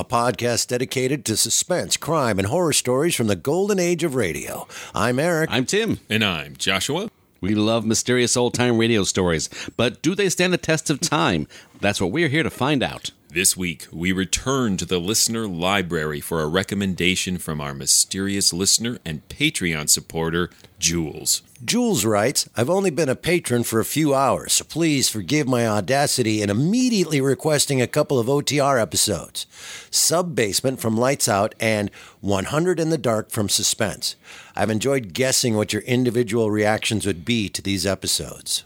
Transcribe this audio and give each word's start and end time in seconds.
a 0.00 0.04
podcast 0.04 0.68
dedicated 0.68 1.26
to 1.26 1.36
suspense, 1.36 1.98
crime, 1.98 2.38
and 2.38 2.48
horror 2.48 2.72
stories 2.72 3.14
from 3.14 3.26
the 3.26 3.36
golden 3.36 3.78
age 3.78 4.02
of 4.02 4.14
radio. 4.14 4.66
I'm 4.94 5.18
Eric. 5.18 5.50
I'm 5.52 5.66
Tim. 5.66 6.00
And 6.08 6.24
I'm 6.24 6.56
Joshua. 6.56 7.10
We 7.42 7.54
love 7.54 7.84
mysterious 7.84 8.34
old 8.34 8.54
time 8.54 8.78
radio 8.78 9.04
stories, 9.04 9.50
but 9.76 10.00
do 10.00 10.14
they 10.14 10.30
stand 10.30 10.54
the 10.54 10.58
test 10.58 10.88
of 10.88 11.00
time? 11.00 11.46
That's 11.82 12.00
what 12.00 12.12
we're 12.12 12.28
here 12.28 12.42
to 12.42 12.48
find 12.48 12.82
out. 12.82 13.10
This 13.32 13.56
week, 13.56 13.86
we 13.92 14.10
return 14.10 14.76
to 14.78 14.84
the 14.84 14.98
listener 14.98 15.46
library 15.46 16.18
for 16.18 16.42
a 16.42 16.48
recommendation 16.48 17.38
from 17.38 17.60
our 17.60 17.72
mysterious 17.72 18.52
listener 18.52 18.98
and 19.04 19.28
Patreon 19.28 19.88
supporter, 19.88 20.50
Jules. 20.80 21.42
Jules 21.64 22.04
writes, 22.04 22.48
I've 22.56 22.68
only 22.68 22.90
been 22.90 23.08
a 23.08 23.14
patron 23.14 23.62
for 23.62 23.78
a 23.78 23.84
few 23.84 24.16
hours, 24.16 24.54
so 24.54 24.64
please 24.64 25.08
forgive 25.08 25.46
my 25.46 25.64
audacity 25.64 26.42
in 26.42 26.50
immediately 26.50 27.20
requesting 27.20 27.80
a 27.80 27.86
couple 27.86 28.18
of 28.18 28.26
OTR 28.26 28.82
episodes 28.82 29.46
Sub 29.92 30.34
Basement 30.34 30.80
from 30.80 30.96
Lights 30.96 31.28
Out 31.28 31.54
and 31.60 31.88
100 32.22 32.80
in 32.80 32.90
the 32.90 32.98
Dark 32.98 33.30
from 33.30 33.48
Suspense. 33.48 34.16
I've 34.56 34.70
enjoyed 34.70 35.12
guessing 35.12 35.54
what 35.54 35.72
your 35.72 35.82
individual 35.82 36.50
reactions 36.50 37.06
would 37.06 37.24
be 37.24 37.48
to 37.50 37.62
these 37.62 37.86
episodes. 37.86 38.64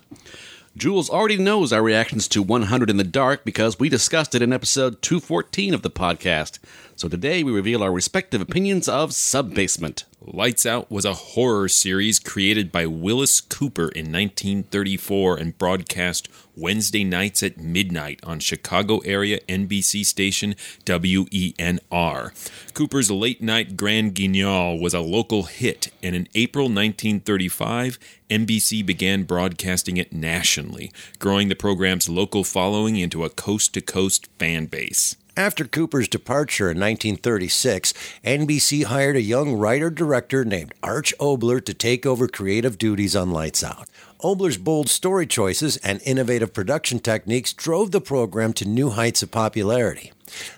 Jules 0.77 1.09
already 1.09 1.37
knows 1.37 1.73
our 1.73 1.85
reactions 1.85 2.27
to 2.27 2.43
100 2.43 2.91
in 2.91 2.97
the 2.97 3.05
Dark 3.05 3.45
because 3.45 3.79
we 3.79 3.89
discussed 3.89 4.35
it 4.35 4.43
in 4.43 4.53
episode 4.53 5.01
214 5.03 5.73
of 5.73 5.83
the 5.83 5.91
podcast. 5.91 6.59
So 6.97 7.09
today 7.09 7.43
we 7.43 7.51
reveal 7.51 7.83
our 7.83 7.91
respective 7.91 8.41
opinions 8.41 8.89
of 8.89 9.11
Subbasement. 9.11 10.05
Lights 10.21 10.65
Out 10.65 10.93
was 10.93 11.05
a 11.05 11.13
horror 11.13 11.69
series 11.69 12.21
created 12.21 12.71
by 12.71 12.87
Willis 12.87 13.41
Cooper 13.41 13.89
in 13.89 14.13
1934 14.13 15.37
and 15.37 15.59
broadcast 15.59 16.29
Wednesday 16.57 17.03
nights 17.03 17.43
at 17.43 17.59
midnight 17.59 18.21
on 18.23 18.39
Chicago 18.39 18.99
area 18.99 19.41
NBC 19.49 20.07
station 20.07 20.55
WENR. 20.87 22.31
Cooper's 22.75 23.11
late 23.11 23.43
night 23.43 23.77
Grand 23.77 24.15
Guignol 24.15 24.81
was 24.81 24.95
a 24.95 25.01
local 25.01 25.43
hit, 25.43 25.91
and 26.01 26.15
in 26.15 26.29
April 26.37 26.67
1935, 26.67 27.99
NBC 28.31 28.87
began 28.87 29.25
broadcasting 29.25 29.97
it 29.97 30.13
nationally, 30.13 30.93
growing 31.19 31.49
the 31.49 31.57
program's 31.57 32.09
local 32.09 32.45
following 32.45 32.97
into 32.97 33.25
a 33.25 33.31
coast 33.31 33.75
to 33.75 33.81
coast 33.81 34.29
fan 34.39 34.67
base. 34.67 35.17
After 35.37 35.65
Cooper's 35.65 36.07
departure 36.07 36.71
in 36.71 36.79
1936, 36.79 37.93
NBC 38.25 38.85
hired 38.85 39.17
a 39.17 39.21
young 39.21 39.57
writer 39.57 39.91
director 39.91 40.45
named 40.45 40.73
Arch 40.81 41.13
Oboler 41.19 41.65
to 41.65 41.75
take 41.75 42.07
over 42.07 42.29
creative 42.29 42.79
duties 42.79 43.17
on 43.17 43.33
Lights 43.33 43.65
Out. 43.65 43.89
Oboler's 44.23 44.59
bold 44.59 44.89
story 44.89 45.27
choices 45.27 45.77
and 45.79 46.01
innovative 46.05 46.55
production 46.55 47.01
techniques 47.01 47.53
drove 47.53 47.91
the 47.91 48.01
program 48.01 48.53
to 48.53 48.65
new 48.65 48.91
heights 48.91 49.25
of 49.25 49.33
popularity. 49.33 50.13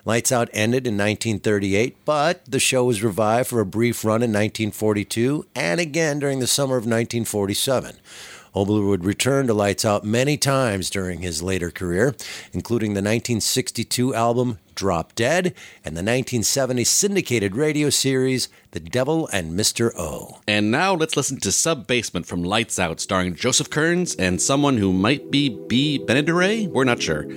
Lights 0.05 0.31
Out 0.31 0.47
ended 0.53 0.85
in 0.85 0.93
1938, 0.93 1.97
but 2.05 2.45
the 2.45 2.59
show 2.59 2.85
was 2.85 3.01
revived 3.01 3.49
for 3.49 3.59
a 3.59 3.65
brief 3.65 4.05
run 4.05 4.21
in 4.21 4.29
1942 4.29 5.47
and 5.55 5.79
again 5.79 6.19
during 6.19 6.37
the 6.37 6.45
summer 6.45 6.77
of 6.77 6.83
1947. 6.83 7.95
Oboler 8.57 8.87
would 8.87 9.05
return 9.05 9.45
to 9.45 9.53
Lights 9.53 9.85
Out 9.85 10.03
many 10.03 10.35
times 10.35 10.89
during 10.89 11.21
his 11.21 11.43
later 11.43 11.69
career, 11.69 12.15
including 12.53 12.95
the 12.95 13.03
1962 13.03 14.15
album 14.15 14.57
Drop 14.73 15.13
Dead 15.13 15.53
and 15.85 15.95
the 15.95 16.01
1970 16.01 16.83
syndicated 16.83 17.55
radio 17.55 17.91
series 17.91 18.49
The 18.71 18.79
Devil 18.79 19.27
and 19.31 19.51
Mr. 19.51 19.91
O. 19.95 20.41
And 20.47 20.71
now 20.71 20.95
let's 20.95 21.15
listen 21.15 21.39
to 21.41 21.51
Sub 21.51 21.85
Basement 21.85 22.25
from 22.25 22.43
Lights 22.43 22.79
Out, 22.79 22.99
starring 22.99 23.35
Joseph 23.35 23.69
Kearns 23.69 24.15
and 24.15 24.41
someone 24.41 24.77
who 24.77 24.91
might 24.91 25.29
be 25.29 25.49
B. 25.49 26.03
Benedere? 26.03 26.67
We're 26.67 26.83
not 26.83 26.99
sure. 26.99 27.29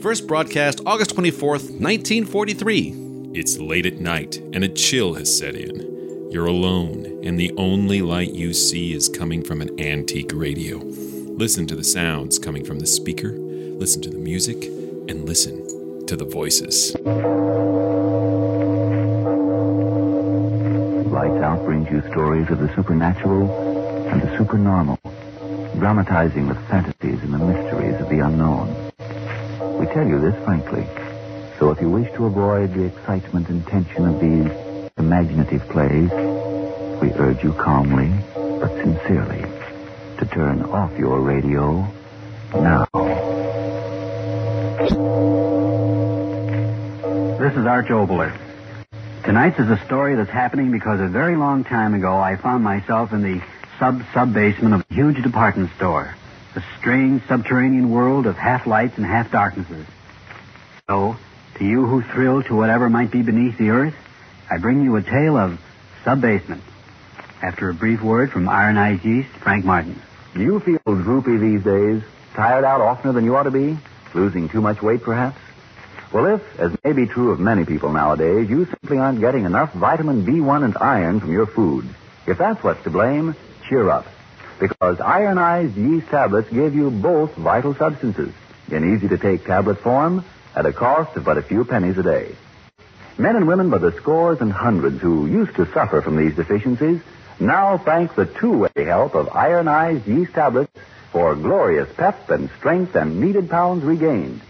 First 0.00 0.28
broadcast 0.28 0.80
August 0.86 1.10
24th, 1.16 1.72
1943. 1.80 3.32
It's 3.34 3.58
late 3.58 3.84
at 3.84 3.98
night, 3.98 4.36
and 4.52 4.62
a 4.62 4.68
chill 4.68 5.14
has 5.14 5.36
set 5.36 5.56
in. 5.56 5.97
You're 6.30 6.44
alone, 6.44 7.20
and 7.24 7.40
the 7.40 7.54
only 7.56 8.02
light 8.02 8.34
you 8.34 8.52
see 8.52 8.92
is 8.92 9.08
coming 9.08 9.42
from 9.42 9.62
an 9.62 9.80
antique 9.80 10.30
radio. 10.34 10.76
Listen 10.76 11.66
to 11.68 11.74
the 11.74 11.82
sounds 11.82 12.38
coming 12.38 12.66
from 12.66 12.80
the 12.80 12.86
speaker, 12.86 13.30
listen 13.30 14.02
to 14.02 14.10
the 14.10 14.18
music, 14.18 14.62
and 15.08 15.24
listen 15.24 16.06
to 16.06 16.16
the 16.16 16.26
voices. 16.26 16.94
Lights 21.10 21.42
Out 21.42 21.64
brings 21.64 21.90
you 21.90 22.02
stories 22.10 22.50
of 22.50 22.58
the 22.58 22.74
supernatural 22.74 23.50
and 24.08 24.20
the 24.20 24.36
supernormal, 24.36 24.98
dramatizing 25.78 26.46
the 26.48 26.54
fantasies 26.54 27.22
and 27.22 27.32
the 27.32 27.38
mysteries 27.38 27.98
of 28.02 28.10
the 28.10 28.18
unknown. 28.18 28.68
We 29.78 29.86
tell 29.86 30.06
you 30.06 30.20
this 30.20 30.34
frankly, 30.44 30.86
so 31.58 31.70
if 31.70 31.80
you 31.80 31.88
wish 31.88 32.12
to 32.16 32.26
avoid 32.26 32.74
the 32.74 32.84
excitement 32.84 33.48
and 33.48 33.66
tension 33.66 34.06
of 34.06 34.20
these 34.20 34.67
imaginative 34.98 35.62
plays, 35.68 36.10
we 37.00 37.12
urge 37.12 37.42
you 37.42 37.52
calmly 37.52 38.12
but 38.34 38.70
sincerely 38.82 39.42
to 40.18 40.26
turn 40.26 40.62
off 40.64 40.96
your 40.98 41.20
radio 41.20 41.86
now. 42.54 42.86
This 47.38 47.56
is 47.56 47.66
Arch 47.66 47.86
Oboler. 47.86 48.36
Tonight's 49.24 49.58
is 49.58 49.70
a 49.70 49.78
story 49.84 50.16
that's 50.16 50.30
happening 50.30 50.72
because 50.72 51.00
a 51.00 51.08
very 51.08 51.36
long 51.36 51.64
time 51.64 51.94
ago 51.94 52.18
I 52.18 52.36
found 52.36 52.64
myself 52.64 53.12
in 53.12 53.22
the 53.22 53.42
sub 53.78 54.02
sub 54.12 54.34
basement 54.34 54.74
of 54.74 54.84
a 54.90 54.94
huge 54.94 55.22
department 55.22 55.70
store. 55.76 56.14
A 56.56 56.62
strange 56.78 57.22
subterranean 57.28 57.90
world 57.90 58.26
of 58.26 58.36
half 58.36 58.66
lights 58.66 58.96
and 58.96 59.06
half 59.06 59.30
darknesses. 59.30 59.86
So, 60.88 61.16
to 61.56 61.64
you 61.64 61.86
who 61.86 62.02
thrill 62.02 62.42
to 62.44 62.56
whatever 62.56 62.88
might 62.90 63.10
be 63.10 63.22
beneath 63.22 63.58
the 63.58 63.70
earth, 63.70 63.94
I 64.50 64.56
bring 64.56 64.82
you 64.82 64.96
a 64.96 65.02
tale 65.02 65.36
of 65.36 65.60
sub 66.04 66.22
basement. 66.22 66.62
After 67.42 67.68
a 67.68 67.74
brief 67.74 68.02
word 68.02 68.32
from 68.32 68.48
Ironized 68.48 69.04
Yeast, 69.04 69.28
Frank 69.28 69.64
Martin. 69.64 70.00
Do 70.34 70.40
you 70.40 70.58
feel 70.60 70.78
droopy 70.84 71.36
these 71.36 71.62
days? 71.62 72.02
Tired 72.34 72.64
out 72.64 72.80
oftener 72.80 73.12
than 73.12 73.24
you 73.24 73.36
ought 73.36 73.42
to 73.44 73.50
be? 73.50 73.76
Losing 74.14 74.48
too 74.48 74.62
much 74.62 74.80
weight, 74.80 75.02
perhaps? 75.02 75.38
Well, 76.12 76.34
if, 76.34 76.58
as 76.58 76.72
may 76.82 76.92
be 76.92 77.06
true 77.06 77.32
of 77.32 77.40
many 77.40 77.66
people 77.66 77.92
nowadays, 77.92 78.48
you 78.48 78.64
simply 78.64 78.96
aren't 78.96 79.20
getting 79.20 79.44
enough 79.44 79.74
vitamin 79.74 80.24
B1 80.24 80.64
and 80.64 80.76
iron 80.78 81.20
from 81.20 81.32
your 81.32 81.46
food, 81.46 81.86
if 82.26 82.38
that's 82.38 82.64
what's 82.64 82.82
to 82.84 82.90
blame, 82.90 83.36
cheer 83.68 83.90
up. 83.90 84.06
Because 84.58 84.98
ironized 85.00 85.76
yeast 85.76 86.08
tablets 86.08 86.48
give 86.50 86.74
you 86.74 86.90
both 86.90 87.34
vital 87.34 87.74
substances 87.74 88.32
in 88.70 88.96
easy 88.96 89.08
to 89.08 89.18
take 89.18 89.44
tablet 89.44 89.78
form 89.80 90.24
at 90.56 90.64
a 90.64 90.72
cost 90.72 91.16
of 91.16 91.24
but 91.24 91.36
a 91.36 91.42
few 91.42 91.64
pennies 91.64 91.98
a 91.98 92.02
day. 92.02 92.34
Men 93.18 93.34
and 93.34 93.48
women 93.48 93.68
by 93.68 93.78
the 93.78 93.92
scores 93.96 94.40
and 94.40 94.52
hundreds 94.52 95.00
who 95.00 95.26
used 95.26 95.56
to 95.56 95.66
suffer 95.72 96.00
from 96.02 96.16
these 96.16 96.36
deficiencies 96.36 97.00
now 97.40 97.78
thank 97.78 98.14
the 98.14 98.26
two-way 98.26 98.84
help 98.84 99.14
of 99.14 99.28
ironized 99.28 100.06
yeast 100.06 100.34
tablets 100.34 100.72
for 101.12 101.34
glorious 101.36 101.88
pep 101.96 102.30
and 102.30 102.50
strength 102.58 102.94
and 102.94 103.20
needed 103.20 103.48
pounds 103.48 103.84
regained. 103.84 104.40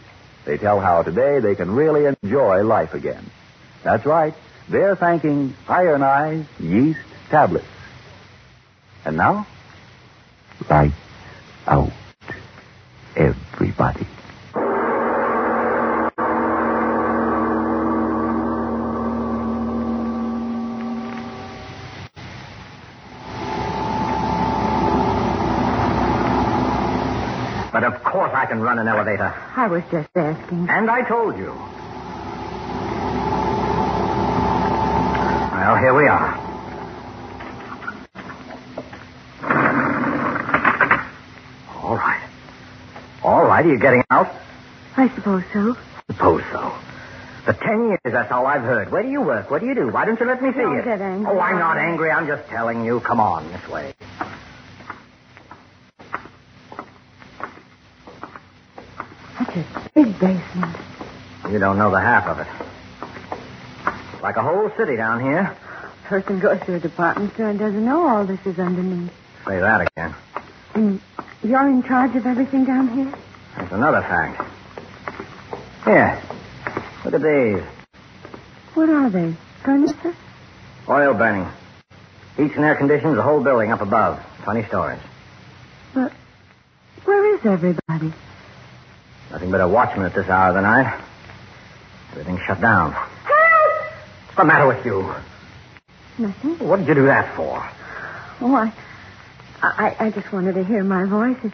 They 0.45 0.57
tell 0.57 0.81
how 0.81 1.03
today 1.03 1.41
they 1.41 1.55
can 1.55 1.71
really 1.71 2.07
enjoy 2.23 2.63
life 2.63 2.95
again. 2.95 3.31
That's 3.83 4.07
right. 4.07 4.35
They're 4.69 4.97
thanking 4.97 5.55
ironized 5.69 6.49
yeast 6.61 7.01
tablets. 7.31 7.67
And 9.05 9.17
now, 9.17 9.47
lights 10.69 10.95
out. 11.67 11.93
Everybody. 13.17 14.07
Can 28.49 28.61
run 28.61 28.79
an 28.79 28.89
elevator. 28.89 29.29
I 29.57 29.69
was 29.69 29.83
just 29.93 30.09
asking. 30.17 30.67
And 30.71 30.91
I 30.91 31.03
told 31.09 31.37
you. 31.37 31.53
Well, 35.59 35.77
here 35.83 35.95
we 35.95 36.09
are. 36.09 36.29
All 41.83 41.97
right. 41.97 42.23
All 43.25 43.43
right, 43.45 43.65
are 43.65 43.69
you 43.69 43.79
getting 43.79 44.03
out? 44.11 44.27
I 44.97 45.09
suppose 45.15 45.43
so. 45.53 45.75
Suppose 46.13 46.43
so. 46.53 46.73
For 47.45 47.53
ten 47.65 47.89
years, 47.89 48.01
that's 48.05 48.31
all 48.33 48.47
I've 48.47 48.63
heard. 48.63 48.91
Where 48.93 49.03
do 49.03 49.09
you 49.09 49.23
work? 49.23 49.51
What 49.51 49.61
do 49.61 49.67
you 49.67 49.75
do? 49.75 49.91
Why 49.93 50.05
don't 50.05 50.19
you 50.21 50.27
let 50.27 50.43
me 50.43 50.51
see 50.53 50.61
Don't 50.61 50.77
you? 50.77 50.83
get 50.85 51.01
angry. 51.01 51.27
Oh, 51.37 51.41
I'm 51.41 51.59
not 51.59 51.79
angry. 51.79 52.11
I'm 52.11 52.27
just 52.27 52.49
telling 52.51 52.85
you. 52.85 53.01
Come 53.07 53.21
on, 53.21 53.51
this 53.53 53.69
way. 53.69 53.95
Such 59.39 59.57
a 59.57 59.81
big 60.05 60.19
basement. 60.21 60.77
You 61.51 61.59
don't 61.59 61.77
know 61.77 61.91
the 61.91 62.01
half 62.01 62.27
of 62.29 62.39
it. 62.39 64.23
Like 64.23 64.37
a 64.37 64.43
whole 64.43 64.71
city 64.77 64.97
down 64.97 65.21
here. 65.21 65.57
Person 66.05 66.39
goes 66.39 66.61
to 66.67 66.75
a 66.75 66.81
department 66.81 67.35
store 67.35 67.49
and 67.49 67.59
doesn't 67.59 67.85
know 67.85 68.07
all 68.07 68.25
this 68.25 68.39
is 68.47 68.59
underneath. 68.59 69.13
Say 69.45 69.59
that 69.59 69.89
again. 69.89 70.15
And 70.75 71.01
you're 71.43 71.69
in 71.69 71.83
charge 71.83 72.15
of 72.15 72.27
everything 72.27 72.65
down 72.65 72.89
here? 72.89 73.13
That's 73.57 73.73
another 73.73 74.03
fact. 74.03 74.49
Here. 75.85 76.23
Look 77.05 77.15
at 77.15 77.23
these. 77.23 77.63
What 78.75 78.89
are 78.89 79.11
they? 79.11 79.35
Furniture? 79.65 80.15
Oil 80.89 81.15
burning. 81.15 81.49
Heats 82.37 82.55
and 82.55 82.65
air 82.65 82.77
conditions 82.77 83.17
the 83.17 83.23
whole 83.23 83.43
building 83.43 83.73
up 83.73 83.81
above. 83.81 84.25
Twenty 84.45 84.65
stories. 84.67 85.01
But 85.93 86.13
where 87.05 87.35
is 87.35 87.45
everybody? 87.45 88.13
Nothing 89.31 89.51
but 89.51 89.61
a 89.61 89.69
watchman 89.69 90.07
at 90.07 90.15
this 90.15 90.29
hour 90.29 90.49
of 90.49 90.55
the 90.55 90.63
night. 90.63 91.01
Everything's 92.13 92.41
shut 92.47 92.61
down. 92.61 92.93
Help! 92.93 93.05
What's 94.27 94.37
the 94.37 94.45
matter 94.45 94.67
with 94.67 94.85
you? 94.87 95.15
Nothing. 96.19 96.67
What 96.67 96.79
did 96.79 96.89
you 96.89 96.95
do 96.95 97.07
that 97.07 97.37
for? 97.37 97.63
Oh, 98.41 98.55
I, 98.57 98.73
I, 99.63 99.97
I 100.07 100.11
just 100.11 100.33
wanted 100.33 100.55
to 100.55 100.65
hear 100.65 100.83
my 100.83 101.05
voice. 101.05 101.37
It, 101.45 101.53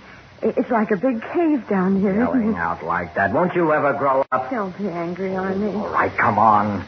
it's 0.57 0.71
like 0.71 0.91
a 0.91 0.97
big 0.97 1.21
cave 1.33 1.67
down 1.69 2.01
here, 2.01 2.15
Yelling 2.15 2.55
out 2.55 2.85
like 2.85 3.15
that. 3.15 3.33
Won't 3.33 3.55
you 3.55 3.73
ever 3.73 3.95
grow 3.95 4.25
up? 4.31 4.51
Don't 4.51 4.77
be 4.79 4.89
angry, 4.89 5.31
Arnie. 5.31 5.75
All 5.75 5.89
right, 5.89 6.15
come 6.17 6.39
on. 6.39 6.85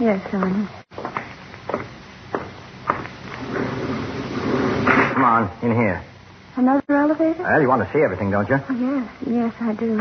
Yes, 0.00 0.20
Arnie. 0.30 0.68
Come 5.14 5.24
on, 5.24 5.50
in 5.62 5.72
here. 5.72 6.04
Another 6.56 6.82
elevator? 6.96 7.42
Well, 7.42 7.60
you 7.60 7.68
want 7.68 7.86
to 7.86 7.92
see 7.92 8.02
everything, 8.02 8.30
don't 8.30 8.48
you? 8.48 8.56
Oh, 8.56 8.74
yes, 8.74 9.08
yes, 9.26 9.54
I 9.60 9.74
do. 9.74 9.98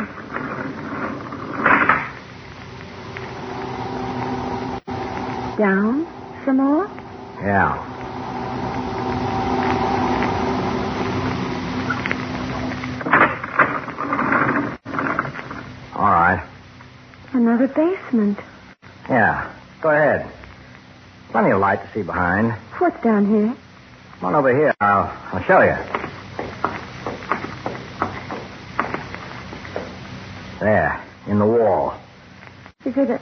Down 5.58 6.08
some 6.46 6.58
more? 6.58 6.88
Yeah. 7.44 7.92
All 15.96 16.12
right. 16.12 16.46
Another 17.34 17.68
basement. 17.68 18.38
Yeah. 19.10 19.54
Go 19.82 19.90
ahead. 19.90 20.32
Plenty 21.32 21.52
of 21.52 21.60
light 21.60 21.82
to 21.82 21.90
see 21.94 22.02
behind. 22.04 22.52
What's 22.80 23.02
down 23.04 23.28
here? 23.30 23.56
Come 24.20 24.30
on 24.30 24.36
over 24.36 24.56
here. 24.56 24.74
I'll, 24.80 25.12
I'll 25.34 25.44
show 25.44 25.62
you. 25.62 25.95
There, 30.60 31.04
in 31.28 31.40
the 31.40 31.46
wall. 31.46 31.94
Is 32.86 32.96
it 32.98 33.10
a, 33.10 33.20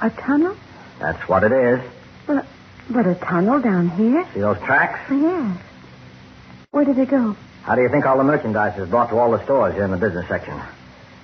a 0.00 0.10
tunnel? 0.10 0.56
That's 1.00 1.28
what 1.28 1.44
it 1.44 1.52
is. 1.52 1.80
But, 2.26 2.46
but 2.90 3.06
a 3.06 3.14
tunnel 3.14 3.60
down 3.60 3.88
here? 3.90 4.26
See 4.34 4.40
those 4.40 4.58
tracks? 4.58 5.00
Oh, 5.10 5.20
yes. 5.20 5.62
Where 6.70 6.84
did 6.84 6.96
they 6.96 7.06
go? 7.06 7.36
How 7.62 7.74
do 7.74 7.82
you 7.82 7.88
think 7.90 8.06
all 8.06 8.18
the 8.18 8.24
merchandise 8.24 8.78
is 8.78 8.88
brought 8.88 9.10
to 9.10 9.18
all 9.18 9.30
the 9.30 9.42
stores 9.44 9.74
here 9.74 9.84
in 9.84 9.90
the 9.90 9.98
business 9.98 10.26
section? 10.28 10.60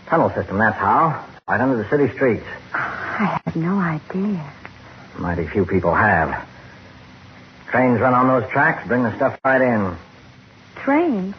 Tunnel 0.07 0.31
system, 0.35 0.59
that's 0.59 0.77
how. 0.79 1.27
Right 1.49 1.61
under 1.61 1.83
the 1.83 1.89
city 1.91 2.13
streets. 2.15 2.47
I 2.73 3.41
had 3.45 3.57
no 3.57 3.79
idea. 3.79 4.53
Mighty 5.19 5.47
few 5.49 5.67
people 5.67 5.95
have. 5.95 6.49
Trains 7.71 8.01
run 8.01 8.15
on 8.15 8.29
those 8.29 8.51
tracks, 8.51 8.87
bring 8.87 9.03
the 9.03 9.15
stuff 9.17 9.39
right 9.45 9.61
in. 9.61 9.97
Train? 10.77 11.35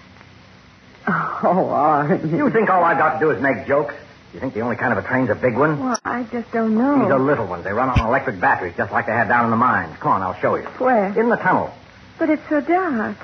Oh, 1.41 1.71
Arnie. 1.71 2.37
You 2.37 2.49
think 2.51 2.69
all 2.69 2.83
I've 2.83 2.97
got 2.97 3.13
to 3.13 3.19
do 3.19 3.31
is 3.31 3.41
make 3.41 3.65
jokes? 3.65 3.95
You 4.33 4.39
think 4.39 4.53
the 4.53 4.61
only 4.61 4.75
kind 4.75 4.91
of 4.91 5.03
a 5.03 5.07
train's 5.07 5.29
a 5.29 5.35
big 5.35 5.57
one? 5.57 5.79
Well, 5.79 5.97
I 6.05 6.23
just 6.31 6.51
don't 6.51 6.75
know. 6.75 6.99
These 7.01 7.11
are 7.11 7.19
little 7.19 7.47
ones. 7.47 7.63
They 7.63 7.71
run 7.71 7.89
on 7.89 7.99
electric 8.07 8.39
batteries, 8.39 8.75
just 8.77 8.91
like 8.91 9.07
they 9.07 9.13
have 9.13 9.27
down 9.29 9.45
in 9.45 9.51
the 9.51 9.57
mines. 9.57 9.95
Come 9.99 10.11
on, 10.11 10.21
I'll 10.21 10.39
show 10.39 10.55
you. 10.55 10.63
Where? 10.77 11.07
In 11.19 11.29
the 11.29 11.37
tunnel. 11.37 11.73
But 12.19 12.29
it's 12.29 12.43
so 12.49 12.61
dark. 12.61 13.17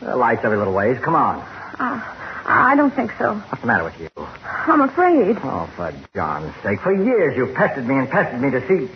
The 0.00 0.16
lights 0.16 0.42
every 0.44 0.58
little 0.58 0.74
ways. 0.74 0.98
Come 1.02 1.14
on. 1.14 1.38
Uh, 1.78 2.02
I 2.46 2.74
don't 2.76 2.92
think 2.94 3.12
so. 3.18 3.34
What's 3.34 3.60
the 3.62 3.66
matter 3.66 3.84
with 3.84 3.98
you? 4.00 4.10
I'm 4.18 4.82
afraid. 4.82 5.38
Oh, 5.42 5.70
for 5.76 5.94
John's 6.14 6.52
sake. 6.62 6.80
For 6.80 6.92
years 6.92 7.36
you've 7.36 7.54
pestered 7.54 7.86
me 7.86 7.94
and 7.94 8.10
pestered 8.10 8.40
me 8.42 8.50
to 8.50 8.60
see. 8.68 8.92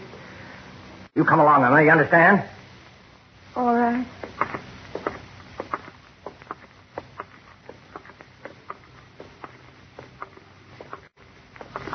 You 1.14 1.24
come 1.24 1.40
along, 1.40 1.64
Emma. 1.64 1.82
You 1.82 1.90
understand? 1.90 2.42
All 3.56 3.74
right. 3.74 4.06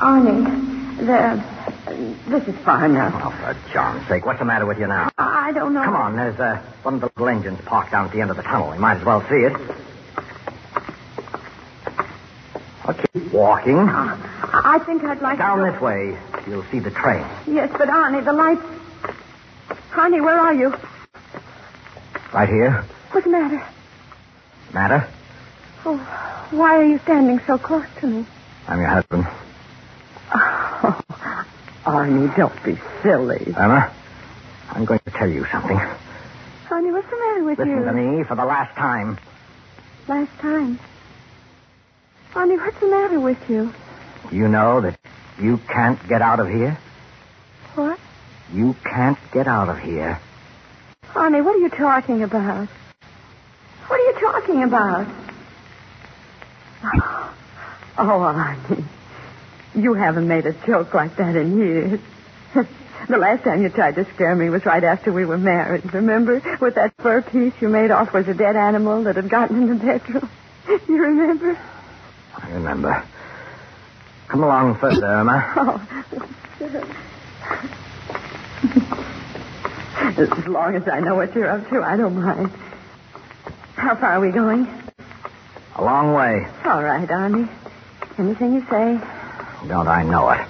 Arnie, 0.04 0.44
the, 0.98 2.30
this 2.30 2.46
is 2.46 2.54
far 2.62 2.84
enough. 2.84 3.14
Oh, 3.24 3.30
for 3.30 3.56
John's 3.72 4.06
sake. 4.06 4.26
What's 4.26 4.38
the 4.38 4.44
matter 4.44 4.66
with 4.66 4.78
you 4.78 4.86
now? 4.86 5.10
I 5.16 5.50
don't 5.52 5.72
know. 5.72 5.82
Come 5.82 5.96
on. 5.96 6.16
There's 6.16 6.38
uh, 6.38 6.60
one 6.82 6.94
of 6.96 7.00
the 7.00 7.10
little 7.16 7.28
engines 7.34 7.58
parked 7.64 7.90
down 7.92 8.04
at 8.06 8.12
the 8.12 8.20
end 8.20 8.30
of 8.30 8.36
the 8.36 8.42
tunnel. 8.42 8.70
We 8.70 8.78
might 8.78 8.98
as 8.98 9.04
well 9.06 9.22
see 9.22 9.36
it. 9.48 9.52
I'll 12.84 12.94
keep 12.94 13.32
walking. 13.32 13.78
I 13.78 14.78
think 14.84 15.02
I'd 15.04 15.22
like 15.22 15.38
Down 15.38 15.64
to. 15.64 15.72
this 15.72 15.80
way, 15.80 16.18
you'll 16.48 16.64
see 16.70 16.80
the 16.80 16.90
train. 16.90 17.24
Yes, 17.46 17.70
but 17.72 17.88
Arnie, 17.88 18.22
the 18.24 18.32
lights. 18.34 18.60
Arnie, 19.92 20.22
where 20.22 20.38
are 20.38 20.52
you? 20.54 20.74
Right 22.34 22.48
here. 22.48 22.84
What's 23.12 23.24
the 23.24 23.30
matter? 23.32 23.66
Matter? 24.74 25.08
Oh, 25.86 25.96
why 26.50 26.76
are 26.76 26.84
you 26.84 26.98
standing 27.04 27.40
so 27.46 27.56
close 27.56 27.86
to 28.00 28.06
me? 28.06 28.26
I'm 28.68 28.78
your 28.80 28.88
husband. 28.88 29.26
Oh, 30.34 31.00
Arnie, 31.84 32.34
don't 32.36 32.64
be 32.64 32.76
silly. 33.02 33.54
Emma, 33.56 33.92
I'm 34.70 34.84
going 34.84 35.00
to 35.04 35.10
tell 35.12 35.28
you 35.28 35.46
something. 35.52 35.76
Arnie, 35.76 36.92
what's 36.92 37.08
the 37.10 37.16
matter 37.16 37.44
with 37.44 37.58
Listen 37.58 37.76
you? 37.78 37.84
to 37.84 37.92
me 37.92 38.24
for 38.24 38.34
the 38.34 38.44
last 38.44 38.74
time. 38.76 39.18
Last 40.08 40.36
time. 40.40 40.78
Arnie, 42.32 42.56
what's 42.58 42.80
the 42.80 42.88
matter 42.88 43.20
with 43.20 43.38
you? 43.48 43.72
You 44.32 44.48
know 44.48 44.80
that 44.80 44.98
you 45.40 45.58
can't 45.72 45.98
get 46.08 46.20
out 46.22 46.40
of 46.40 46.48
here? 46.48 46.78
What? 47.74 47.98
You 48.52 48.74
can't 48.84 49.18
get 49.32 49.46
out 49.46 49.68
of 49.68 49.78
here. 49.78 50.20
Arnie, 51.12 51.44
what 51.44 51.54
are 51.56 51.58
you 51.58 51.68
talking 51.70 52.22
about? 52.22 52.68
What 53.86 54.00
are 54.00 54.04
you 54.04 54.14
talking 54.20 54.62
about? 54.64 55.06
Oh, 57.96 58.02
Arnie. 58.02 58.84
You 59.74 59.94
haven't 59.94 60.28
made 60.28 60.46
a 60.46 60.52
joke 60.66 60.94
like 60.94 61.16
that 61.16 61.34
in 61.36 61.58
years. 61.58 62.00
the 63.08 63.18
last 63.18 63.42
time 63.42 63.62
you 63.62 63.68
tried 63.70 63.96
to 63.96 64.04
scare 64.14 64.36
me 64.36 64.48
was 64.48 64.64
right 64.64 64.84
after 64.84 65.12
we 65.12 65.24
were 65.24 65.38
married. 65.38 65.92
Remember? 65.92 66.40
With 66.60 66.76
that 66.76 66.94
fur 66.98 67.22
piece 67.22 67.54
you 67.60 67.68
made 67.68 67.90
off 67.90 68.12
was 68.12 68.28
a 68.28 68.34
dead 68.34 68.56
animal 68.56 69.02
that 69.04 69.16
had 69.16 69.28
gotten 69.28 69.62
in 69.62 69.68
the 69.78 69.84
bedroom. 69.84 70.30
You 70.88 70.96
remember? 71.02 71.58
I 72.38 72.50
remember. 72.52 73.04
Come 74.28 74.42
along 74.44 74.76
further, 74.76 75.06
Emma. 75.06 75.88
Oh. 80.16 80.20
as 80.22 80.46
long 80.46 80.74
as 80.76 80.88
I 80.88 81.00
know 81.00 81.16
what 81.16 81.34
you're 81.34 81.50
up 81.50 81.68
to, 81.68 81.82
I 81.82 81.96
don't 81.96 82.16
mind. 82.22 82.50
How 83.74 83.94
far 83.96 84.12
are 84.12 84.20
we 84.20 84.30
going? 84.30 84.66
A 85.76 85.84
long 85.84 86.14
way. 86.14 86.46
All 86.64 86.82
right, 86.82 87.06
Arnie. 87.08 87.48
Anything 88.18 88.54
you 88.54 88.66
say. 88.70 89.00
Don't 89.68 89.88
I 89.88 90.02
know 90.02 90.30
it? 90.30 90.40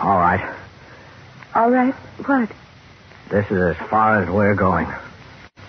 All 0.00 0.18
right. 0.18 0.56
All 1.54 1.70
right. 1.70 1.94
What? 2.24 2.50
This 3.30 3.46
is 3.50 3.76
as 3.76 3.88
far 3.88 4.22
as 4.22 4.28
we're 4.28 4.54
going. 4.54 4.86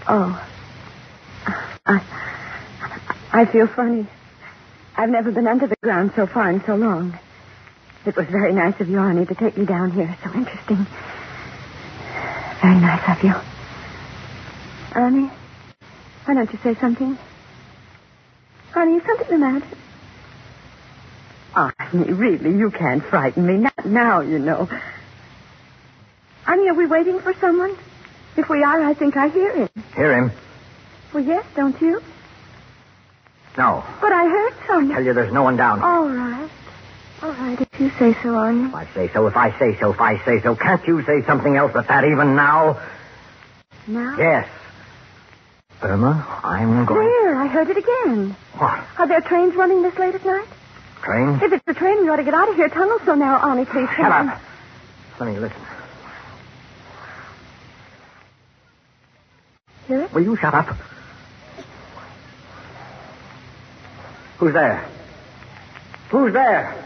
Oh. 0.08 0.44
I, 1.86 2.02
I 3.32 3.46
feel 3.46 3.68
funny. 3.68 4.08
I've 4.96 5.10
never 5.10 5.32
been 5.32 5.48
under 5.48 5.68
the 5.68 5.76
ground 5.84 6.12
so 6.16 6.26
far 6.26 6.50
in 6.50 6.64
so 6.66 6.76
long. 6.76 7.18
It 8.06 8.16
was 8.16 8.26
very 8.28 8.54
nice 8.54 8.80
of 8.80 8.90
you, 8.90 8.98
Arnie, 8.98 9.28
to 9.28 9.36
take 9.36 9.58
me 9.58 9.66
down 9.66 9.92
here. 9.92 10.18
So 10.24 10.34
interesting. 10.34 10.88
Very 12.62 12.80
nice 12.80 13.18
of 13.18 13.24
you. 13.24 13.34
Arnie, 14.94 15.32
why 16.26 16.34
don't 16.34 16.52
you 16.52 16.60
say 16.64 16.74
something? 16.80 17.18
Arnie, 18.77 18.98
is 18.98 19.03
something 19.07 19.27
the 19.27 19.38
matter? 19.39 19.67
Arnie, 21.55 22.15
really, 22.15 22.55
you 22.55 22.69
can't 22.69 23.03
frighten 23.10 23.48
me. 23.48 23.57
Not 23.57 23.86
now, 23.88 24.22
you 24.22 24.38
know. 24.38 24.69
Arnie, 26.46 26.69
are 26.69 26.75
we 26.75 26.86
waiting 26.86 27.19
for 27.19 27.34
someone? 27.41 27.75
If 28.38 28.48
we 28.50 28.62
are, 28.62 28.84
I 28.84 28.93
think 28.93 29.17
I 29.17 29.29
hear 29.29 29.55
him. 29.55 29.69
Hear 29.96 30.13
him. 30.15 30.31
Well, 31.12 31.24
yes, 31.24 31.43
don't 31.55 31.81
you? 31.81 32.03
No. 33.57 33.84
But 34.00 34.12
I 34.12 34.25
heard 34.25 34.53
some. 34.67 34.89
Tell 34.93 35.03
you 35.03 35.15
there's 35.15 35.34
no 35.34 35.41
one 35.41 35.57
down. 35.57 35.81
All 35.81 36.07
right. 36.07 36.50
All 37.24 37.31
right, 37.31 37.60
if 37.60 37.79
you 37.79 37.89
say 37.98 38.13
so, 38.22 38.29
Arnie. 38.29 38.69
If 38.69 38.75
I 38.75 38.86
say 38.93 39.10
so, 39.12 39.25
if 39.25 39.36
I 39.36 39.57
say 39.57 39.75
so, 39.79 39.91
if 39.91 40.00
I 40.00 40.24
say 40.24 40.39
so, 40.43 40.55
can't 40.55 40.86
you 40.86 41.01
say 41.01 41.25
something 41.25 41.57
else 41.57 41.72
but 41.74 41.88
that 41.88 42.03
even 42.03 42.36
now? 42.36 42.79
Now? 43.88 44.17
Yes. 44.19 44.48
Irma, 45.81 46.41
I'm 46.43 46.86
going. 46.86 47.07
There, 47.07 47.36
I 47.36 47.48
heard 47.48 47.69
it 47.69 47.77
again. 47.77 48.36
What? 48.57 48.84
Are 48.98 49.07
there 49.07 49.22
trains 49.22 49.55
running 49.55 49.84
this 49.84 49.98
late 49.98 50.15
at 50.15 50.25
night? 50.25 50.48
Train? 51.03 51.39
If 51.41 51.53
it's 51.53 51.65
the 51.65 51.74
train, 51.75 52.01
we 52.01 52.10
ought 52.10 52.15
to 52.15 52.24
get 52.24 52.34
out 52.34 52.50
of 52.50 52.55
here. 52.55 52.67
Tunnel's 52.69 53.01
so 53.05 53.13
narrow, 53.13 53.39
oh, 53.41 53.48
Arnie, 53.48 53.67
please. 53.67 53.88
Shut 53.96 54.12
up. 54.12 54.41
Let 55.19 55.29
me 55.34 55.39
listen. 55.39 55.62
Hear 59.88 60.01
it? 60.01 60.13
Will 60.13 60.24
you 60.24 60.36
shut 60.36 60.53
up? 60.53 60.75
Who's 64.39 64.53
there? 64.53 64.88
Who's 66.10 66.34
there? 66.34 66.84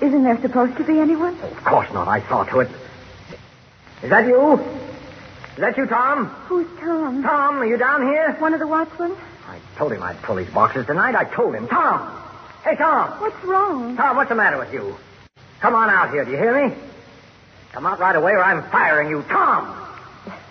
Isn't 0.00 0.22
there 0.22 0.40
supposed 0.40 0.76
to 0.76 0.84
be 0.84 1.00
anyone? 1.00 1.38
Of 1.40 1.64
course 1.64 1.92
not. 1.92 2.08
I 2.08 2.20
saw 2.28 2.44
to 2.44 2.60
it. 2.60 2.70
Is 4.02 4.10
that 4.10 4.26
you? 4.26 4.87
Is 5.58 5.62
that 5.62 5.76
you, 5.76 5.86
Tom? 5.86 6.26
Who's 6.46 6.68
Tom? 6.78 7.20
Tom, 7.20 7.56
are 7.58 7.66
you 7.66 7.76
down 7.76 8.02
here? 8.02 8.30
One 8.38 8.54
of 8.54 8.60
the 8.60 8.66
watchmen? 8.68 9.16
I 9.48 9.58
told 9.76 9.90
him 9.90 10.04
I'd 10.04 10.22
pull 10.22 10.36
these 10.36 10.48
boxes 10.50 10.86
tonight. 10.86 11.16
I 11.16 11.24
told 11.24 11.52
him. 11.52 11.66
Tom! 11.66 12.14
Hey, 12.62 12.76
Tom! 12.76 13.20
What's 13.20 13.44
wrong? 13.44 13.96
Tom, 13.96 14.14
what's 14.14 14.28
the 14.28 14.36
matter 14.36 14.56
with 14.56 14.72
you? 14.72 14.94
Come 15.58 15.74
on 15.74 15.90
out 15.90 16.12
here. 16.12 16.24
Do 16.24 16.30
you 16.30 16.36
hear 16.36 16.54
me? 16.68 16.76
Come 17.72 17.86
out 17.86 17.98
right 17.98 18.14
away 18.14 18.34
or 18.34 18.44
I'm 18.44 18.70
firing 18.70 19.10
you. 19.10 19.22
Tom! 19.22 19.74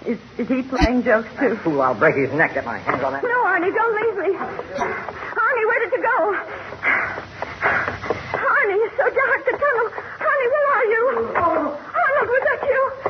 Is, 0.06 0.20
is 0.38 0.50
he 0.50 0.62
playing 0.62 1.04
jokes, 1.04 1.30
too? 1.40 1.56
Fool, 1.64 1.82
I'll 1.82 1.96
break 1.96 2.18
his 2.18 2.34
neck. 2.34 2.56
Get 2.56 2.66
my 2.66 2.80
hands 2.80 3.02
on 3.02 3.14
that. 3.14 3.24
No, 3.24 3.30
Arnie, 3.48 3.74
don't 3.74 3.96
leave 3.96 4.18
me. 4.28 4.36
Arnie, 4.36 5.68
where 5.72 5.80
did 5.88 5.92
you 5.96 6.04
go? 6.04 6.36
Arnie, 8.36 8.76
it's 8.84 8.98
so 8.98 9.08
dark, 9.08 9.46
the 9.46 9.56
tunnel. 9.56 9.88
Arnie, 10.20 10.50
where 10.52 10.68
are 10.76 10.86
you? 10.92 11.32
Oh, 11.32 11.80
Arnold, 11.96 12.28
was 12.28 12.44
that 12.44 12.60
you? 12.68 13.08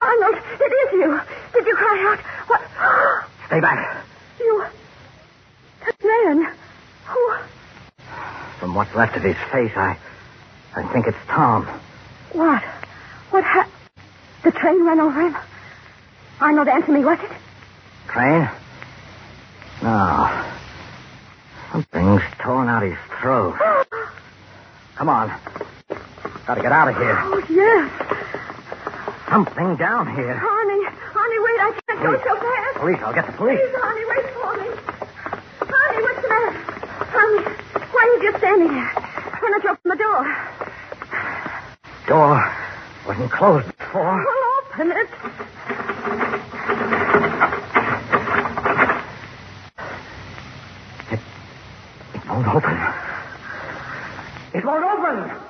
Arnold, 0.00 0.36
it 0.60 0.72
is 0.72 0.92
you. 0.92 1.20
Did 1.52 1.66
you 1.66 1.74
cry 1.74 1.96
out? 2.12 2.20
What? 2.48 2.60
Stay 3.46 3.60
back. 3.60 4.04
You. 4.38 4.64
That 5.84 5.96
man. 6.02 6.56
Who? 7.06 7.34
From 8.58 8.74
what's 8.74 8.94
left 8.94 9.16
of 9.16 9.22
his 9.22 9.36
face, 9.52 9.72
I. 9.76 9.98
I 10.76 10.92
think 10.92 11.06
it's 11.06 11.18
Tom. 11.28 11.66
What? 12.32 12.62
What 13.30 13.44
happened? 13.44 13.72
The 14.42 14.50
train 14.52 14.84
ran 14.84 15.00
over 15.00 15.20
him? 15.20 15.36
Arnold, 16.40 16.68
answer 16.68 16.92
me, 16.92 17.04
was 17.04 17.18
it? 17.20 17.30
Train? 18.08 18.48
No. 19.82 20.44
Something's 21.72 22.22
torn 22.38 22.68
out 22.68 22.82
his 22.82 22.98
throat. 23.20 23.56
Come 24.96 25.08
on. 25.08 25.32
Gotta 26.46 26.60
get 26.60 26.72
out 26.72 26.88
of 26.88 26.96
here. 26.96 27.16
Oh, 27.20 27.42
yes. 27.48 27.90
Something 29.28 29.76
down 29.76 30.14
here. 30.14 30.36
Honey, 30.36 30.84
honey, 30.86 31.38
wait, 31.40 31.60
I 31.60 31.72
can't 31.88 32.02
go 32.02 32.12
so 32.22 32.36
fast. 32.36 32.78
Police, 32.78 33.00
I'll 33.02 33.14
get 33.14 33.26
the 33.26 33.32
police. 33.32 33.58
Please, 33.58 33.74
Arnie, 33.80 34.06
wait 34.10 34.26
for 34.36 34.52
me. 34.60 34.68
Honey, 35.64 35.98
what's 36.02 36.20
the 36.22 36.28
matter? 36.28 36.52
Honey, 37.10 37.42
why 37.90 38.00
are 38.02 38.10
you 38.12 38.20
just 38.30 38.38
standing 38.38 38.68
there? 38.68 38.92
Why 39.40 39.48
not 39.50 39.64
you 39.64 39.70
open 39.70 39.88
the 39.90 39.96
door? 39.96 40.22
Door 42.06 42.52
wasn't 43.06 43.30
closed 43.32 43.66
before. 43.78 44.24
Well, 44.24 44.44
open. 44.74 44.90
It 51.10 52.28
won't 52.28 52.48
open. 52.48 52.76
It 54.54 54.64
won't 54.64 54.84
open. 54.84 55.40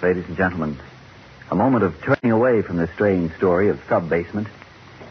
Ladies 0.00 0.24
and 0.27 0.27
gentlemen, 0.38 0.78
a 1.50 1.54
moment 1.56 1.82
of 1.82 2.00
turning 2.00 2.30
away 2.30 2.62
from 2.62 2.76
the 2.76 2.88
strange 2.94 3.34
story 3.36 3.70
of 3.70 3.80
sub 3.88 4.08
basement. 4.08 4.46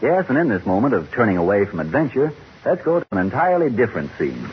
Yes, 0.00 0.24
and 0.30 0.38
in 0.38 0.48
this 0.48 0.64
moment 0.64 0.94
of 0.94 1.12
turning 1.12 1.36
away 1.36 1.66
from 1.66 1.80
adventure, 1.80 2.32
let's 2.64 2.82
go 2.82 2.98
to 2.98 3.06
an 3.12 3.18
entirely 3.18 3.70
different 3.70 4.10
scene. 4.16 4.48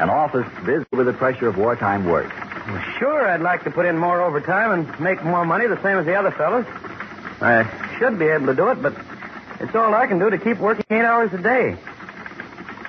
An 0.00 0.08
office 0.08 0.46
busy 0.64 0.86
with 0.92 1.06
the 1.06 1.12
pressure 1.12 1.48
of 1.48 1.58
wartime 1.58 2.06
work. 2.06 2.32
Sure, 2.98 3.28
I'd 3.28 3.42
like 3.42 3.64
to 3.64 3.70
put 3.70 3.84
in 3.84 3.98
more 3.98 4.22
overtime 4.22 4.72
and 4.72 5.00
make 5.00 5.22
more 5.22 5.44
money, 5.44 5.66
the 5.66 5.80
same 5.82 5.98
as 5.98 6.06
the 6.06 6.14
other 6.14 6.30
fellows. 6.30 6.64
I 7.42 7.98
should 7.98 8.18
be 8.18 8.28
able 8.28 8.46
to 8.46 8.54
do 8.54 8.68
it, 8.68 8.80
but 8.80 8.94
it's 9.60 9.74
all 9.74 9.94
I 9.94 10.06
can 10.06 10.18
do 10.18 10.30
to 10.30 10.38
keep 10.38 10.56
working 10.56 10.86
eight 10.88 11.04
hours 11.04 11.34
a 11.34 11.38
day. 11.38 11.76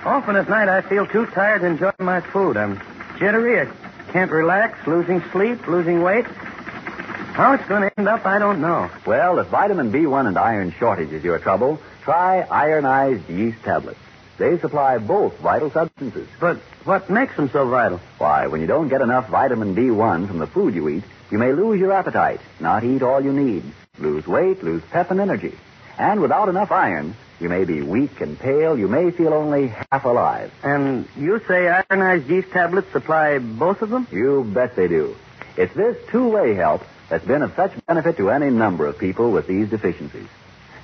Often 0.04 0.36
at 0.36 0.50
night, 0.50 0.68
I 0.68 0.82
feel 0.82 1.06
too 1.06 1.24
tired 1.26 1.62
to 1.62 1.66
enjoy 1.66 1.92
my 1.98 2.20
food. 2.20 2.58
I'm 2.58 2.78
jittery. 3.18 3.58
I 3.60 4.12
can't 4.12 4.30
relax, 4.30 4.86
losing 4.86 5.22
sleep, 5.32 5.66
losing 5.66 6.02
weight. 6.02 6.26
How 6.26 7.54
it's 7.54 7.66
going 7.66 7.82
to 7.88 7.98
end 7.98 8.06
up, 8.06 8.26
I 8.26 8.38
don't 8.38 8.60
know. 8.60 8.90
Well, 9.06 9.38
if 9.38 9.46
vitamin 9.46 9.90
B1 9.90 10.28
and 10.28 10.36
iron 10.36 10.74
shortage 10.78 11.10
is 11.10 11.24
your 11.24 11.38
trouble, 11.38 11.80
try 12.02 12.40
ironized 12.42 13.30
yeast 13.30 13.62
tablets. 13.64 13.98
They 14.36 14.58
supply 14.58 14.98
both 14.98 15.38
vital 15.38 15.70
substances. 15.70 16.28
But 16.38 16.58
what 16.84 17.08
makes 17.08 17.34
them 17.36 17.48
so 17.48 17.66
vital? 17.66 17.98
Why, 18.18 18.46
when 18.48 18.60
you 18.60 18.66
don't 18.66 18.88
get 18.88 19.00
enough 19.00 19.30
vitamin 19.30 19.74
B1 19.74 20.28
from 20.28 20.38
the 20.38 20.46
food 20.46 20.74
you 20.74 20.86
eat, 20.90 21.04
you 21.30 21.38
may 21.38 21.52
lose 21.52 21.80
your 21.80 21.92
appetite, 21.92 22.40
not 22.60 22.84
eat 22.84 23.02
all 23.02 23.22
you 23.22 23.32
need, 23.32 23.64
lose 23.98 24.26
weight, 24.26 24.62
lose 24.62 24.82
pep 24.90 25.10
and 25.10 25.20
energy. 25.20 25.54
And 25.98 26.20
without 26.20 26.50
enough 26.50 26.70
iron, 26.70 27.16
you 27.40 27.48
may 27.48 27.64
be 27.64 27.82
weak 27.82 28.20
and 28.20 28.38
pale. 28.38 28.78
You 28.78 28.88
may 28.88 29.10
feel 29.10 29.34
only 29.34 29.68
half 29.90 30.04
alive. 30.04 30.52
And 30.62 31.08
you 31.16 31.40
say 31.48 31.68
ironized 31.68 32.28
yeast 32.28 32.50
tablets 32.50 32.90
supply 32.92 33.38
both 33.38 33.82
of 33.82 33.90
them? 33.90 34.06
You 34.10 34.44
bet 34.44 34.76
they 34.76 34.88
do. 34.88 35.16
It's 35.56 35.74
this 35.74 35.96
two-way 36.10 36.54
help 36.54 36.84
that's 37.08 37.24
been 37.24 37.42
of 37.42 37.54
such 37.54 37.72
benefit 37.86 38.16
to 38.16 38.30
any 38.30 38.50
number 38.50 38.86
of 38.86 38.98
people 38.98 39.30
with 39.30 39.46
these 39.46 39.68
deficiencies. 39.68 40.28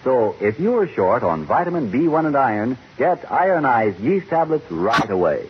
So, 0.04 0.34
if 0.40 0.58
you're 0.58 0.88
short 0.88 1.22
on 1.22 1.44
vitamin 1.44 1.92
B1 1.92 2.26
and 2.26 2.36
iron, 2.36 2.78
get 2.96 3.30
ironized 3.30 4.00
yeast 4.00 4.28
tablets 4.28 4.70
right 4.70 5.10
away. 5.10 5.48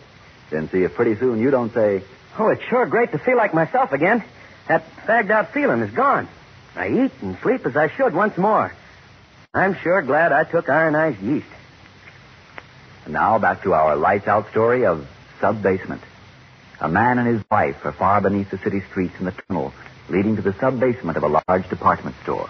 Then 0.51 0.69
see 0.71 0.83
if 0.83 0.95
pretty 0.95 1.15
soon 1.17 1.39
you 1.41 1.51
don't 1.51 1.73
say, 1.73 2.03
Oh, 2.39 2.49
it's 2.49 2.63
sure 2.65 2.87
great 2.87 3.13
to 3.13 3.19
feel 3.19 3.37
like 3.37 3.55
myself 3.55 3.93
again. 3.93 4.25
That 4.69 4.85
fagged 5.07 5.31
out 5.31 5.53
feeling 5.53 5.81
is 5.83 5.91
gone. 5.93 6.29
I 6.77 6.89
eat 6.89 7.13
and 7.23 7.37
sleep 7.43 7.67
as 7.67 7.77
I 7.77 7.89
should 7.89 8.15
once 8.15 8.37
more. 8.39 8.75
I'm 9.53 9.75
sure 9.83 10.01
glad 10.03 10.31
I 10.31 10.45
took 10.45 10.69
ironized 10.69 11.21
yeast. 11.21 11.47
And 13.05 13.15
now 13.15 13.41
back 13.41 13.65
to 13.65 13.73
our 13.75 13.97
lights 13.97 14.29
out 14.29 14.49
story 14.51 14.87
of 14.87 15.09
sub 15.41 15.61
basement. 15.61 16.03
A 16.81 16.89
man 16.89 17.19
and 17.19 17.27
his 17.27 17.43
wife 17.51 17.85
are 17.85 17.93
far 17.93 18.21
beneath 18.21 18.51
the 18.51 18.59
city 18.59 18.81
streets 18.91 19.15
in 19.19 19.27
the 19.27 19.33
tunnel 19.33 19.73
leading 20.09 20.37
to 20.37 20.43
the 20.43 20.55
sub 20.61 20.79
basement 20.79 21.17
of 21.17 21.25
a 21.25 21.43
large 21.49 21.69
department 21.69 22.15
store. 22.23 22.49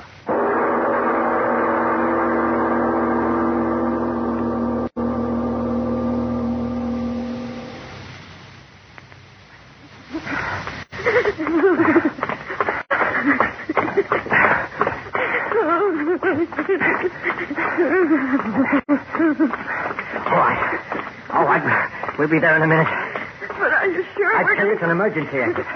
Be 22.30 22.38
there 22.38 22.54
in 22.56 22.62
a 22.62 22.70
minute. 22.70 22.86
But 22.86 23.74
are 23.74 23.90
you 23.90 24.06
sure 24.14 24.30
I 24.38 24.56
tell 24.56 24.66
you, 24.66 24.72
it's 24.78 24.82
an 24.82 24.90
emergency 24.90 25.36
exit. 25.42 25.66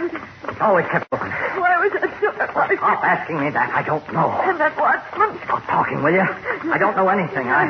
It's 0.46 0.60
always 0.62 0.86
kept 0.86 1.10
open. 1.10 1.26
Why 1.26 1.74
was 1.82 1.90
that 1.98 2.14
door 2.22 2.30
locked? 2.54 2.72
Stop 2.78 3.02
asking 3.02 3.40
me 3.42 3.50
that. 3.50 3.74
I 3.74 3.82
don't 3.82 4.06
know. 4.14 4.30
And 4.30 4.60
that 4.60 4.78
watchman? 4.78 5.34
Stop 5.44 5.66
talking, 5.66 5.98
will 6.02 6.14
you? 6.14 6.22
I 6.22 6.78
don't 6.78 6.94
know 6.96 7.08
anything. 7.10 7.50
I. 7.50 7.66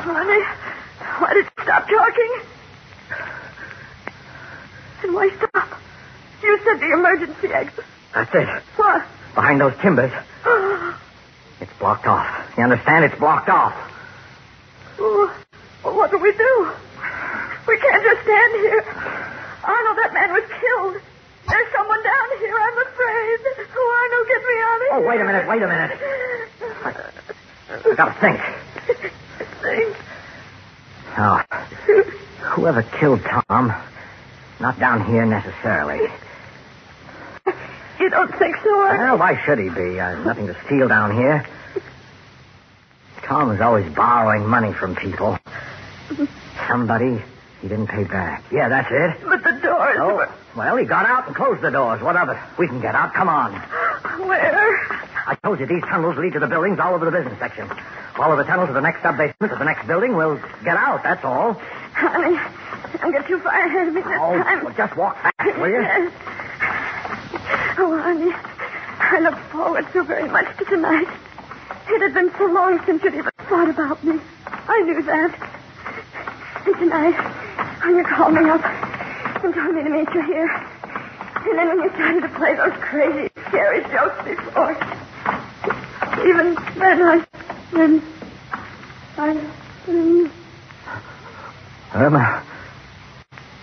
Honey, 0.00 0.42
why 1.20 1.30
did 1.34 1.44
you 1.44 1.62
stop 1.62 1.84
talking? 1.84 2.32
And 5.04 5.14
why 5.14 5.28
stop? 5.36 5.68
You 6.42 6.58
said 6.64 6.80
the 6.80 6.90
emergency 6.96 7.48
exit. 7.52 7.84
That's 8.14 8.34
it. 8.34 8.48
What? 8.76 9.02
Behind 9.34 9.60
those 9.60 9.74
timbers. 9.82 10.12
It's 11.60 11.72
blocked 11.78 12.04
off. 12.04 12.26
You 12.58 12.64
understand? 12.64 13.04
It's 13.04 13.14
blocked 13.18 13.48
off. 13.48 13.72
Oh, 14.98 15.32
well, 15.84 15.94
what 15.94 16.10
do 16.10 16.18
we 16.18 16.32
do? 16.32 16.72
Can't 17.84 18.02
just 18.02 18.22
stand 18.24 18.52
here. 18.64 18.80
Arnold, 19.64 19.96
that 20.00 20.12
man 20.14 20.32
was 20.32 20.44
killed. 20.48 20.96
There's 21.48 21.70
someone 21.76 22.02
down 22.02 22.28
here. 22.40 22.56
I'm 22.56 22.78
afraid. 22.80 23.38
Oh, 23.76 23.88
Arno, 24.00 24.18
get 24.24 24.40
me 24.48 24.56
out 24.64 24.76
of 24.76 24.86
here. 24.88 24.96
Oh, 24.96 25.02
wait 25.08 25.20
a 25.20 25.24
minute, 25.24 25.44
wait 25.48 25.62
a 25.62 25.68
minute. 25.68 25.92
I 27.84 27.94
gotta 27.94 28.14
think. 28.20 28.40
Think. 29.60 29.96
Oh. 31.18 31.42
Whoever 32.54 32.82
killed 32.82 33.20
Tom, 33.22 33.74
not 34.60 34.78
down 34.78 35.04
here 35.04 35.26
necessarily. 35.26 36.08
You 38.00 38.10
don't 38.10 38.34
think 38.38 38.56
so, 38.62 38.80
Arno? 38.80 39.04
Well, 39.04 39.18
why 39.18 39.42
should 39.44 39.58
he 39.58 39.68
be? 39.68 40.00
Uh, 40.00 40.22
nothing 40.24 40.46
to 40.46 40.56
steal 40.66 40.88
down 40.88 41.14
here. 41.14 41.46
Tom 43.22 43.50
is 43.52 43.60
always 43.60 43.92
borrowing 43.94 44.46
money 44.46 44.72
from 44.72 44.96
people. 44.96 45.38
Somebody 46.68 47.22
he 47.64 47.68
didn't 47.70 47.86
pay 47.86 48.04
back. 48.04 48.44
Yeah, 48.52 48.68
that's 48.68 48.88
it. 48.92 49.24
But 49.26 49.42
the 49.42 49.52
doors 49.64 49.96
Oh, 49.98 50.16
were... 50.16 50.28
well, 50.54 50.76
he 50.76 50.84
got 50.84 51.06
out 51.06 51.26
and 51.26 51.34
closed 51.34 51.62
the 51.62 51.70
doors. 51.70 52.02
What 52.02 52.14
of 52.14 52.28
it? 52.28 52.36
We 52.58 52.68
can 52.68 52.78
get 52.82 52.94
out. 52.94 53.14
Come 53.14 53.30
on. 53.30 53.54
Where? 54.28 54.76
I 55.26 55.34
told 55.42 55.58
you 55.60 55.64
these 55.64 55.80
tunnels 55.84 56.18
lead 56.18 56.34
to 56.34 56.40
the 56.40 56.46
buildings 56.46 56.78
all 56.78 56.92
over 56.92 57.06
the 57.06 57.10
business 57.10 57.38
section. 57.38 57.66
Follow 58.16 58.36
the 58.36 58.44
tunnel 58.44 58.66
to 58.66 58.72
the 58.74 58.82
next 58.82 59.00
sub 59.00 59.16
basement 59.16 59.50
to 59.50 59.56
the 59.58 59.64
next 59.64 59.86
building. 59.86 60.14
We'll 60.14 60.36
get 60.62 60.76
out, 60.76 61.02
that's 61.02 61.24
all. 61.24 61.54
Honey, 61.94 62.36
don't 63.00 63.12
get 63.12 63.26
too 63.26 63.38
far 63.40 63.64
ahead 63.64 63.88
of 63.88 63.94
me 63.94 64.02
this 64.02 64.12
Oh, 64.20 64.36
time. 64.36 64.64
well, 64.66 64.74
just 64.76 64.96
walk 64.98 65.16
fast, 65.22 65.58
will 65.58 65.68
you? 65.70 65.80
Yes. 65.80 66.12
Oh, 67.78 67.98
honey, 67.98 68.30
I 69.00 69.20
look 69.20 69.38
forward 69.50 69.86
so 69.94 70.04
very 70.04 70.28
much 70.28 70.54
to 70.58 70.64
tonight. 70.66 71.08
It 71.88 72.02
had 72.02 72.12
been 72.12 72.30
so 72.36 72.44
long 72.44 72.78
since 72.84 73.02
you'd 73.02 73.14
even 73.14 73.32
thought 73.48 73.70
about 73.70 74.04
me. 74.04 74.20
I 74.46 74.80
knew 74.82 75.02
that. 75.02 75.53
And 76.66 76.74
tonight, 76.76 77.14
when 77.84 77.96
you 77.96 78.04
called 78.04 78.32
me 78.32 78.48
up 78.48 78.64
and 79.44 79.52
told 79.52 79.74
me 79.74 79.82
to 79.84 79.90
meet 79.90 80.08
you 80.14 80.22
here, 80.24 80.48
and 80.48 81.58
then 81.58 81.68
when 81.68 81.80
you 81.80 81.90
started 81.90 82.22
to 82.22 82.28
play 82.38 82.54
those 82.56 82.72
crazy, 82.80 83.28
scary 83.48 83.82
jokes 83.92 84.24
before, 84.24 84.72
even 86.24 86.54
then 86.78 87.02
I, 87.02 87.26
then 87.72 88.02
I, 89.18 89.34
mm, 89.86 90.32
Irma, 91.94 92.46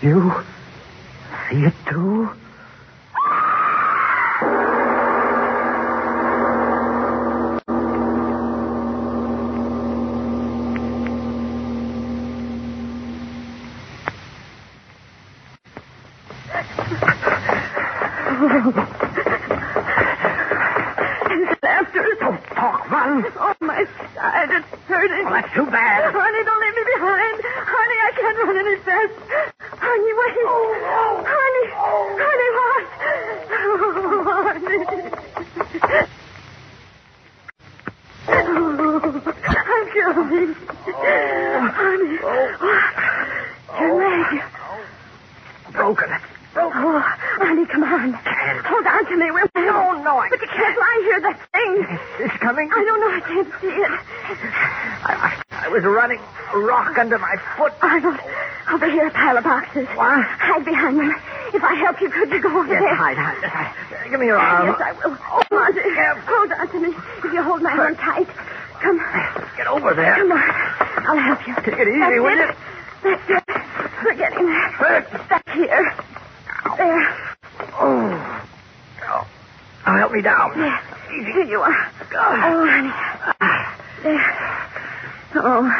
you 0.03 0.31
see 1.49 1.65
it 1.65 1.73
too? 1.89 2.29
laughter. 21.81 22.05
Don't 22.19 22.43
talk, 22.55 22.89
run. 22.89 23.25
Oh, 23.39 23.55
my 23.61 23.85
side, 24.15 24.49
it's 24.51 24.67
hurting. 24.85 25.25
Well, 25.25 25.33
that's 25.33 25.53
too 25.53 25.65
bad. 25.65 26.13
Honey, 26.13 26.43
don't 26.45 26.61
leave 26.61 26.75
me 26.75 26.83
behind. 26.95 27.41
Honey, 27.43 27.97
I 28.01 28.11
can't 28.15 28.37
run 28.37 28.57
any 28.57 28.77
faster. 28.85 29.53
Honey, 29.81 30.13
wait. 30.19 30.35
Honey, 31.25 31.65
honey, 32.21 32.49
what? 32.57 32.85
Oh, 33.51 34.41
honey. 34.47 34.81
Oh, 38.27 38.41
I'm 39.51 39.85
going. 39.95 40.55
Honey. 41.71 42.17
Your 43.79 43.91
leg. 43.97 44.27
Broken. 45.71 46.09
Broken. 46.53 46.83
Oh, 46.83 47.01
honey, 47.39 47.65
come 47.65 47.83
on. 47.83 48.13
Hold 48.13 48.85
on 48.85 49.05
to 49.05 49.15
me. 49.15 49.31
We're 49.31 49.47
No, 49.55 49.93
no, 50.03 50.17
I 50.19 50.27
But 50.29 50.41
you 50.41 50.47
can't 50.47 50.77
lie 50.77 50.99
here. 51.07 51.21
That 51.21 51.39
thing. 51.51 51.71
It's 52.19 52.37
coming. 52.43 52.69
I 52.71 52.83
don't 52.83 52.99
know. 52.99 53.11
I 53.11 53.21
can't 53.23 53.51
see 53.61 53.71
it. 53.71 53.91
I, 55.07 55.13
I, 55.15 55.65
I 55.65 55.67
was 55.69 55.83
running 55.83 56.19
rock 56.91 56.99
under 56.99 57.17
my 57.17 57.35
foot. 57.57 57.73
Arnold, 57.81 58.19
over 58.73 58.89
here, 58.91 59.07
a 59.07 59.11
pile 59.11 59.37
of 59.37 59.43
boxes. 59.43 59.87
What? 59.95 60.25
Hide 60.39 60.65
behind 60.65 60.99
them. 60.99 61.11
If 61.53 61.63
I 61.63 61.73
help 61.75 61.99
you, 62.01 62.09
could 62.09 62.29
you 62.31 62.41
go 62.41 62.49
over 62.49 62.67
Yes, 62.67 62.81
there? 62.81 62.95
hide, 62.95 63.17
hide, 63.17 63.43
hide. 63.43 64.09
Give 64.09 64.19
me 64.19 64.25
your 64.27 64.37
arm. 64.37 64.67
Yes, 64.67 64.79
I 64.83 64.91
will. 64.93 65.15
Come 65.15 65.57
on, 65.57 65.73
dear. 65.73 66.15
Hold 66.27 66.51
on 66.51 66.67
to 66.71 66.79
me. 66.79 66.89
If 66.91 67.33
you 67.33 67.43
hold 67.43 67.61
my 67.61 67.71
hand 67.71 67.97
tight. 67.97 68.27
Come. 68.81 68.99
Get 69.57 69.67
over 69.67 69.93
there. 69.95 70.15
Come 70.15 70.31
on. 70.31 70.43
I'll 71.07 71.17
help 71.17 71.47
you. 71.47 71.55
Take 71.63 71.79
it 71.79 71.87
easy, 71.87 71.99
That's 71.99 72.19
will 72.19 72.39
it. 72.39 72.39
you? 72.39 72.55
That's 73.03 73.29
it. 73.29 73.43
We're 74.03 74.15
getting 74.15 74.45
there. 74.47 75.01
Back 75.29 75.49
here. 75.53 75.93
There. 76.77 77.03
Oh. 77.79 78.47
oh. 79.09 79.27
Now 79.87 79.97
help 79.97 80.11
me 80.11 80.21
down. 80.21 80.51
Yes. 80.57 80.81
Here 81.09 81.43
you 81.45 81.59
are. 81.59 81.91
Oh, 82.13 82.67
honey. 82.69 82.91
There. 84.03 84.51
Oh. 85.33 85.71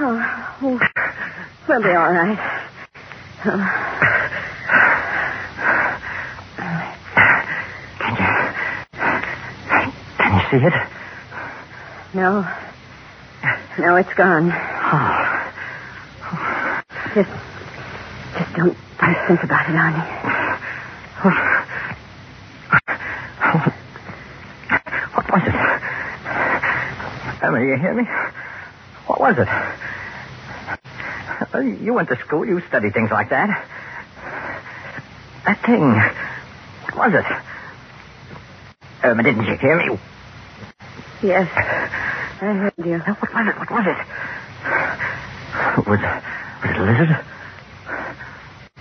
Oh. 0.00 0.18
oh. 0.62 0.78
We'll 1.68 1.82
be 1.82 1.88
all 1.90 2.12
right. 2.12 2.38
Oh. 3.44 3.60
Can 7.98 8.16
you... 8.16 8.24
Can 10.18 10.32
you 10.34 10.40
see 10.50 10.66
it? 10.66 10.72
No. 12.14 12.46
No, 13.78 13.96
it's 13.96 14.07
gone. 14.18 14.50
Oh. 14.50 15.14
Just, 17.14 17.30
just 18.36 18.50
don't, 18.58 18.76
don't 18.98 19.20
think 19.30 19.40
about 19.46 19.70
it, 19.70 19.74
Arnie. 19.78 20.06
What 25.14 25.26
was 25.32 25.42
it? 25.46 25.54
Emma, 27.42 27.58
you 27.60 27.76
hear 27.80 27.94
me? 27.94 28.02
What 29.06 29.20
was 29.20 29.36
it? 29.38 29.48
You 31.84 31.94
went 31.94 32.08
to 32.08 32.16
school. 32.26 32.44
You 32.44 32.60
studied 32.68 32.92
things 32.92 33.10
like 33.12 33.30
that. 33.30 33.48
That 35.46 35.58
thing. 35.64 35.80
What 36.94 37.10
was 37.10 37.14
it? 37.14 37.26
Irma, 39.06 39.22
didn't 39.22 39.44
you 39.44 39.56
hear 39.60 39.76
me? 39.78 39.98
Yes. 41.22 41.46
I 42.40 42.44
heard 42.54 42.72
you. 42.78 42.98
What 42.98 43.18
was 43.34 43.46
it? 43.48 43.58
What 43.58 43.70
was 43.70 43.86
it? 43.86 43.98
Was, 45.86 45.98
was 45.98 46.70
it 46.70 46.76
a 46.78 46.84
lizard? 46.84 47.24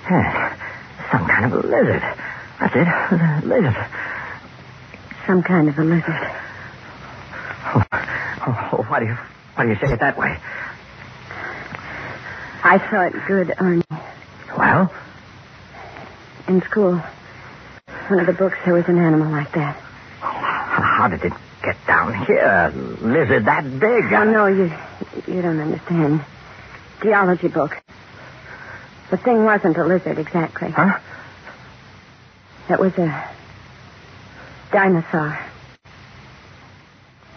Yes. 0.10 0.58
Some 1.12 1.26
kind 1.28 1.46
of 1.46 1.52
a 1.54 1.67
lizard. 1.67 2.04
That's 2.60 2.76
it. 2.76 2.88
A 2.88 3.41
lizard. 3.46 3.78
Some 5.26 5.41
kind 5.43 5.70
of 5.70 5.78
a 5.78 5.84
lizard. 5.84 6.32
Oh, 7.65 7.82
oh, 8.48 8.70
oh, 8.74 8.84
why 8.89 9.00
do 9.00 9.06
you 9.08 9.17
why 9.56 9.63
do 9.63 9.70
you 9.70 9.76
say 9.76 9.91
it 9.91 10.00
that 10.00 10.17
way? 10.17 10.38
I 12.63 12.78
saw 12.89 13.08
it 13.08 13.13
good, 13.28 13.48
Arnie. 13.58 14.02
Well, 14.58 14.91
In 16.48 16.62
school. 16.70 17.02
One 18.10 18.20
of 18.22 18.28
the 18.28 18.34
books, 18.34 18.58
there 18.65 18.74
was 18.74 18.86
an 18.88 18.98
animal 18.98 19.32
like 19.32 19.52
that. 19.54 19.76
Oh, 20.24 20.28
how 20.32 21.08
did 21.10 21.24
it 21.26 21.34
down 22.12 22.26
here? 22.26 22.74
Lizard 23.02 23.46
that 23.46 23.63
big? 23.63 24.13
Oh, 24.13 24.24
no, 24.24 24.48
you, 24.48 24.72
you 25.34 25.41
don't 25.41 25.60
understand. 25.60 26.24
Geology 27.02 27.48
book. 27.48 27.72
The 29.12 29.17
thing 29.17 29.43
wasn't 29.46 29.78
a 29.78 29.86
lizard 29.88 30.20
exactly. 30.20 30.70
Huh? 30.76 31.00
It 32.70 32.80
was 32.80 32.91
a 32.98 33.30
dinosaur. 34.72 35.39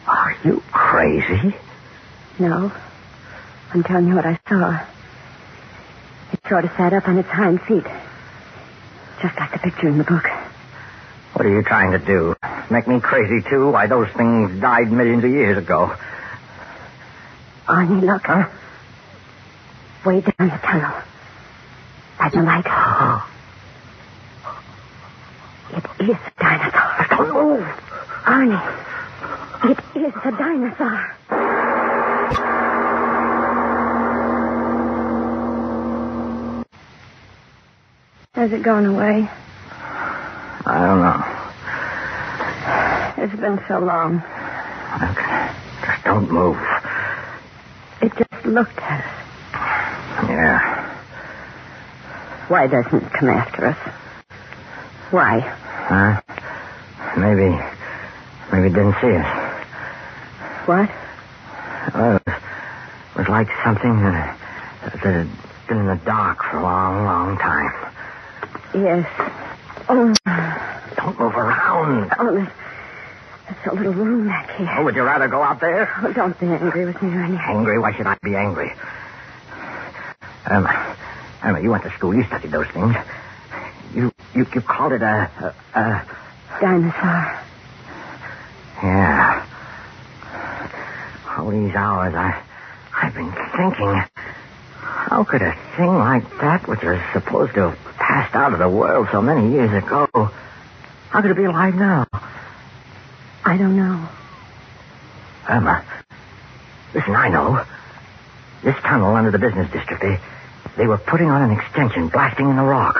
Are 0.08 0.36
you 0.44 0.62
crazy? 0.72 1.54
No. 2.38 2.72
I'm 3.72 3.82
telling 3.84 4.08
you 4.08 4.14
what 4.16 4.26
I 4.26 4.38
saw. 4.48 4.86
It 6.32 6.40
sort 6.48 6.64
of 6.64 6.70
sat 6.76 6.92
up 6.92 7.06
on 7.06 7.18
its 7.18 7.28
hind 7.28 7.60
feet. 7.68 7.84
Just 9.22 9.36
like 9.38 9.52
the 9.52 9.58
picture 9.58 9.88
in 9.88 9.98
the 9.98 10.04
book. 10.04 10.24
What 11.34 11.46
are 11.46 11.50
you 11.54 11.62
trying 11.62 11.92
to 11.92 11.98
do? 12.04 12.34
Make 12.70 12.86
me 12.86 13.00
crazy 13.00 13.42
too? 13.48 13.70
Why, 13.72 13.86
those 13.88 14.08
things 14.10 14.60
died 14.60 14.92
millions 14.92 15.24
of 15.24 15.30
years 15.30 15.58
ago. 15.58 15.92
Arnie, 17.66 18.00
look. 18.00 18.22
Huh? 18.24 18.48
Way 20.06 20.20
down 20.20 20.48
the 20.48 20.58
tunnel. 20.62 21.02
By 22.18 22.28
the 22.28 22.42
light. 22.42 22.66
It 25.72 25.84
is 26.10 26.16
a 26.16 26.32
dinosaur. 26.38 27.06
Don't 27.10 27.32
move. 27.32 27.66
Arnie, 28.24 28.62
it 29.64 29.78
is 29.96 30.14
a 30.24 30.30
dinosaur. 30.30 31.00
Has 38.34 38.52
it 38.52 38.62
gone 38.62 38.86
away? 38.86 39.28
I 40.66 40.86
don't 40.86 41.00
know. 41.00 41.09
It's 43.22 43.36
been 43.36 43.58
so 43.68 43.78
long. 43.84 44.16
Okay. 44.16 45.52
Just 45.84 46.04
don't 46.04 46.30
move. 46.30 46.56
It 48.00 48.12
just 48.16 48.46
looked 48.46 48.78
at 48.78 49.00
us. 49.04 50.28
Yeah. 50.28 50.58
Why 52.48 52.66
doesn't 52.66 53.02
it 53.04 53.12
come 53.12 53.28
after 53.28 53.66
us? 53.68 53.78
Why? 55.10 55.40
Huh? 55.90 56.20
Maybe. 57.20 57.50
Maybe 58.52 58.66
it 58.68 58.74
didn't 58.74 58.96
see 59.00 59.14
us. 59.14 59.30
What? 60.66 60.88
Well, 61.94 62.16
it 62.16 62.22
was, 62.26 62.34
it 62.34 63.18
was 63.18 63.28
like 63.28 63.48
something 63.64 64.00
that, 64.02 64.38
that 65.04 65.12
had 65.14 65.28
been 65.68 65.78
in 65.78 65.86
the 65.86 66.00
dark 66.06 66.38
for 66.50 66.58
a 66.58 66.62
long, 66.62 67.04
long 67.04 67.36
time. 67.38 67.72
Yes. 68.74 69.06
Oh, 69.88 70.14
Don't 70.96 71.18
move 71.20 71.34
around. 71.34 72.10
oh 72.18 72.46
there's 73.50 73.72
a 73.72 73.76
little 73.76 73.92
room 73.92 74.26
back 74.26 74.50
here. 74.56 74.68
Oh, 74.78 74.84
would 74.84 74.94
you 74.94 75.02
rather 75.02 75.28
go 75.28 75.42
out 75.42 75.60
there? 75.60 75.90
Oh, 76.02 76.12
don't 76.12 76.38
be 76.38 76.46
angry 76.46 76.86
with 76.86 77.02
me, 77.02 77.10
Ernie. 77.10 77.38
Angry? 77.48 77.78
Why 77.78 77.92
should 77.96 78.06
I 78.06 78.16
be 78.22 78.34
angry? 78.34 78.72
Irma, 80.50 80.96
Irma, 81.44 81.60
you 81.60 81.70
went 81.70 81.84
to 81.84 81.90
school. 81.90 82.14
You 82.14 82.24
studied 82.24 82.50
those 82.52 82.66
things. 82.68 82.94
You 83.94 84.12
you, 84.34 84.46
you 84.54 84.60
called 84.60 84.92
it 84.92 85.02
a, 85.02 85.30
a, 85.74 85.78
a 85.80 86.06
Dinosaur. 86.60 87.44
yeah. 88.82 89.46
All 91.38 91.50
these 91.50 91.74
hours 91.74 92.14
I 92.14 92.42
I've 92.94 93.14
been 93.14 93.32
thinking. 93.56 94.02
How 94.80 95.24
could 95.24 95.42
a 95.42 95.54
thing 95.76 95.98
like 95.98 96.28
that, 96.40 96.68
which 96.68 96.82
was 96.82 97.00
supposed 97.12 97.54
to 97.54 97.70
have 97.70 97.96
passed 97.96 98.34
out 98.34 98.52
of 98.52 98.58
the 98.58 98.68
world 98.68 99.08
so 99.10 99.20
many 99.22 99.50
years 99.52 99.72
ago, 99.72 100.06
how 101.10 101.22
could 101.22 101.30
it 101.30 101.36
be 101.36 101.44
alive 101.44 101.74
now? 101.74 102.06
I 103.44 103.56
don't 103.56 103.76
know. 103.76 104.08
Irma, 105.50 105.84
listen, 106.94 107.14
I 107.16 107.28
know. 107.28 107.64
This 108.62 108.76
tunnel 108.84 109.16
under 109.16 109.30
the 109.32 109.38
business 109.38 109.66
district, 109.72 110.02
they, 110.02 110.16
they 110.82 110.86
were 110.86 110.98
putting 110.98 111.26
on 111.26 111.50
an 111.50 111.58
extension, 111.58 112.08
blasting 112.12 112.48
in 112.48 112.56
the 112.56 112.62
rock. 112.62 112.94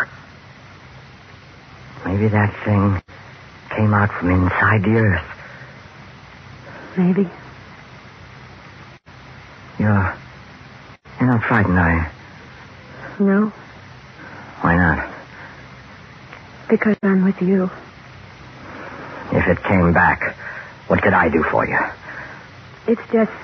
Maybe 2.07 2.29
that 2.29 2.51
thing 2.65 3.01
came 3.77 3.93
out 3.95 4.11
from 4.19 4.31
inside 4.31 4.83
the 4.83 4.97
earth. 4.99 5.29
Maybe. 6.97 7.29
You're, 9.79 10.17
you're 11.21 11.31
not 11.37 11.45
frightened, 11.49 11.79
are 11.79 11.95
you? 13.21 13.27
No, 13.27 13.53
Why 14.63 14.77
not? 14.77 15.15
because 16.71 16.97
I'm 17.03 17.25
with 17.25 17.35
you. 17.43 17.65
If 19.33 19.45
it 19.47 19.59
came 19.65 19.93
back, 19.93 20.21
what 20.87 21.03
could 21.03 21.13
I 21.13 21.29
do 21.29 21.43
for 21.51 21.67
you? 21.67 21.79
It's 22.89 23.03
just 23.13 23.35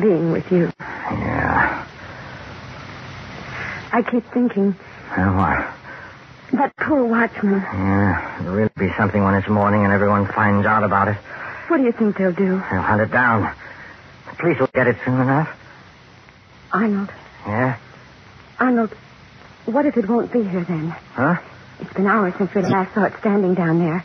being 0.00 0.32
with 0.32 0.44
you. 0.50 0.70
Yeah. 0.80 1.86
I 3.92 4.02
keep 4.10 4.22
thinking 4.32 4.76
Well, 5.16 5.34
what? 5.34 5.58
that 6.54 6.72
poor 6.86 7.06
watchman. 7.06 7.62
Yeah, 7.62 8.40
it'll 8.42 8.54
really 8.54 8.74
be 8.78 8.90
something 8.98 9.22
when 9.24 9.34
it's 9.34 9.48
morning 9.48 9.82
and 9.84 9.92
everyone 9.94 10.26
finds 10.34 10.66
out 10.66 10.82
about 10.84 11.08
it. 11.08 11.18
What 11.70 11.78
do 11.78 11.84
you 11.84 11.92
think 11.98 12.18
they'll 12.18 12.34
do? 12.34 12.58
They'll 12.58 12.86
hunt 12.86 13.02
it 13.02 13.12
down. 13.14 13.46
The 14.30 14.34
police 14.38 14.58
will 14.58 14.70
get 14.74 14.86
it 14.86 14.96
soon 15.04 15.18
enough. 15.20 15.48
Arnold, 16.72 17.10
Yeah? 17.46 17.78
Arnold, 18.60 18.92
what 19.66 19.86
if 19.86 19.96
it 19.96 20.06
won't 20.08 20.32
be 20.32 20.42
here 20.42 20.64
then? 20.68 20.94
Huh? 21.14 21.34
It's 21.82 21.92
been 21.94 22.06
hours 22.06 22.34
since 22.38 22.50
we 22.54 22.62
last 22.62 22.94
saw 22.94 23.06
it 23.06 23.14
standing 23.20 23.54
down 23.54 23.78
there. 23.78 24.04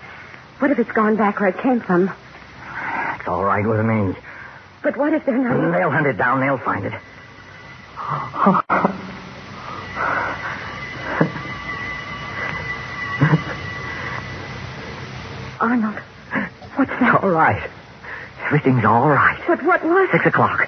What 0.60 0.72
if 0.72 0.80
it's 0.80 0.92
gone 0.96 1.18
back 1.18 1.40
where 1.40 1.50
it 1.50 1.62
came 1.62 1.82
from? 1.86 2.10
It's 2.10 3.28
all 3.28 3.44
right 3.44 3.66
with 3.66 3.86
me. 3.86 4.14
But 4.86 4.98
what 4.98 5.14
if 5.14 5.26
they're 5.26 5.36
not? 5.36 5.72
They'll 5.74 5.90
hunt 5.90 6.06
it 6.06 6.14
down. 6.18 6.42
They'll 6.42 6.60
find 6.62 6.86
it. 6.86 6.94
Arnold, 15.62 16.00
what's 16.76 16.92
It's 16.92 17.00
that? 17.00 17.20
all 17.24 17.30
right. 17.30 17.70
Everything's 18.48 18.84
all 18.86 19.08
right. 19.08 19.40
But 19.48 19.64
what 19.64 19.84
was 19.84 20.10
Six 20.12 20.26
o'clock. 20.28 20.60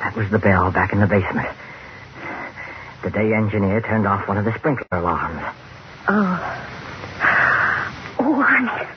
That 0.00 0.16
was 0.16 0.30
the 0.30 0.38
bell 0.38 0.70
back 0.72 0.92
in 0.92 1.00
the 1.00 1.06
basement. 1.06 1.48
The 3.02 3.10
day 3.10 3.32
engineer 3.32 3.80
turned 3.80 4.06
off 4.06 4.28
one 4.28 4.36
of 4.38 4.44
the 4.44 4.52
sprinkler 4.58 4.98
alarms. 4.98 5.42
Oh. 6.08 6.38
Oh, 8.20 8.44
Arnie. 8.44 8.88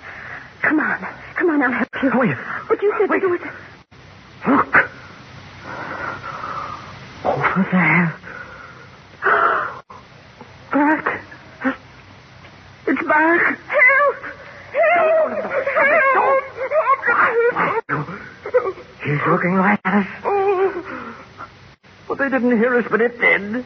Come 0.61 0.79
on. 0.79 1.07
Come 1.35 1.49
on, 1.49 1.61
I'll 1.63 1.71
help 1.71 1.89
you. 2.03 2.11
Wait. 2.19 2.35
But 2.67 2.81
you 2.81 2.93
said 2.99 3.09
it 3.11 3.23
was... 3.25 3.39
Look. 4.47 4.75
Over 7.55 7.69
there. 7.71 8.15
Back. 10.71 11.05
It's 12.87 13.03
back. 13.07 13.59
Help! 13.69 14.17
Help! 14.73 15.31
Help! 15.75 16.43
He's 19.03 19.21
looking 19.27 19.53
right 19.53 19.79
at 19.85 19.93
us. 19.93 20.07
Well, 22.07 22.17
they 22.17 22.29
didn't 22.29 22.57
hear 22.57 22.75
us, 22.77 22.85
but 22.89 23.01
it 23.01 23.19
did. 23.19 23.63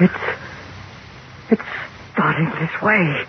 It's. 0.00 0.22
It's 1.50 1.62
starting 2.14 2.50
this 2.58 2.82
way. 2.82 3.26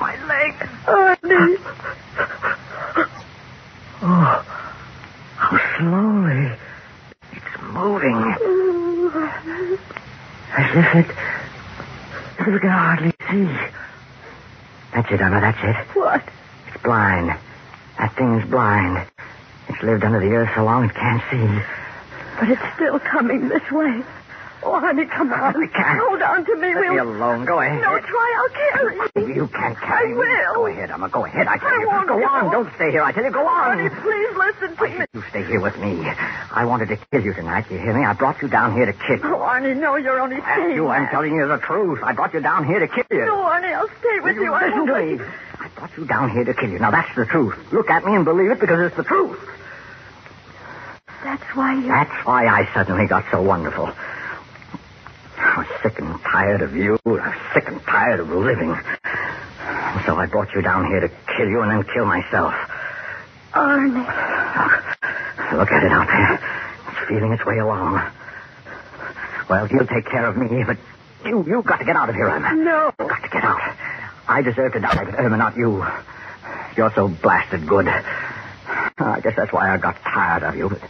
My 0.00 0.14
leg. 0.26 0.54
Arnie. 0.86 1.58
Oh, 4.00 4.44
how 5.36 5.58
slowly 5.78 6.52
it's 7.32 7.62
moving. 7.62 8.18
As 10.56 10.70
if 10.76 10.94
it. 10.94 11.10
As 12.38 12.46
if 12.46 12.54
it 12.54 12.60
can 12.60 12.70
hardly 12.70 13.12
see. 13.28 13.48
That's 15.10 15.20
it, 15.22 15.40
that's 15.40 15.58
it. 15.64 15.96
What? 15.96 16.22
It's 16.68 16.82
blind. 16.82 17.28
That 17.98 18.14
thing's 18.16 18.44
blind. 18.50 19.06
It's 19.68 19.82
lived 19.82 20.04
under 20.04 20.20
the 20.20 20.28
earth 20.36 20.50
so 20.54 20.64
long 20.64 20.84
it 20.84 20.94
can't 20.94 21.22
see. 21.30 21.44
But 22.38 22.50
it's 22.50 22.62
still 22.76 22.98
coming 23.00 23.48
this 23.48 23.64
way. 23.72 24.02
Oh, 24.62 24.80
honey, 24.80 25.06
come 25.06 25.32
on. 25.32 25.54
I 25.54 25.66
can't. 25.72 26.00
Hold 26.02 26.20
on 26.22 26.44
to 26.44 26.56
me. 26.56 26.74
Let 26.74 26.82
me 26.82 26.90
we'll... 26.90 27.08
alone. 27.14 27.44
Go 27.46 27.60
ahead. 27.60 27.80
No, 27.80 27.94
try. 27.98 28.28
I'll 28.36 28.54
carry 28.54 28.96
you. 29.28 29.34
You 29.34 29.46
can't 29.48 29.78
carry 29.78 30.10
I 30.10 30.14
me. 30.14 30.18
will. 30.18 30.54
Go 30.54 30.66
ahead, 30.66 30.90
Emma. 30.90 31.08
Go 31.08 31.24
ahead. 31.24 31.46
I 31.46 31.56
tell 31.58 31.68
I 31.68 31.78
you. 31.80 31.86
won't 31.88 32.08
go 32.08 32.18
go. 32.18 32.26
on. 32.26 32.52
Don't 32.52 32.74
stay 32.74 32.90
here. 32.90 33.02
I 33.02 33.12
tell 33.12 33.24
you, 33.24 33.30
go 33.30 33.46
on. 33.46 33.78
Honey, 33.78 33.88
please 34.02 34.32
listen 34.36 34.76
to 34.76 34.82
Why 34.82 34.98
me. 34.98 35.06
you 35.14 35.22
stay 35.30 35.44
here 35.46 35.60
with 35.60 35.78
me? 35.78 36.02
I 36.58 36.64
wanted 36.64 36.88
to 36.88 36.96
kill 37.12 37.22
you 37.22 37.32
tonight. 37.34 37.70
You 37.70 37.78
hear 37.78 37.96
me? 37.96 38.04
I 38.04 38.14
brought 38.14 38.42
you 38.42 38.48
down 38.48 38.74
here 38.74 38.86
to 38.86 38.92
kill 38.92 39.18
you. 39.18 39.36
Oh, 39.36 39.46
Arnie, 39.46 39.78
no, 39.78 39.94
you're 39.94 40.18
only 40.18 40.40
saying 40.42 40.74
you, 40.74 40.88
I'm 40.88 41.08
telling 41.08 41.32
you 41.36 41.46
the 41.46 41.58
truth. 41.58 42.00
I 42.02 42.12
brought 42.12 42.34
you 42.34 42.40
down 42.40 42.66
here 42.66 42.80
to 42.80 42.88
kill 42.88 43.04
you. 43.12 43.26
No, 43.26 43.36
Arnie, 43.36 43.72
I'll 43.72 43.86
stay 43.86 44.18
with 44.18 44.36
Will 44.36 44.42
you. 44.42 44.52
Listen 44.52 44.86
won't 44.88 45.18
to 45.18 45.18
me. 45.18 45.24
I 45.60 45.68
brought 45.76 45.96
you 45.96 46.04
down 46.04 46.30
here 46.30 46.42
to 46.42 46.54
kill 46.54 46.68
you. 46.70 46.80
Now 46.80 46.90
that's 46.90 47.14
the 47.14 47.26
truth. 47.26 47.54
Look 47.72 47.88
at 47.90 48.04
me 48.04 48.16
and 48.16 48.24
believe 48.24 48.50
it 48.50 48.58
because 48.58 48.80
it's 48.80 48.96
the 48.96 49.04
truth. 49.04 49.38
That's 51.22 51.44
why 51.54 51.74
you... 51.74 51.86
That's 51.86 52.26
why 52.26 52.48
I 52.48 52.68
suddenly 52.74 53.06
got 53.06 53.24
so 53.30 53.40
wonderful. 53.40 53.88
I 55.38 55.58
was 55.58 55.68
sick 55.80 56.00
and 56.00 56.20
tired 56.24 56.62
of 56.62 56.74
you. 56.74 56.98
I 57.06 57.08
was 57.08 57.34
sick 57.54 57.68
and 57.68 57.80
tired 57.84 58.18
of 58.18 58.30
living. 58.30 58.76
And 59.14 60.04
so 60.06 60.16
I 60.16 60.26
brought 60.26 60.52
you 60.56 60.62
down 60.62 60.86
here 60.86 61.06
to 61.06 61.08
kill 61.36 61.48
you 61.48 61.60
and 61.60 61.70
then 61.70 61.84
kill 61.94 62.04
myself. 62.04 62.52
Arnie. 63.54 63.94
Look, 63.94 64.87
look 65.56 65.70
at 65.70 65.82
it 65.84 65.92
out 65.92 66.06
there. 66.06 66.34
It's 66.88 67.08
feeling 67.08 67.32
its 67.32 67.44
way 67.46 67.58
along. 67.58 68.00
Well, 69.48 69.66
you'll 69.70 69.86
take 69.86 70.06
care 70.06 70.26
of 70.26 70.36
me, 70.36 70.64
but 70.64 70.76
you, 71.24 71.44
you've 71.46 71.64
got 71.64 71.78
to 71.78 71.84
get 71.84 71.96
out 71.96 72.08
of 72.08 72.14
here, 72.14 72.28
Irma. 72.28 72.54
No. 72.54 72.92
Got 72.98 73.22
to 73.22 73.28
get 73.28 73.44
out. 73.44 73.60
I 74.28 74.42
deserve 74.42 74.72
to 74.74 74.80
die, 74.80 75.04
but 75.04 75.14
Irma, 75.18 75.36
not 75.36 75.56
you. 75.56 75.84
You're 76.76 76.92
so 76.94 77.08
blasted 77.08 77.66
good. 77.66 77.88
I 77.88 79.20
guess 79.22 79.34
that's 79.36 79.52
why 79.52 79.72
I 79.72 79.78
got 79.78 79.96
tired 80.02 80.42
of 80.42 80.56
you, 80.56 80.68
but 80.68 80.80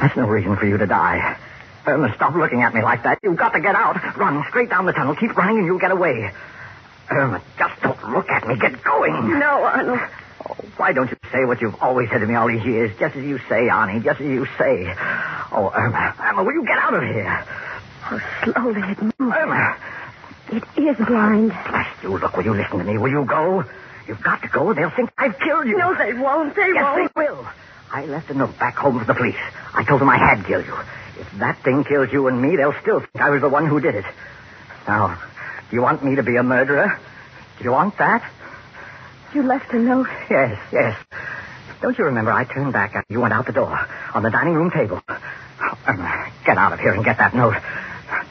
that's 0.00 0.16
no 0.16 0.24
reason 0.26 0.56
for 0.56 0.66
you 0.66 0.78
to 0.78 0.86
die. 0.86 1.36
Irma, 1.86 2.12
stop 2.16 2.34
looking 2.34 2.62
at 2.62 2.74
me 2.74 2.82
like 2.82 3.02
that. 3.04 3.18
You've 3.22 3.36
got 3.36 3.50
to 3.52 3.60
get 3.60 3.74
out. 3.74 3.96
Run 4.16 4.42
straight 4.48 4.70
down 4.70 4.86
the 4.86 4.92
tunnel. 4.92 5.14
Keep 5.14 5.36
running 5.36 5.58
and 5.58 5.66
you'll 5.66 5.78
get 5.78 5.92
away. 5.92 6.32
Irma, 7.10 7.40
just 7.58 7.80
don't 7.82 8.02
look 8.10 8.28
at 8.30 8.48
me. 8.48 8.56
Get 8.58 8.82
going. 8.82 9.38
No, 9.38 9.62
Arnold. 9.64 10.00
Oh, 10.48 10.54
why 10.76 10.92
don't 10.92 11.10
you 11.10 11.16
say 11.32 11.44
what 11.44 11.60
you've 11.60 11.74
always 11.80 12.08
said 12.10 12.18
to 12.18 12.26
me 12.26 12.34
all 12.36 12.46
these 12.48 12.64
years? 12.64 12.92
Just 13.00 13.16
as 13.16 13.24
you 13.24 13.38
say, 13.48 13.66
Arnie. 13.68 14.02
Just 14.04 14.20
as 14.20 14.26
you 14.26 14.46
say. 14.58 14.94
Oh, 15.52 15.70
Irma. 15.74 16.14
Irma, 16.20 16.44
will 16.44 16.52
you 16.52 16.64
get 16.64 16.78
out 16.78 16.94
of 16.94 17.02
here? 17.02 17.46
Oh, 18.10 18.20
slowly 18.44 18.80
it 18.92 19.02
moves. 19.02 19.34
Irma. 19.36 19.76
It 20.52 20.62
is 20.78 20.96
blind. 21.06 21.48
Bless 21.50 21.86
you. 22.02 22.16
Look, 22.18 22.36
will 22.36 22.44
you 22.44 22.54
listen 22.54 22.78
to 22.78 22.84
me? 22.84 22.98
Will 22.98 23.10
you 23.10 23.24
go? 23.24 23.64
You've 24.06 24.22
got 24.22 24.40
to 24.42 24.48
go. 24.48 24.72
They'll 24.72 24.90
think 24.94 25.10
I've 25.18 25.36
killed 25.40 25.66
you. 25.66 25.76
No, 25.78 25.94
they 25.98 26.12
won't. 26.14 26.54
They 26.54 26.70
yes, 26.72 26.84
won't. 26.84 27.12
they 27.14 27.20
will. 27.26 27.44
I 27.92 28.04
left 28.06 28.30
a 28.30 28.34
note 28.34 28.56
back 28.58 28.76
home 28.76 28.98
for 29.00 29.04
the 29.04 29.14
police. 29.14 29.38
I 29.74 29.82
told 29.84 30.00
them 30.00 30.08
I 30.08 30.18
had 30.18 30.46
killed 30.46 30.66
you. 30.66 30.76
If 31.18 31.26
that 31.40 31.62
thing 31.64 31.82
kills 31.84 32.12
you 32.12 32.28
and 32.28 32.40
me, 32.40 32.54
they'll 32.56 32.74
still 32.82 33.00
think 33.00 33.18
I 33.20 33.30
was 33.30 33.40
the 33.40 33.48
one 33.48 33.66
who 33.66 33.80
did 33.80 33.94
it. 33.96 34.04
Now, 34.86 35.18
do 35.70 35.76
you 35.76 35.82
want 35.82 36.04
me 36.04 36.14
to 36.16 36.22
be 36.22 36.36
a 36.36 36.42
murderer? 36.42 37.00
Do 37.58 37.64
you 37.64 37.72
want 37.72 37.96
that? 37.98 38.22
You 39.34 39.42
left 39.48 39.68
a 39.72 39.78
note. 39.78 40.06
Yes, 40.30 40.52
yes. 40.72 40.94
Don't 41.82 41.96
you 41.98 42.04
remember 42.06 42.32
I 42.32 42.44
turned 42.54 42.72
back 42.72 42.92
after 42.96 43.12
you 43.12 43.20
went 43.20 43.34
out 43.34 43.44
the 43.46 43.52
door? 43.52 43.68
on 44.14 44.22
the 44.22 44.30
dining 44.32 44.54
room 44.54 44.70
table. 44.72 45.00
Irma, 45.86 46.10
get 46.46 46.56
out 46.56 46.72
of 46.72 46.78
here 46.80 46.92
and 46.94 47.04
get 47.04 47.16
that 47.18 47.34
note. 47.34 47.52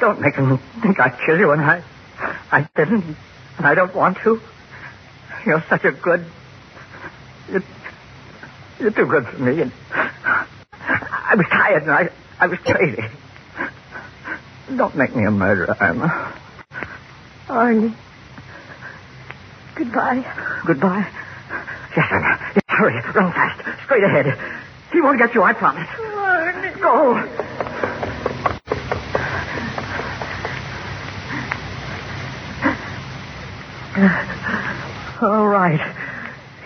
Don't 0.01 0.19
make 0.21 0.35
them 0.35 0.57
think 0.81 0.97
I'd 0.99 1.13
kill 1.25 1.37
you, 1.37 1.51
and 1.53 1.61
I, 1.61 1.77
I 2.51 2.59
didn't, 2.75 3.17
and 3.57 3.65
I 3.67 3.75
don't 3.75 3.93
want 3.95 4.17
to. 4.23 4.31
You're 5.45 5.63
such 5.69 5.85
a 5.85 5.93
good. 5.93 6.21
You're, 7.49 7.65
you're 8.81 8.91
too 8.97 9.07
good 9.09 9.25
for 9.31 9.39
me, 9.45 9.61
and 9.61 9.71
I 9.93 11.33
was 11.37 11.47
tired, 11.51 11.83
and 11.83 11.93
I, 11.93 12.03
I 12.39 12.47
was 12.47 12.57
crazy. 12.65 13.03
Don't 14.75 14.95
make 14.95 15.15
me 15.15 15.23
a 15.27 15.31
murderer, 15.31 15.75
Irma. 15.81 16.09
Arnie. 17.49 17.95
Goodbye. 19.75 20.23
Goodbye. 20.65 21.05
Yes, 21.95 22.07
Irma. 22.11 22.39
Yes, 22.55 22.63
hurry. 22.69 22.93
Run 23.13 23.31
fast. 23.33 23.61
Straight 23.85 24.03
ahead. 24.03 24.25
He 24.91 25.01
won't 25.01 25.19
get 25.19 25.33
you, 25.35 25.43
I 25.43 25.53
promise. 25.53 25.87
Go. 26.81 27.15
All 35.21 35.47
right. 35.47 35.79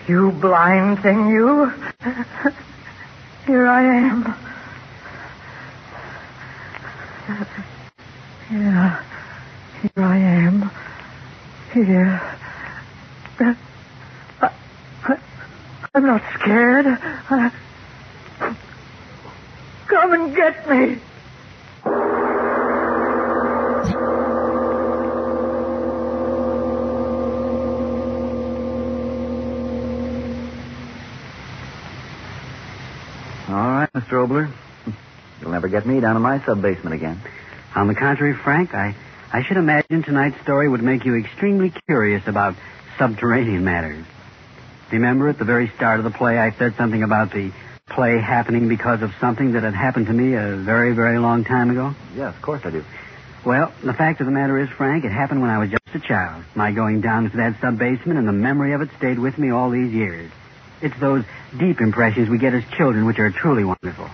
You 0.08 0.32
blind 0.32 1.02
thing, 1.02 1.28
you. 1.28 1.72
Here 3.46 3.66
I 3.66 3.82
am. 3.82 4.24
Yeah. 8.50 9.02
Here 9.80 10.04
I 10.04 10.18
am. 10.18 10.70
Here. 11.72 12.39
I, 13.40 13.54
I, 15.02 15.14
I'm 15.94 16.06
not 16.06 16.22
scared. 16.40 16.86
I, 16.86 17.50
come 19.90 20.12
and 20.12 20.36
get 20.36 20.68
me. 20.70 21.02
All 33.48 33.54
right, 33.72 33.88
Mr. 33.96 34.14
Oboler. 34.26 34.54
You'll 35.40 35.52
never 35.52 35.68
get 35.68 35.86
me 35.86 36.00
down 36.00 36.16
in 36.16 36.22
my 36.22 36.38
sub 36.46 36.62
basement 36.62 36.94
again. 36.94 37.22
On 37.76 37.88
the 37.88 37.94
contrary, 37.94 38.34
Frank, 38.44 38.70
I, 38.74 38.94
I 39.32 39.42
should 39.48 39.56
imagine 39.56 40.02
tonight's 40.04 40.36
story 40.42 40.68
would 40.68 40.82
make 40.82 41.04
you 41.04 41.16
extremely 41.18 41.72
curious 41.86 42.22
about 42.28 42.54
subterranean 43.00 43.64
matters. 43.64 44.04
Remember 44.92 45.30
at 45.30 45.38
the 45.38 45.44
very 45.46 45.68
start 45.70 46.00
of 46.00 46.04
the 46.04 46.10
play, 46.10 46.38
I 46.38 46.50
said 46.50 46.76
something 46.76 47.02
about 47.02 47.32
the 47.32 47.50
play 47.88 48.18
happening 48.18 48.68
because 48.68 49.00
of 49.00 49.14
something 49.18 49.52
that 49.52 49.62
had 49.62 49.74
happened 49.74 50.06
to 50.06 50.12
me 50.12 50.34
a 50.34 50.56
very, 50.56 50.94
very 50.94 51.18
long 51.18 51.44
time 51.44 51.70
ago? 51.70 51.94
Yes, 52.14 52.36
of 52.36 52.42
course 52.42 52.60
I 52.62 52.70
do. 52.70 52.84
Well, 53.42 53.72
the 53.82 53.94
fact 53.94 54.20
of 54.20 54.26
the 54.26 54.32
matter 54.32 54.58
is, 54.58 54.68
Frank, 54.68 55.04
it 55.04 55.12
happened 55.12 55.40
when 55.40 55.48
I 55.48 55.58
was 55.58 55.70
just 55.70 55.82
a 55.94 55.98
child. 55.98 56.44
My 56.54 56.72
going 56.72 57.00
down 57.00 57.24
into 57.24 57.38
that 57.38 57.58
sub 57.62 57.78
basement 57.78 58.18
and 58.18 58.28
the 58.28 58.32
memory 58.32 58.74
of 58.74 58.82
it 58.82 58.90
stayed 58.98 59.18
with 59.18 59.38
me 59.38 59.50
all 59.50 59.70
these 59.70 59.94
years. 59.94 60.30
It's 60.82 60.98
those 61.00 61.24
deep 61.58 61.80
impressions 61.80 62.28
we 62.28 62.36
get 62.36 62.52
as 62.52 62.64
children 62.76 63.06
which 63.06 63.18
are 63.18 63.30
truly 63.30 63.64
wonderful. 63.64 64.10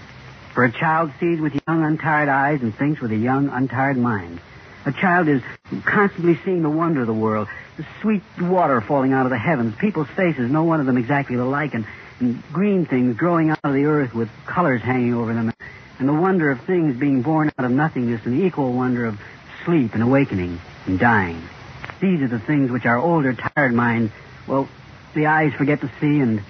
For 0.55 0.65
a 0.65 0.71
child 0.71 1.11
sees 1.19 1.41
with 1.41 1.55
young, 1.67 1.85
untired 1.85 2.29
eyes 2.29 2.63
and 2.63 2.73
thinks 2.73 3.01
with 3.01 3.11
a 3.11 3.17
young, 3.17 3.49
untired 3.49 3.97
mind. 3.97 4.41
A 4.85 4.93
child 4.93 5.27
is 5.27 5.43
constantly 5.85 6.39
seeing 6.45 6.63
the 6.63 6.71
wonder 6.71 7.01
of 7.01 7.09
the 7.09 7.13
world, 7.13 7.49
the 7.77 7.87
sweet 8.01 8.23
water 8.41 8.81
falling 8.81 9.13
out 9.13 9.27
of 9.27 9.31
the 9.31 9.39
heavens, 9.39 9.75
people's 9.77 10.09
faces, 10.09 10.51
no 10.51 10.65
one 10.65 10.81
of 10.81 10.87
them 10.87 10.97
exactly 10.97 11.37
alike, 11.37 11.75
and, 11.75 11.87
and 12.21 12.43
green 12.53 12.87
things 12.87 13.17
growing 13.17 13.51
out 13.51 13.61
of 13.63 13.75
the 13.75 13.85
earth 13.85 14.15
with 14.15 14.29
colors 14.47 14.81
hanging 14.81 15.15
over 15.15 15.35
them, 15.35 15.53
and 15.99 16.09
the 16.09 16.15
wonder 16.15 16.51
of 16.51 16.61
things 16.63 16.97
being 16.97 17.23
born 17.23 17.51
out 17.59 17.65
of 17.65 17.71
nothingness, 17.71 18.23
and 18.25 18.39
the 18.39 18.47
equal 18.47 18.73
wonder 18.73 19.05
of 19.05 19.19
sleep 19.65 19.95
and 19.95 20.03
awakening 20.03 20.59
and 20.87 20.99
dying. 20.99 21.43
These 22.01 22.23
are 22.23 22.29
the 22.29 22.39
things 22.39 22.71
which 22.71 22.87
our 22.87 22.99
older, 22.99 23.35
tired 23.35 23.75
mind, 23.75 24.11
well, 24.47 24.69
the 25.15 25.27
eyes 25.27 25.53
forget 25.55 25.81
to 25.83 25.91
see, 26.01 26.21
and 26.21 26.43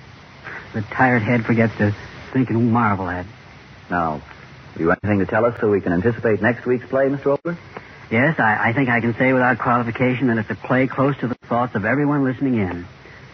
the 0.74 0.82
tired 0.82 1.22
head 1.22 1.44
forgets 1.44 1.76
to 1.78 1.94
think 2.32 2.50
and 2.50 2.72
marvel 2.72 3.08
at. 3.08 3.26
Now, 3.90 4.18
have 4.72 4.80
you 4.80 4.90
anything 4.90 5.20
to 5.20 5.26
tell 5.26 5.44
us 5.44 5.58
so 5.60 5.70
we 5.70 5.80
can 5.80 5.92
anticipate 5.92 6.42
next 6.42 6.66
week's 6.66 6.86
play, 6.86 7.06
Mr. 7.06 7.36
Oboler? 7.36 7.56
Yes, 8.10 8.38
I, 8.38 8.68
I 8.70 8.72
think 8.72 8.88
I 8.88 9.00
can 9.00 9.14
say 9.18 9.32
without 9.32 9.58
qualification 9.58 10.28
that 10.28 10.38
it's 10.38 10.50
a 10.50 10.54
play 10.54 10.86
close 10.86 11.16
to 11.18 11.26
the 11.26 11.34
thoughts 11.48 11.74
of 11.74 11.84
everyone 11.84 12.22
listening 12.22 12.54
in. 12.54 12.86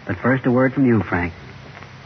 But 0.07 0.17
first, 0.17 0.47
a 0.47 0.51
word 0.51 0.73
from 0.73 0.87
you, 0.87 1.03
Frank. 1.03 1.35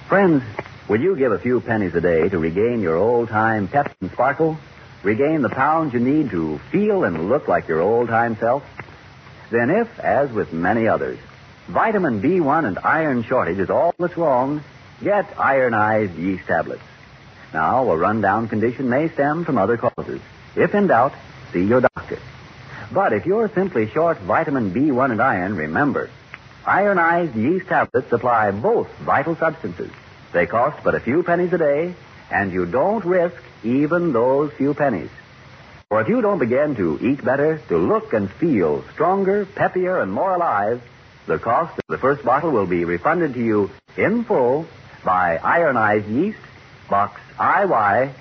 Friends, 0.08 0.42
would 0.88 1.00
you 1.00 1.14
give 1.16 1.30
a 1.30 1.38
few 1.38 1.60
pennies 1.60 1.94
a 1.94 2.00
day 2.00 2.28
to 2.28 2.38
regain 2.38 2.80
your 2.80 2.96
old-time 2.96 3.68
pep 3.68 3.94
and 4.00 4.10
sparkle? 4.10 4.58
Regain 5.04 5.42
the 5.42 5.48
pounds 5.48 5.94
you 5.94 6.00
need 6.00 6.30
to 6.30 6.58
feel 6.72 7.04
and 7.04 7.28
look 7.28 7.46
like 7.46 7.68
your 7.68 7.80
old-time 7.80 8.36
self? 8.40 8.64
Then 9.52 9.70
if, 9.70 10.00
as 10.00 10.32
with 10.32 10.52
many 10.52 10.88
others, 10.88 11.20
vitamin 11.68 12.20
B1 12.20 12.66
and 12.66 12.80
iron 12.80 13.22
shortage 13.22 13.58
is 13.58 13.70
all 13.70 13.94
that's 13.96 14.16
wrong, 14.16 14.64
get 15.00 15.38
ironized 15.38 16.16
yeast 16.16 16.44
tablets. 16.48 16.82
Now, 17.54 17.88
a 17.88 17.96
rundown 17.96 18.48
condition 18.48 18.88
may 18.88 19.08
stem 19.08 19.44
from 19.44 19.56
other 19.56 19.76
causes. 19.76 20.20
If 20.56 20.74
in 20.74 20.88
doubt, 20.88 21.14
see 21.52 21.62
your 21.62 21.80
doctor. 21.80 22.18
But 22.92 23.12
if 23.12 23.26
you're 23.26 23.48
simply 23.48 23.88
short 23.88 24.18
vitamin 24.18 24.72
B1 24.72 25.10
and 25.10 25.20
iron, 25.20 25.56
remember, 25.56 26.08
ironized 26.64 27.34
yeast 27.34 27.66
tablets 27.66 28.08
supply 28.08 28.50
both 28.50 28.88
vital 28.98 29.36
substances. 29.36 29.90
They 30.32 30.46
cost 30.46 30.82
but 30.84 30.94
a 30.94 31.00
few 31.00 31.22
pennies 31.22 31.52
a 31.52 31.58
day, 31.58 31.94
and 32.30 32.52
you 32.52 32.66
don't 32.66 33.04
risk 33.04 33.36
even 33.64 34.12
those 34.12 34.52
few 34.52 34.74
pennies. 34.74 35.10
For 35.88 36.00
if 36.00 36.08
you 36.08 36.20
don't 36.20 36.38
begin 36.38 36.74
to 36.76 36.98
eat 37.00 37.24
better, 37.24 37.58
to 37.68 37.78
look 37.78 38.12
and 38.12 38.30
feel 38.30 38.84
stronger, 38.94 39.46
peppier, 39.46 40.02
and 40.02 40.12
more 40.12 40.34
alive, 40.34 40.82
the 41.26 41.38
cost 41.38 41.78
of 41.78 41.84
the 41.88 41.98
first 41.98 42.24
bottle 42.24 42.50
will 42.50 42.66
be 42.66 42.84
refunded 42.84 43.34
to 43.34 43.40
you 43.44 43.70
in 43.96 44.24
full 44.24 44.66
by 45.04 45.38
ironized 45.38 46.08
yeast, 46.08 46.38
box 46.90 47.20
IY, 47.38 48.12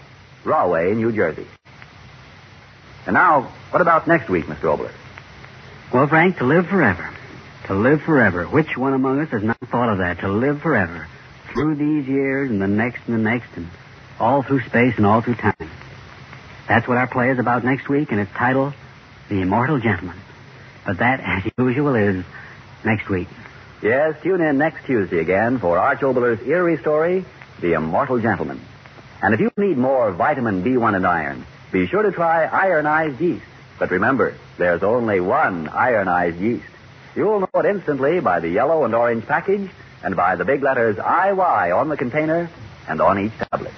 Rahway, 0.43 0.93
New 0.93 1.11
Jersey. 1.11 1.47
And 3.05 3.13
now, 3.13 3.51
what 3.69 3.81
about 3.81 4.07
next 4.07 4.29
week, 4.29 4.45
Mr. 4.45 4.75
Oboler? 4.75 4.91
Well, 5.93 6.07
Frank, 6.07 6.37
to 6.37 6.43
live 6.43 6.67
forever. 6.67 7.09
To 7.67 7.75
live 7.75 8.01
forever. 8.01 8.45
Which 8.45 8.75
one 8.77 8.93
among 8.93 9.19
us 9.19 9.29
has 9.29 9.43
not 9.43 9.57
thought 9.59 9.89
of 9.89 9.99
that? 9.99 10.19
To 10.19 10.27
live 10.27 10.61
forever. 10.61 11.07
Through 11.53 11.75
these 11.75 12.07
years 12.07 12.49
and 12.49 12.61
the 12.61 12.67
next 12.67 13.07
and 13.07 13.15
the 13.15 13.21
next 13.21 13.49
and 13.55 13.69
all 14.19 14.43
through 14.43 14.61
space 14.61 14.95
and 14.97 15.05
all 15.05 15.21
through 15.21 15.35
time. 15.35 15.69
That's 16.67 16.87
what 16.87 16.97
our 16.97 17.07
play 17.07 17.29
is 17.29 17.39
about 17.39 17.63
next 17.63 17.87
week, 17.87 18.11
and 18.11 18.19
it's 18.19 18.31
titled 18.31 18.73
The 19.29 19.41
Immortal 19.41 19.79
Gentleman. 19.79 20.17
But 20.85 20.97
that, 20.97 21.19
as 21.19 21.51
usual, 21.57 21.95
is 21.95 22.25
next 22.83 23.07
week. 23.09 23.27
Yes, 23.81 24.15
tune 24.23 24.41
in 24.41 24.57
next 24.57 24.85
Tuesday 24.85 25.19
again 25.19 25.59
for 25.59 25.77
Arch 25.77 26.01
Oboler's 26.01 26.41
eerie 26.41 26.77
story, 26.77 27.25
The 27.59 27.73
Immortal 27.73 28.19
Gentleman. 28.19 28.61
And 29.21 29.33
if 29.33 29.39
you 29.39 29.51
need 29.57 29.77
more 29.77 30.11
vitamin 30.11 30.63
B1 30.63 30.95
and 30.95 31.05
iron, 31.05 31.45
be 31.75 31.87
sure 31.87 32.03
to 32.03 32.11
try 32.11 32.45
ironized 32.45 33.19
yeast. 33.19 33.43
But 33.77 33.91
remember, 33.91 34.37
there's 34.57 34.81
only 34.81 35.19
one 35.19 35.67
ironized 35.67 36.39
yeast. 36.39 36.63
You'll 37.17 37.41
know 37.41 37.49
it 37.53 37.65
instantly 37.65 38.21
by 38.21 38.39
the 38.39 38.47
yellow 38.47 38.85
and 38.85 38.95
orange 38.95 39.25
package 39.25 39.69
and 40.01 40.15
by 40.15 40.37
the 40.37 40.45
big 40.45 40.63
letters 40.63 40.95
IY 40.95 41.77
on 41.77 41.89
the 41.89 41.97
container 41.97 42.49
and 42.87 43.01
on 43.01 43.19
each 43.19 43.37
tablet. 43.51 43.73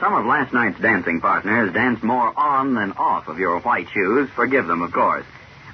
Some 0.00 0.14
of 0.14 0.24
last 0.24 0.54
night's 0.54 0.80
dancing 0.80 1.20
partners 1.20 1.74
danced 1.74 2.02
more 2.02 2.32
on 2.36 2.74
than 2.74 2.92
off 2.92 3.28
of 3.28 3.38
your 3.38 3.60
white 3.60 3.86
shoes, 3.90 4.30
forgive 4.34 4.66
them, 4.66 4.80
of 4.80 4.92
course. 4.92 5.26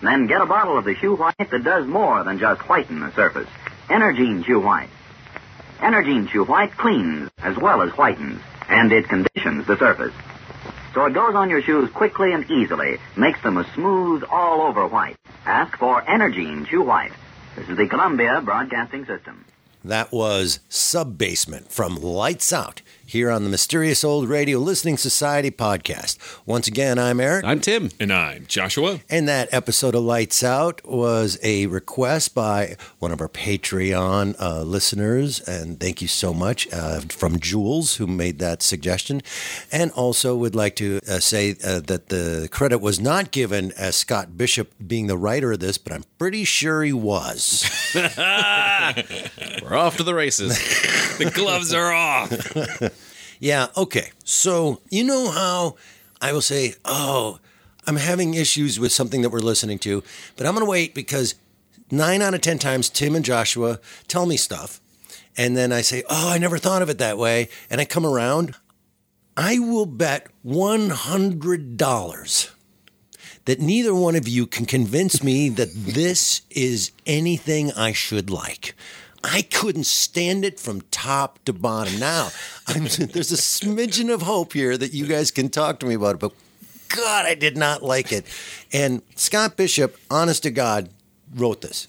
Then 0.02 0.26
get 0.26 0.40
a 0.40 0.46
bottle 0.46 0.76
of 0.76 0.84
the 0.84 0.96
shoe 0.96 1.14
white 1.14 1.36
that 1.38 1.64
does 1.64 1.86
more 1.86 2.24
than 2.24 2.40
just 2.40 2.60
whiten 2.68 3.00
the 3.00 3.14
surface. 3.14 3.48
Energine 3.88 4.44
Shoe 4.44 4.58
White. 4.58 4.90
Energine 5.78 6.28
Shoe 6.28 6.44
White 6.44 6.76
cleans 6.76 7.30
as 7.38 7.56
well 7.56 7.82
as 7.82 7.90
whitens, 7.90 8.40
and 8.68 8.92
it 8.92 9.08
conditions 9.08 9.66
the 9.66 9.78
surface. 9.78 10.12
So 10.92 11.04
it 11.04 11.14
goes 11.14 11.36
on 11.36 11.48
your 11.48 11.62
shoes 11.62 11.88
quickly 11.90 12.32
and 12.32 12.50
easily, 12.50 12.98
makes 13.16 13.40
them 13.42 13.56
a 13.56 13.72
smooth, 13.74 14.24
all 14.28 14.62
over 14.62 14.88
white. 14.88 15.16
Ask 15.44 15.78
for 15.78 16.02
Energine 16.02 16.66
Shoe 16.66 16.82
White. 16.82 17.12
This 17.54 17.68
is 17.68 17.76
the 17.76 17.86
Columbia 17.86 18.42
Broadcasting 18.44 19.06
System. 19.06 19.44
That 19.84 20.10
was 20.10 20.58
Subbasement 20.68 21.70
from 21.70 21.94
Lights 21.94 22.52
Out 22.52 22.82
here 23.06 23.30
on 23.30 23.44
the 23.44 23.48
Mysterious 23.48 24.02
Old 24.02 24.28
Radio 24.28 24.58
Listening 24.58 24.96
Society 24.96 25.50
podcast. 25.50 26.18
Once 26.44 26.66
again, 26.66 26.98
I'm 26.98 27.20
Eric. 27.20 27.44
I'm 27.44 27.60
Tim. 27.60 27.90
And 28.00 28.12
I'm 28.12 28.46
Joshua. 28.46 29.00
And 29.08 29.28
that 29.28 29.48
episode 29.52 29.94
of 29.94 30.02
Lights 30.02 30.42
Out 30.42 30.84
was 30.84 31.38
a 31.42 31.66
request 31.66 32.34
by 32.34 32.76
one 32.98 33.12
of 33.12 33.20
our 33.20 33.28
Patreon 33.28 34.34
uh, 34.40 34.62
listeners. 34.62 35.40
And 35.40 35.78
thank 35.78 36.02
you 36.02 36.08
so 36.08 36.34
much 36.34 36.66
uh, 36.72 37.00
from 37.08 37.38
Jules, 37.38 37.96
who 37.96 38.08
made 38.08 38.40
that 38.40 38.60
suggestion. 38.62 39.22
And 39.70 39.92
also 39.92 40.36
would 40.36 40.56
like 40.56 40.74
to 40.76 41.00
uh, 41.08 41.20
say 41.20 41.56
uh, 41.64 41.80
that 41.80 42.08
the 42.08 42.48
credit 42.50 42.78
was 42.78 42.98
not 42.98 43.30
given 43.30 43.72
as 43.78 43.94
Scott 43.94 44.36
Bishop 44.36 44.72
being 44.84 45.06
the 45.06 45.16
writer 45.16 45.52
of 45.52 45.60
this, 45.60 45.78
but 45.78 45.92
I'm 45.92 46.04
pretty 46.18 46.44
sure 46.44 46.82
he 46.82 46.92
was. 46.92 47.70
We're 47.94 49.76
off 49.76 49.96
to 49.98 50.02
the 50.02 50.14
races. 50.14 50.58
The 51.18 51.30
gloves 51.30 51.72
are 51.72 51.92
off. 51.92 52.32
Yeah, 53.38 53.68
okay. 53.76 54.10
So, 54.24 54.80
you 54.90 55.04
know 55.04 55.30
how 55.30 55.76
I 56.20 56.32
will 56.32 56.40
say, 56.40 56.74
oh, 56.84 57.38
I'm 57.86 57.96
having 57.96 58.34
issues 58.34 58.80
with 58.80 58.92
something 58.92 59.22
that 59.22 59.30
we're 59.30 59.40
listening 59.40 59.78
to, 59.80 60.02
but 60.36 60.46
I'm 60.46 60.54
going 60.54 60.64
to 60.64 60.70
wait 60.70 60.94
because 60.94 61.34
nine 61.90 62.22
out 62.22 62.34
of 62.34 62.40
10 62.40 62.58
times 62.58 62.88
Tim 62.88 63.14
and 63.14 63.24
Joshua 63.24 63.78
tell 64.08 64.26
me 64.26 64.36
stuff. 64.36 64.80
And 65.36 65.56
then 65.56 65.72
I 65.72 65.82
say, 65.82 66.02
oh, 66.08 66.30
I 66.30 66.38
never 66.38 66.58
thought 66.58 66.82
of 66.82 66.88
it 66.88 66.98
that 66.98 67.18
way. 67.18 67.48
And 67.70 67.80
I 67.80 67.84
come 67.84 68.06
around. 68.06 68.54
I 69.36 69.58
will 69.58 69.86
bet 69.86 70.28
$100 70.46 72.50
that 73.44 73.60
neither 73.60 73.94
one 73.94 74.16
of 74.16 74.26
you 74.26 74.46
can 74.46 74.64
convince 74.64 75.22
me 75.22 75.50
that 75.50 75.74
this 75.74 76.40
is 76.50 76.90
anything 77.06 77.70
I 77.72 77.92
should 77.92 78.30
like. 78.30 78.74
I 79.28 79.42
couldn't 79.42 79.86
stand 79.86 80.44
it 80.44 80.60
from 80.60 80.82
top 80.92 81.44
to 81.46 81.52
bottom. 81.52 81.98
Now, 81.98 82.30
I'm, 82.68 82.84
there's 82.84 83.32
a 83.32 83.36
smidgen 83.36 84.12
of 84.12 84.22
hope 84.22 84.52
here 84.52 84.78
that 84.78 84.94
you 84.94 85.06
guys 85.06 85.32
can 85.32 85.48
talk 85.48 85.80
to 85.80 85.86
me 85.86 85.94
about 85.94 86.14
it, 86.14 86.20
but 86.20 86.32
God, 86.88 87.26
I 87.26 87.34
did 87.34 87.56
not 87.56 87.82
like 87.82 88.12
it. 88.12 88.24
And 88.72 89.02
Scott 89.16 89.56
Bishop, 89.56 89.96
honest 90.10 90.44
to 90.44 90.50
God, 90.50 90.90
wrote 91.34 91.60
this. 91.60 91.88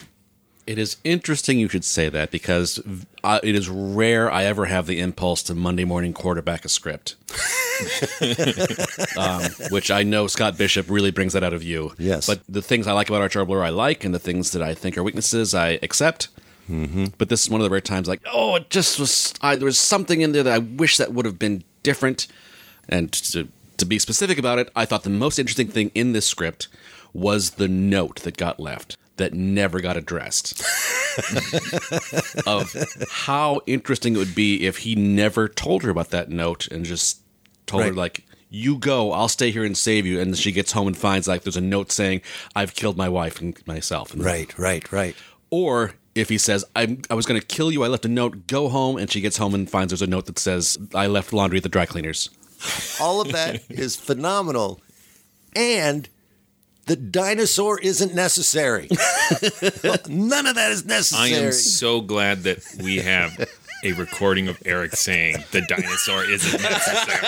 It 0.65 0.79
is 0.79 0.97
interesting 1.03 1.59
you 1.59 1.69
should 1.69 1.85
say 1.85 2.09
that 2.09 2.31
because 2.31 2.81
uh, 3.23 3.39
it 3.43 3.55
is 3.55 3.69
rare 3.69 4.29
I 4.29 4.43
ever 4.43 4.65
have 4.65 4.87
the 4.87 4.99
impulse 4.99 5.43
to 5.43 5.55
Monday 5.55 5.85
morning 5.85 6.13
quarterback 6.13 6.65
a 6.65 6.69
script. 6.69 7.15
um, 9.17 9.43
which 9.69 9.91
I 9.91 10.01
know 10.01 10.25
Scott 10.25 10.57
Bishop 10.57 10.89
really 10.89 11.11
brings 11.11 11.33
that 11.33 11.43
out 11.43 11.53
of 11.53 11.63
you. 11.63 11.93
Yes. 11.99 12.25
But 12.25 12.41
the 12.49 12.63
things 12.63 12.87
I 12.87 12.93
like 12.93 13.07
about 13.09 13.21
Arch 13.21 13.35
Oboler 13.35 13.63
I 13.63 13.69
like, 13.69 14.03
and 14.03 14.13
the 14.13 14.19
things 14.19 14.51
that 14.51 14.63
I 14.63 14.73
think 14.73 14.97
are 14.97 15.03
weaknesses 15.03 15.53
I 15.53 15.79
accept. 15.83 16.29
Mm-hmm. 16.69 17.05
But 17.17 17.29
this 17.29 17.43
is 17.43 17.49
one 17.49 17.61
of 17.61 17.65
the 17.65 17.69
rare 17.71 17.81
times, 17.81 18.07
like, 18.07 18.21
oh, 18.31 18.55
it 18.55 18.69
just 18.69 18.99
was. 18.99 19.33
I, 19.41 19.55
there 19.55 19.65
was 19.65 19.79
something 19.79 20.21
in 20.21 20.31
there 20.33 20.43
that 20.43 20.53
I 20.53 20.59
wish 20.59 20.97
that 20.97 21.13
would 21.13 21.25
have 21.25 21.39
been 21.39 21.63
different. 21.83 22.27
And 22.89 23.11
to, 23.11 23.47
to 23.77 23.85
be 23.85 23.99
specific 23.99 24.37
about 24.37 24.59
it, 24.59 24.69
I 24.75 24.85
thought 24.85 25.03
the 25.03 25.09
most 25.09 25.39
interesting 25.39 25.67
thing 25.67 25.91
in 25.95 26.13
this 26.13 26.25
script 26.25 26.67
was 27.13 27.51
the 27.51 27.67
note 27.67 28.21
that 28.23 28.37
got 28.37 28.59
left 28.59 28.97
that 29.17 29.33
never 29.33 29.81
got 29.81 29.97
addressed. 29.97 30.61
of 32.45 32.75
how 33.09 33.61
interesting 33.65 34.15
it 34.15 34.19
would 34.19 34.35
be 34.35 34.65
if 34.65 34.79
he 34.79 34.95
never 34.95 35.47
told 35.47 35.83
her 35.83 35.89
about 35.89 36.11
that 36.11 36.29
note 36.29 36.67
and 36.67 36.85
just 36.85 37.21
told 37.65 37.83
her 37.83 37.91
like 37.91 38.23
you 38.49 38.77
go 38.77 39.11
i'll 39.11 39.27
stay 39.27 39.49
here 39.51 39.63
and 39.65 39.75
save 39.75 40.05
you 40.05 40.19
and 40.21 40.37
she 40.37 40.51
gets 40.51 40.71
home 40.71 40.87
and 40.87 40.95
finds 40.97 41.27
like 41.27 41.41
there's 41.41 41.57
a 41.57 41.61
note 41.61 41.91
saying 41.91 42.21
i've 42.55 42.75
killed 42.75 42.95
my 42.95 43.09
wife 43.09 43.41
and 43.41 43.59
myself 43.67 44.13
and 44.13 44.23
Right, 44.23 44.57
right, 44.59 44.89
right. 44.91 45.15
or 45.49 45.93
if 46.17 46.29
he 46.29 46.37
says 46.37 46.65
I'm, 46.75 47.01
i 47.09 47.13
was 47.13 47.25
going 47.25 47.39
to 47.39 47.45
kill 47.45 47.71
you 47.71 47.83
i 47.83 47.87
left 47.87 48.05
a 48.05 48.09
note 48.09 48.47
go 48.47 48.69
home 48.69 48.97
and 48.97 49.09
she 49.09 49.21
gets 49.21 49.37
home 49.37 49.53
and 49.53 49.69
finds 49.69 49.91
there's 49.91 50.01
a 50.01 50.07
note 50.07 50.25
that 50.25 50.39
says 50.39 50.77
i 50.93 51.07
left 51.07 51.31
laundry 51.31 51.57
at 51.57 51.63
the 51.63 51.69
dry 51.69 51.85
cleaners 51.85 52.29
All 52.99 53.21
of 53.21 53.31
that 53.33 53.61
is 53.69 53.95
phenomenal. 53.95 54.81
And 55.55 56.09
the 56.87 56.95
dinosaur 56.95 57.79
isn't 57.79 58.15
necessary. 58.15 58.87
None 60.07 60.47
of 60.47 60.55
that 60.55 60.71
is 60.71 60.85
necessary. 60.85 61.43
I 61.43 61.45
am 61.47 61.51
so 61.51 62.01
glad 62.01 62.43
that 62.43 62.59
we 62.81 62.97
have 62.97 63.37
a 63.83 63.91
recording 63.93 64.47
of 64.47 64.61
Eric 64.65 64.95
saying 64.95 65.43
the 65.51 65.61
dinosaur 65.61 66.23
isn't 66.23 66.61
necessary. 66.61 67.27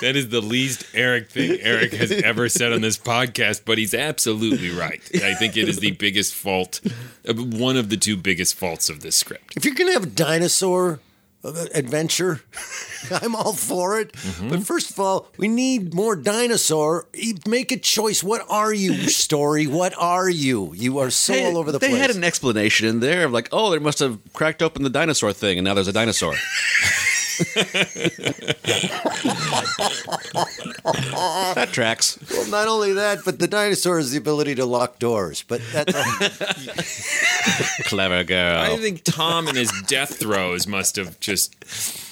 that 0.00 0.16
is 0.16 0.28
the 0.28 0.40
least 0.40 0.84
Eric 0.94 1.30
thing 1.30 1.58
Eric 1.60 1.92
has 1.94 2.10
ever 2.10 2.48
said 2.48 2.72
on 2.72 2.80
this 2.80 2.98
podcast, 2.98 3.62
but 3.64 3.78
he's 3.78 3.94
absolutely 3.94 4.70
right. 4.70 5.00
I 5.16 5.34
think 5.34 5.56
it 5.56 5.68
is 5.68 5.78
the 5.78 5.92
biggest 5.92 6.34
fault, 6.34 6.80
uh, 7.28 7.34
one 7.34 7.76
of 7.76 7.88
the 7.88 7.96
two 7.96 8.16
biggest 8.16 8.54
faults 8.54 8.88
of 8.88 9.00
this 9.00 9.16
script. 9.16 9.56
if 9.56 9.64
you're 9.64 9.74
going 9.74 9.88
to 9.88 9.94
have 9.94 10.04
a 10.04 10.06
dinosaur 10.06 11.00
adventure, 11.44 12.40
I'm 13.10 13.34
all 13.34 13.52
for 13.52 13.98
it. 14.00 14.12
Mm-hmm. 14.12 14.48
But 14.48 14.62
first 14.64 14.90
of 14.90 15.00
all, 15.00 15.28
we 15.36 15.48
need 15.48 15.94
more 15.94 16.16
dinosaur. 16.16 17.06
Make 17.46 17.72
a 17.72 17.76
choice. 17.78 18.22
What 18.22 18.44
are 18.48 18.72
you, 18.72 19.08
story? 19.08 19.66
What 19.66 19.94
are 19.98 20.28
you? 20.28 20.72
You 20.74 20.98
are 20.98 21.10
so 21.10 21.32
Hey, 21.32 21.46
all 21.46 21.58
over 21.58 21.72
the 21.72 21.78
they 21.78 21.88
place. 21.88 21.96
They 21.96 22.00
had 22.00 22.16
an 22.16 22.24
explanation 22.24 22.86
in 22.86 23.00
there 23.00 23.24
of 23.24 23.32
like 23.32 23.48
oh 23.52 23.70
they 23.70 23.78
must 23.78 23.98
have 23.98 24.18
cracked 24.32 24.62
open 24.62 24.82
the 24.82 24.90
dinosaur 24.90 25.32
thing 25.32 25.58
and 25.58 25.64
now 25.64 25.74
there's 25.74 25.88
a 25.88 25.92
dinosaur 25.92 26.34
that 31.54 31.68
tracks 31.72 32.18
well, 32.30 32.50
not 32.50 32.68
only 32.68 32.92
that, 32.94 33.20
but 33.24 33.38
the 33.38 33.48
dinosaur 33.48 33.98
has 33.98 34.12
the 34.12 34.18
ability 34.18 34.54
to 34.56 34.66
lock 34.66 34.98
doors. 34.98 35.44
But 35.46 35.60
that's 35.72 35.92
clever 37.84 38.24
girl 38.24 38.60
I 38.60 38.76
think 38.76 39.04
Tom 39.04 39.48
and 39.48 39.56
his 39.56 39.72
death 39.86 40.18
throes 40.18 40.66
must 40.66 40.96
have 40.96 41.18
just 41.20 41.54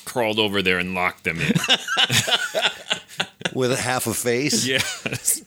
crawled 0.04 0.38
over 0.38 0.62
there 0.62 0.78
and 0.78 0.94
locked 0.94 1.24
them 1.24 1.40
in. 1.40 1.52
with 3.54 3.72
a 3.72 3.76
half 3.76 4.06
a 4.06 4.14
face. 4.14 4.66
Yes. 4.66 5.42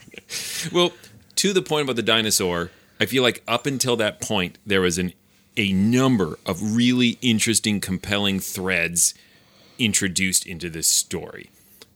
well, 0.72 0.92
to 1.36 1.54
the 1.54 1.62
point 1.62 1.84
about 1.84 1.96
the 1.96 2.04
dinosaur, 2.04 2.72
I 3.00 3.06
feel 3.06 3.24
like 3.24 3.44
up 3.48 3.66
until 3.66 3.96
that 3.98 4.22
point, 4.22 4.58
there 4.66 4.82
was 4.82 4.98
an 4.98 5.14
a 5.56 5.72
number 5.72 6.40
of 6.46 6.76
really 6.76 7.18
interesting, 7.22 7.80
compelling 7.80 8.40
threads 8.40 9.14
introduced 9.80 10.46
into 10.46 10.70
this 10.70 10.88
story. 10.88 11.50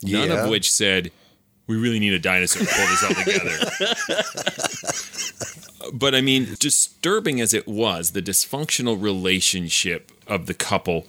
None 0.04 0.30
Yeah. 0.30 0.44
of 0.44 0.50
which 0.50 0.72
said, 0.72 1.12
we 1.68 1.76
really 1.76 2.00
need 2.00 2.13
a 2.13 2.20
dinosaur 2.20 2.66
to 2.66 2.74
pull 2.74 2.88
this 2.88 3.04
all 3.04 3.13
together. 3.16 3.58
but 5.94 6.16
I 6.16 6.22
mean, 6.22 6.56
disturbing 6.60 7.42
as 7.42 7.54
it 7.54 7.68
was, 7.68 8.12
the 8.12 8.22
dysfunctional 8.22 9.02
relationship 9.02 10.12
of 10.28 10.46
the 10.46 10.54
couple 10.54 11.06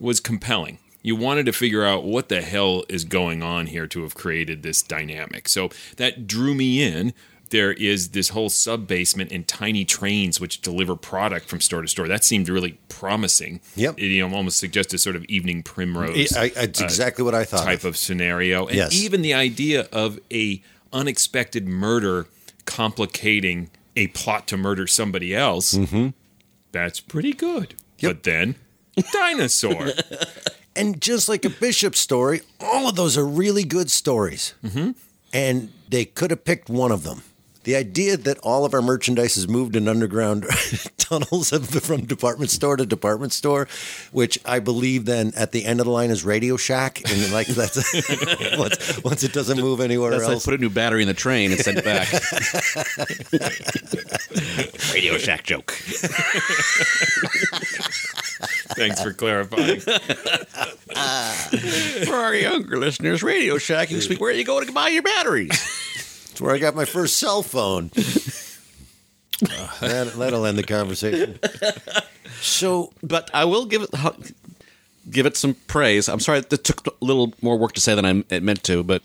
was 0.00 0.20
compelling. 0.20 0.78
You 1.02 1.16
wanted 1.16 1.46
to 1.46 1.52
figure 1.52 1.84
out 1.84 2.04
what 2.04 2.28
the 2.28 2.42
hell 2.42 2.84
is 2.88 3.04
going 3.04 3.42
on 3.42 3.66
here 3.66 3.86
to 3.88 4.02
have 4.02 4.14
created 4.14 4.62
this 4.62 4.82
dynamic. 4.82 5.48
So 5.48 5.70
that 5.96 6.26
drew 6.26 6.54
me 6.54 6.82
in. 6.82 7.12
There 7.52 7.72
is 7.72 8.08
this 8.08 8.30
whole 8.30 8.48
sub 8.48 8.86
basement 8.88 9.30
and 9.30 9.46
tiny 9.46 9.84
trains 9.84 10.40
which 10.40 10.60
deliver 10.62 10.96
product 10.96 11.48
from 11.48 11.60
store 11.60 11.82
to 11.82 11.86
store. 11.88 12.08
That 12.08 12.24
seemed 12.24 12.48
really 12.48 12.78
promising. 12.88 13.60
Yep. 13.76 13.98
It, 13.98 14.06
you 14.06 14.26
know, 14.26 14.34
almost 14.34 14.58
suggested 14.58 14.98
sort 14.98 15.16
of 15.16 15.24
evening 15.26 15.62
primrose 15.62 16.34
I, 16.36 16.50
it's 16.56 16.80
exactly 16.80 17.22
what 17.24 17.34
I 17.34 17.44
thought. 17.44 17.64
type 17.64 17.84
of 17.84 17.96
scenario. 17.96 18.66
And 18.66 18.76
Yes. 18.76 18.94
even 18.94 19.22
the 19.22 19.34
idea 19.34 19.86
of 19.92 20.18
a 20.32 20.62
unexpected 20.92 21.68
murder 21.68 22.26
complicating 22.64 23.70
a 23.96 24.08
plot 24.08 24.48
to 24.48 24.56
murder 24.56 24.86
somebody 24.86 25.34
else. 25.34 25.78
That's 26.72 27.00
pretty 27.00 27.32
good. 27.34 27.74
But 28.00 28.24
then 28.24 28.56
dinosaur. 29.12 29.88
And 30.74 31.02
just 31.02 31.28
like 31.28 31.44
a 31.44 31.50
bishop 31.50 31.94
story, 31.94 32.40
all 32.58 32.88
of 32.88 32.96
those 32.96 33.18
are 33.18 33.26
really 33.26 33.62
good 33.62 33.90
stories. 33.90 34.54
Mm-hmm. 34.64 34.92
And 35.34 35.70
they 35.86 36.06
could 36.06 36.30
have 36.30 36.44
picked 36.46 36.70
one 36.70 36.90
of 36.90 37.02
them. 37.04 37.20
The 37.64 37.76
idea 37.76 38.16
that 38.16 38.38
all 38.38 38.64
of 38.64 38.74
our 38.74 38.82
merchandise 38.82 39.36
is 39.36 39.46
moved 39.46 39.76
in 39.76 39.86
underground 39.86 40.46
tunnels 40.98 41.52
of- 41.52 41.68
from 41.68 42.06
department 42.06 42.50
store 42.50 42.76
to 42.76 42.84
department 42.84 43.32
store, 43.32 43.68
which 44.10 44.36
I 44.44 44.58
believe 44.58 45.04
then 45.04 45.32
at 45.36 45.52
the 45.52 45.64
end 45.64 45.78
of 45.80 45.86
the 45.86 45.92
line 45.92 46.10
is 46.10 46.24
Radio 46.24 46.56
Shack, 46.56 47.08
and 47.08 47.32
like 47.32 47.46
that's 47.46 47.76
once, 48.58 49.04
once 49.04 49.22
it 49.22 49.32
doesn't 49.32 49.60
move 49.60 49.80
anywhere 49.80 50.10
That's 50.10 50.24
like 50.24 50.32
else. 50.34 50.44
put 50.44 50.54
a 50.54 50.58
new 50.58 50.70
battery 50.70 51.02
in 51.02 51.08
the 51.08 51.14
train 51.14 51.52
and 51.52 51.60
send 51.60 51.78
it 51.78 51.84
back. 51.84 52.08
Radio 54.92 55.16
Shack 55.18 55.44
joke. 55.44 55.70
Thanks 58.74 59.00
for 59.02 59.12
clarifying. 59.12 59.80
For 62.06 62.14
our 62.14 62.34
younger 62.34 62.78
listeners, 62.78 63.22
Radio 63.22 63.58
Shack, 63.58 63.90
you 63.90 63.96
can 63.98 64.02
speak 64.02 64.20
where 64.20 64.30
are 64.30 64.34
you 64.34 64.44
go 64.44 64.60
to 64.62 64.72
buy 64.72 64.88
your 64.88 65.02
batteries. 65.02 65.50
It's 66.32 66.40
where 66.40 66.54
I 66.54 66.58
got 66.58 66.74
my 66.74 66.86
first 66.86 67.16
cell 67.18 67.42
phone. 67.42 67.90
Uh, 69.42 69.68
that, 69.80 70.12
that'll 70.12 70.46
end 70.46 70.56
the 70.56 70.62
conversation. 70.62 71.36
So 72.40 72.92
But 73.02 73.28
I 73.34 73.44
will 73.44 73.66
give 73.66 73.82
it 73.82 73.90
give 75.10 75.26
it 75.26 75.36
some 75.36 75.54
praise. 75.66 76.08
I'm 76.08 76.20
sorry 76.20 76.42
that 76.42 76.62
took 76.62 76.86
a 76.86 77.04
little 77.04 77.34
more 77.42 77.58
work 77.58 77.72
to 77.72 77.80
say 77.80 77.96
than 77.96 78.04
I 78.04 78.22
it 78.32 78.44
meant 78.44 78.62
to, 78.64 78.84
but 78.84 79.02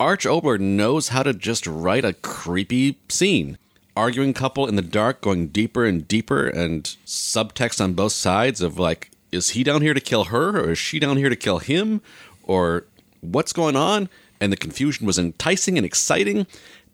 Arch 0.00 0.24
Oboler 0.24 0.58
knows 0.58 1.10
how 1.10 1.22
to 1.22 1.32
just 1.32 1.68
write 1.68 2.04
a 2.04 2.14
creepy 2.14 2.98
scene. 3.08 3.58
arguing 3.96 4.34
couple 4.34 4.66
in 4.66 4.74
the 4.74 4.82
dark 4.82 5.20
going 5.20 5.48
deeper 5.48 5.84
and 5.84 6.08
deeper 6.08 6.48
and 6.48 6.96
subtext 7.06 7.80
on 7.80 7.92
both 7.92 8.12
sides 8.12 8.60
of 8.60 8.80
like 8.80 9.12
is 9.30 9.50
he 9.50 9.62
down 9.62 9.82
here 9.82 9.94
to 9.94 10.00
kill 10.00 10.24
her 10.24 10.58
or 10.58 10.72
is 10.72 10.78
she 10.78 10.98
down 10.98 11.16
here 11.16 11.28
to 11.28 11.36
kill 11.36 11.58
him 11.58 12.00
or 12.42 12.84
what's 13.20 13.52
going 13.52 13.76
on 13.76 14.08
and 14.40 14.52
the 14.52 14.56
confusion 14.56 15.06
was 15.06 15.18
enticing 15.18 15.76
and 15.76 15.86
exciting. 15.86 16.46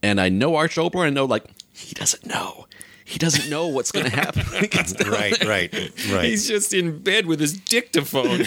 And 0.02 0.20
i 0.20 0.28
know 0.28 0.56
arch 0.56 0.76
Oboler, 0.76 1.06
i 1.06 1.10
know 1.10 1.24
like 1.24 1.44
he 1.72 1.94
doesn't 1.94 2.26
know 2.26 2.66
he 3.12 3.18
doesn't 3.18 3.50
know 3.50 3.66
what's 3.66 3.92
going 3.92 4.06
to 4.10 4.16
happen 4.16 4.42
when 4.46 4.62
he 4.62 4.68
gets 4.68 4.94
down 4.94 5.12
Right, 5.12 5.44
right, 5.44 5.70
right. 6.10 6.24
He's 6.24 6.48
just 6.48 6.72
in 6.72 7.00
bed 7.00 7.26
with 7.26 7.40
his 7.40 7.52
dictaphone. 7.52 8.40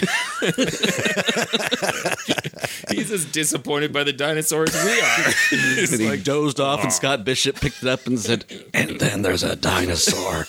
He's 2.90 3.12
as 3.12 3.24
disappointed 3.26 3.92
by 3.92 4.02
the 4.02 4.12
dinosaur 4.12 4.64
as 4.64 4.74
we 4.74 5.00
are. 5.00 5.32
It's 5.78 5.92
and 5.92 6.00
he 6.00 6.08
like, 6.08 6.24
dozed 6.24 6.58
off 6.58 6.82
and 6.82 6.92
scott 6.92 7.24
bishop 7.24 7.60
picked 7.60 7.82
it 7.82 7.88
up 7.88 8.06
and 8.06 8.18
said 8.18 8.44
and 8.74 8.98
then 8.98 9.22
there's 9.22 9.44
a 9.44 9.54
dinosaur 9.54 10.46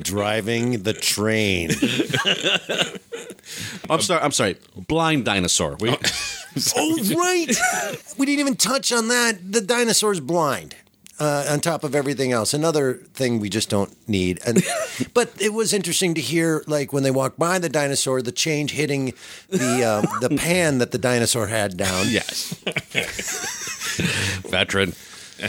Driving 0.00 0.84
the 0.84 0.92
train. 0.92 1.70
i'm 3.90 4.00
sorry 4.00 4.22
i'm 4.22 4.32
sorry 4.32 4.56
blind 4.76 5.24
dinosaur 5.24 5.76
we, 5.80 5.90
oh, 5.90 5.96
oh, 6.76 7.14
right. 7.16 7.50
We 8.16 8.26
didn't 8.26 8.40
even 8.40 8.56
touch 8.56 8.92
on 8.92 9.08
that. 9.08 9.52
The 9.52 9.60
dinosaur's 9.60 10.20
blind. 10.20 10.76
Uh, 11.20 11.46
on 11.48 11.60
top 11.60 11.84
of 11.84 11.94
everything 11.94 12.32
else, 12.32 12.52
another 12.52 12.94
thing 13.14 13.38
we 13.38 13.48
just 13.48 13.70
don't 13.70 13.96
need. 14.08 14.40
And 14.44 14.64
but 15.14 15.32
it 15.40 15.52
was 15.52 15.72
interesting 15.72 16.12
to 16.14 16.20
hear, 16.20 16.64
like 16.66 16.92
when 16.92 17.04
they 17.04 17.10
walked 17.12 17.38
by 17.38 17.60
the 17.60 17.68
dinosaur, 17.68 18.20
the 18.20 18.32
change 18.32 18.72
hitting 18.72 19.12
the 19.48 19.84
uh, 19.84 20.00
the 20.20 20.36
pan 20.36 20.78
that 20.78 20.90
the 20.90 20.98
dinosaur 20.98 21.46
had 21.46 21.76
down. 21.76 22.06
yes 22.08 22.54
veteran 24.50 24.92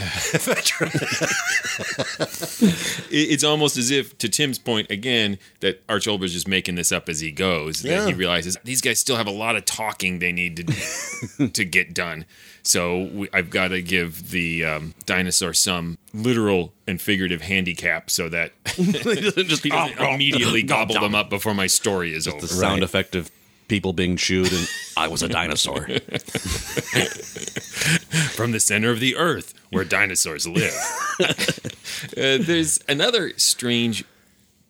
it- 3.10 3.30
it's 3.30 3.44
almost 3.44 3.76
as 3.76 3.90
if, 3.90 4.16
to 4.18 4.28
Tim's 4.28 4.58
point 4.58 4.90
again, 4.90 5.38
that 5.60 5.82
Arch 5.88 6.06
Oboler's 6.08 6.32
just 6.32 6.48
making 6.48 6.74
this 6.74 6.92
up 6.92 7.08
as 7.08 7.20
he 7.20 7.30
goes. 7.30 7.82
That 7.82 8.08
he 8.08 8.14
realizes 8.14 8.56
these 8.64 8.80
guys 8.80 8.98
still 9.00 9.16
have 9.16 9.26
a 9.26 9.30
lot 9.32 9.56
of 9.56 9.64
talking 9.64 10.18
they 10.18 10.32
need 10.32 10.56
to 11.38 11.48
to 11.52 11.64
get 11.64 11.94
done. 11.94 12.24
So 12.62 13.04
we, 13.12 13.28
I've 13.32 13.50
got 13.50 13.68
to 13.68 13.80
give 13.80 14.30
the 14.30 14.64
um, 14.64 14.94
dinosaur 15.04 15.54
some 15.54 15.98
literal 16.12 16.72
and 16.88 17.00
figurative 17.00 17.42
handicap 17.42 18.10
so 18.10 18.28
that 18.28 18.52
just 18.64 19.62
he 19.62 19.70
doesn't 19.70 19.98
immediately 20.00 20.62
gobble 20.62 20.98
them 21.00 21.14
up 21.14 21.30
before 21.30 21.54
my 21.54 21.66
story 21.68 22.12
is 22.12 22.26
over. 22.26 22.40
the 22.40 22.48
sound 22.48 22.82
effect 22.82 23.14
of 23.14 23.30
people 23.68 23.92
being 23.92 24.16
chewed 24.16 24.52
and 24.52 24.68
I 24.96 25.08
was 25.08 25.22
a 25.22 25.28
dinosaur. 25.28 25.86
from 28.34 28.52
the 28.52 28.60
center 28.60 28.90
of 28.90 29.00
the 29.00 29.16
earth 29.16 29.54
where 29.70 29.84
dinosaurs 29.84 30.46
live. 30.46 30.74
Uh, 32.08 32.36
there's 32.38 32.78
another 32.90 33.32
strange 33.38 34.04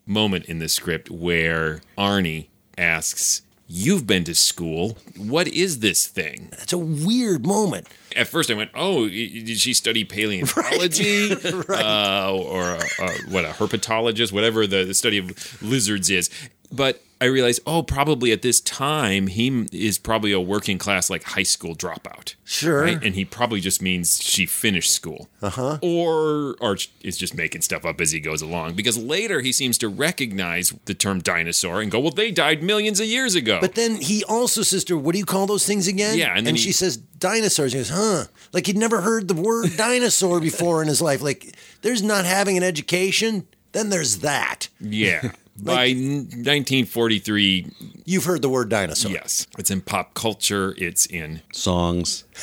moment 0.06 0.44
in 0.44 0.60
the 0.60 0.68
script 0.68 1.10
where 1.10 1.80
Arnie 1.98 2.46
asks, 2.78 3.42
You've 3.66 4.06
been 4.06 4.22
to 4.24 4.34
school. 4.34 4.96
What 5.16 5.48
is 5.48 5.80
this 5.80 6.06
thing? 6.06 6.48
That's 6.52 6.72
a 6.72 6.78
weird 6.78 7.44
moment. 7.44 7.88
At 8.16 8.28
first, 8.28 8.50
I 8.50 8.54
went, 8.54 8.70
"Oh, 8.74 9.08
did 9.08 9.58
she 9.58 9.74
study 9.74 10.04
paleontology, 10.04 11.32
uh, 11.68 12.32
or 12.32 12.62
uh, 12.62 13.12
what 13.28 13.44
a 13.44 13.48
herpetologist, 13.48 14.32
whatever 14.32 14.66
the, 14.66 14.84
the 14.84 14.94
study 14.94 15.18
of 15.18 15.62
lizards 15.62 16.10
is?" 16.10 16.30
But 16.72 17.02
I 17.20 17.26
realized, 17.26 17.60
oh, 17.66 17.82
probably 17.82 18.30
at 18.32 18.42
this 18.42 18.60
time 18.60 19.28
he 19.28 19.66
is 19.72 19.96
probably 19.96 20.32
a 20.32 20.40
working 20.40 20.76
class, 20.76 21.08
like 21.08 21.22
high 21.22 21.44
school 21.44 21.74
dropout. 21.74 22.34
Sure. 22.44 22.82
right? 22.82 23.02
and 23.02 23.14
he 23.14 23.24
probably 23.24 23.60
just 23.60 23.80
means 23.80 24.22
she 24.22 24.44
finished 24.44 24.92
school, 24.92 25.28
uh-huh. 25.40 25.78
or 25.80 26.56
Arch 26.60 26.90
is 27.00 27.16
just 27.16 27.34
making 27.34 27.62
stuff 27.62 27.84
up 27.86 28.00
as 28.00 28.12
he 28.12 28.20
goes 28.20 28.42
along. 28.42 28.74
Because 28.74 28.98
later 28.98 29.40
he 29.40 29.50
seems 29.52 29.78
to 29.78 29.88
recognize 29.88 30.74
the 30.84 30.94
term 30.94 31.20
dinosaur 31.20 31.80
and 31.80 31.90
go, 31.90 32.00
"Well, 32.00 32.10
they 32.10 32.30
died 32.30 32.62
millions 32.62 33.00
of 33.00 33.06
years 33.06 33.34
ago." 33.34 33.58
But 33.60 33.74
then 33.76 33.96
he 33.96 34.22
also 34.24 34.62
says 34.62 34.84
to 34.84 34.96
her, 34.96 35.02
What 35.02 35.12
do 35.12 35.18
you 35.18 35.24
call 35.24 35.46
those 35.46 35.66
things 35.66 35.88
again? 35.88 36.18
Yeah, 36.18 36.30
and 36.30 36.38
and, 36.38 36.46
then 36.46 36.54
he- 36.56 36.60
she 36.60 36.72
says 36.72 36.98
dinosaurs. 37.18 37.72
He 37.72 37.78
goes, 37.78 37.90
Huh? 37.90 38.24
Like 38.52 38.66
he'd 38.66 38.76
never 38.76 39.00
heard 39.00 39.28
the 39.28 39.34
word 39.34 39.70
dinosaur 39.76 40.40
before 40.40 40.82
in 40.82 40.88
his 40.88 41.02
life. 41.02 41.22
Like 41.22 41.54
there's 41.82 42.02
not 42.02 42.24
having 42.24 42.56
an 42.56 42.62
education. 42.62 43.46
Then 43.72 43.90
there's 43.90 44.18
that. 44.18 44.68
yeah. 44.80 45.32
By 45.58 45.88
n- 45.88 46.26
1943, 46.44 47.66
You've 48.04 48.24
heard 48.24 48.42
the 48.42 48.48
word 48.48 48.68
dinosaur. 48.68 49.10
Yes, 49.10 49.46
it's 49.58 49.70
in 49.70 49.80
pop 49.80 50.14
culture. 50.14 50.74
It's 50.78 51.06
in 51.06 51.40
Songs. 51.52 52.24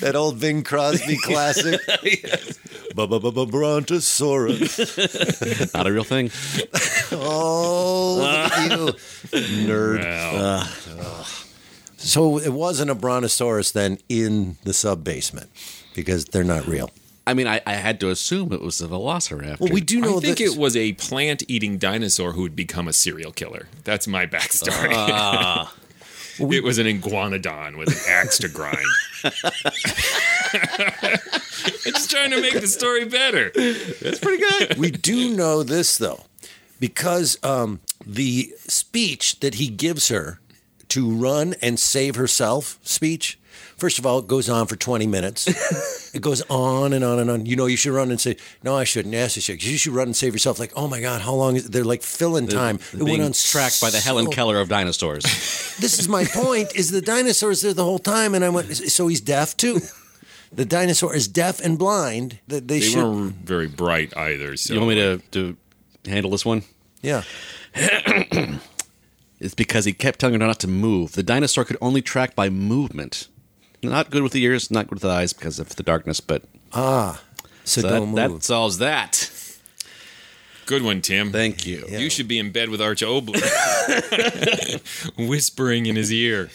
That 0.00 0.14
old 0.14 0.38
Bing 0.40 0.62
Crosby 0.62 1.16
classic. 1.22 1.80
Brontosaurus. 2.94 4.78
Not 5.74 5.86
a 5.86 5.92
real 5.92 6.04
thing. 6.04 6.30
Oh, 7.12 8.16
look 8.20 8.52
you, 9.32 9.38
nerd. 9.66 10.02
well, 10.02 11.24
So 11.96 12.38
it 12.38 12.52
wasn't 12.52 12.90
a 12.90 12.94
brontosaurus 12.94 13.72
then 13.72 13.98
in 14.08 14.56
the 14.64 14.72
sub 14.74 15.02
basement 15.02 15.50
because 15.94 16.26
they're 16.26 16.44
not 16.44 16.66
real. 16.66 16.90
I 17.26 17.34
mean, 17.34 17.48
I, 17.48 17.60
I 17.66 17.74
had 17.74 17.98
to 18.00 18.10
assume 18.10 18.52
it 18.52 18.60
was 18.60 18.80
a 18.80 18.86
velociraptor. 18.86 19.58
Well, 19.60 19.72
we 19.72 19.80
do 19.80 20.00
know 20.00 20.18
I 20.18 20.20
think 20.20 20.38
that 20.38 20.44
it 20.44 20.56
was 20.56 20.76
a 20.76 20.92
plant-eating 20.92 21.78
dinosaur 21.78 22.32
who 22.32 22.42
would 22.42 22.54
become 22.54 22.86
a 22.86 22.92
serial 22.92 23.32
killer. 23.32 23.66
That's 23.82 24.06
my 24.06 24.26
backstory. 24.26 24.92
it 26.38 26.62
was 26.62 26.78
an 26.78 26.86
iguanodon 26.86 27.78
with 27.78 27.88
an 27.88 27.98
axe 28.08 28.38
to 28.38 28.48
grind. 28.48 28.86
I'm 29.24 29.32
just 31.92 32.10
trying 32.10 32.30
to 32.30 32.40
make 32.40 32.60
the 32.60 32.68
story 32.68 33.04
better. 33.04 33.50
That's 33.54 34.20
pretty 34.20 34.42
good. 34.42 34.78
we 34.78 34.92
do 34.92 35.34
know 35.34 35.64
this 35.64 35.98
though, 35.98 36.24
because 36.78 37.36
um, 37.42 37.80
the 38.04 38.54
speech 38.68 39.40
that 39.40 39.54
he 39.54 39.66
gives 39.68 40.08
her 40.08 40.38
to 40.88 41.10
run 41.10 41.54
and 41.60 41.80
save 41.80 42.14
herself 42.14 42.78
speech. 42.82 43.40
First 43.76 43.98
of 43.98 44.06
all, 44.06 44.20
it 44.20 44.26
goes 44.26 44.48
on 44.48 44.66
for 44.66 44.74
20 44.76 45.06
minutes. 45.06 45.46
it 46.14 46.22
goes 46.22 46.40
on 46.48 46.94
and 46.94 47.04
on 47.04 47.18
and 47.18 47.28
on. 47.28 47.44
You 47.44 47.56
know, 47.56 47.66
you 47.66 47.76
should 47.76 47.92
run 47.92 48.10
and 48.10 48.18
say, 48.18 48.36
No, 48.62 48.74
I 48.74 48.84
shouldn't. 48.84 49.12
Yes, 49.12 49.36
I 49.36 49.40
should. 49.40 49.62
You 49.62 49.76
should 49.76 49.92
run 49.92 50.08
and 50.08 50.16
save 50.16 50.32
yourself. 50.32 50.58
Like, 50.58 50.72
oh 50.74 50.88
my 50.88 51.00
God, 51.00 51.20
how 51.20 51.34
long 51.34 51.56
is 51.56 51.66
it? 51.66 51.72
They're 51.72 51.84
like 51.84 52.02
filling 52.02 52.46
time. 52.48 52.76
It 52.94 53.04
Being 53.04 53.18
went 53.20 53.22
on 53.22 53.32
tracked 53.32 53.80
by 53.82 53.90
the 53.90 53.98
Helen 53.98 54.26
so- 54.26 54.30
Keller 54.32 54.58
of 54.60 54.68
dinosaurs. 54.68 55.24
This 55.78 55.98
is 55.98 56.08
my 56.08 56.24
point, 56.24 56.74
is 56.74 56.90
the 56.90 57.02
dinosaur's 57.02 57.60
there 57.60 57.74
the 57.74 57.84
whole 57.84 57.98
time. 57.98 58.34
And 58.34 58.42
I 58.42 58.48
went, 58.48 58.74
So 58.74 59.08
he's 59.08 59.20
deaf 59.20 59.54
too? 59.58 59.80
The 60.50 60.64
dinosaur 60.64 61.14
is 61.14 61.28
deaf 61.28 61.60
and 61.60 61.78
blind. 61.78 62.38
That 62.48 62.66
they, 62.66 62.78
They 62.80 62.86
should. 62.86 63.04
weren't 63.04 63.34
very 63.44 63.66
bright 63.66 64.16
either. 64.16 64.56
So 64.56 64.72
you 64.72 64.80
want 64.80 64.88
me 64.90 64.94
to, 64.94 65.18
to 65.32 65.56
handle 66.10 66.30
this 66.30 66.46
one? 66.46 66.62
Yeah. 67.02 67.24
It's 69.38 69.54
because 69.54 69.84
he 69.84 69.92
kept 69.92 70.18
telling 70.20 70.40
her 70.40 70.46
not 70.46 70.60
to 70.60 70.68
move. 70.68 71.12
The 71.12 71.22
dinosaur 71.22 71.64
could 71.64 71.76
only 71.82 72.00
track 72.00 72.34
by 72.34 72.48
movement. 72.48 73.28
Not 73.82 74.10
good 74.10 74.22
with 74.22 74.32
the 74.32 74.42
ears, 74.42 74.70
not 74.70 74.86
good 74.86 74.94
with 74.96 75.02
the 75.02 75.10
eyes 75.10 75.32
because 75.32 75.58
of 75.58 75.76
the 75.76 75.82
darkness, 75.82 76.20
but 76.20 76.42
So, 76.72 77.16
so 77.64 77.82
don't 77.82 78.14
that, 78.14 78.30
move. 78.30 78.40
that 78.40 78.44
solves 78.44 78.78
that. 78.78 79.30
Good 80.66 80.82
one, 80.82 81.00
Tim. 81.00 81.30
Thank 81.30 81.64
you. 81.64 81.84
You 81.88 82.10
should 82.10 82.26
be 82.26 82.38
in 82.40 82.50
bed 82.50 82.70
with 82.70 82.80
Arch 82.82 83.02
Oboler, 83.02 83.40
whispering 85.28 85.86
in 85.86 85.94
his 85.94 86.12
ear. 86.12 86.50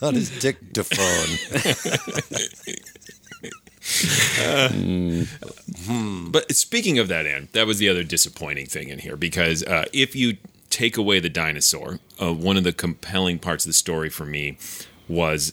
on 0.00 0.14
his 0.14 0.30
dictaphone. 0.40 1.38
But 6.32 6.52
speaking 6.52 6.98
of 6.98 7.08
that, 7.08 7.26
Ann, 7.26 7.48
that 7.52 7.66
was 7.66 7.78
the 7.78 7.88
other 7.88 8.04
disappointing 8.04 8.66
thing 8.66 8.88
in 8.88 9.00
here 9.00 9.16
because 9.16 9.62
uh, 9.64 9.84
if 9.92 10.14
you 10.16 10.36
take 10.70 10.96
away 10.96 11.20
the 11.20 11.28
dinosaur, 11.28 11.98
uh, 12.20 12.32
one 12.32 12.56
of 12.56 12.64
the 12.64 12.72
compelling 12.72 13.38
parts 13.38 13.64
of 13.66 13.68
the 13.68 13.74
story 13.74 14.08
for 14.08 14.24
me 14.24 14.56
was 15.08 15.52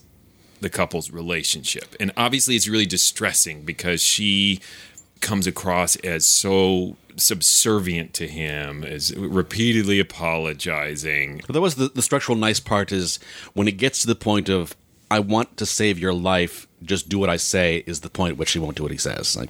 the 0.62 0.70
couple's 0.70 1.12
relationship. 1.12 1.96
And 2.00 2.12
obviously, 2.18 2.56
it's 2.56 2.68
really 2.68 2.86
distressing 2.86 3.64
because 3.64 4.02
she 4.02 4.60
comes 5.22 5.48
across 5.48 5.96
as 5.98 6.26
so 6.26 6.96
subservient 7.18 8.14
to 8.14 8.28
him, 8.28 8.84
as 8.84 9.16
repeatedly 9.16 10.00
apologizing. 10.00 11.42
But 11.46 11.54
that 11.54 11.62
was 11.62 11.76
the, 11.76 11.90
the 11.90 12.02
structural 12.02 12.38
nice 12.38 12.60
part 12.60 12.92
is 12.92 13.20
when 13.54 13.68
it 13.68 13.78
gets 13.78 14.00
to 14.02 14.08
the 14.08 14.16
point 14.16 14.50
of 14.50 14.76
I 15.12 15.20
want 15.20 15.58
to 15.58 15.66
save 15.66 16.00
your 16.00 16.14
life, 16.14 16.68
just 16.84 17.10
do 17.10 17.18
what 17.18 17.30
I 17.30 17.38
say 17.38 17.84
is 17.86 18.02
the 18.02 18.10
point 18.10 18.34
at 18.34 18.38
which 18.38 18.52
he 18.52 18.60
won't 18.60 18.78
do 18.78 18.84
what 18.84 18.92
he 18.92 18.98
says. 18.98 19.36
Like 19.36 19.50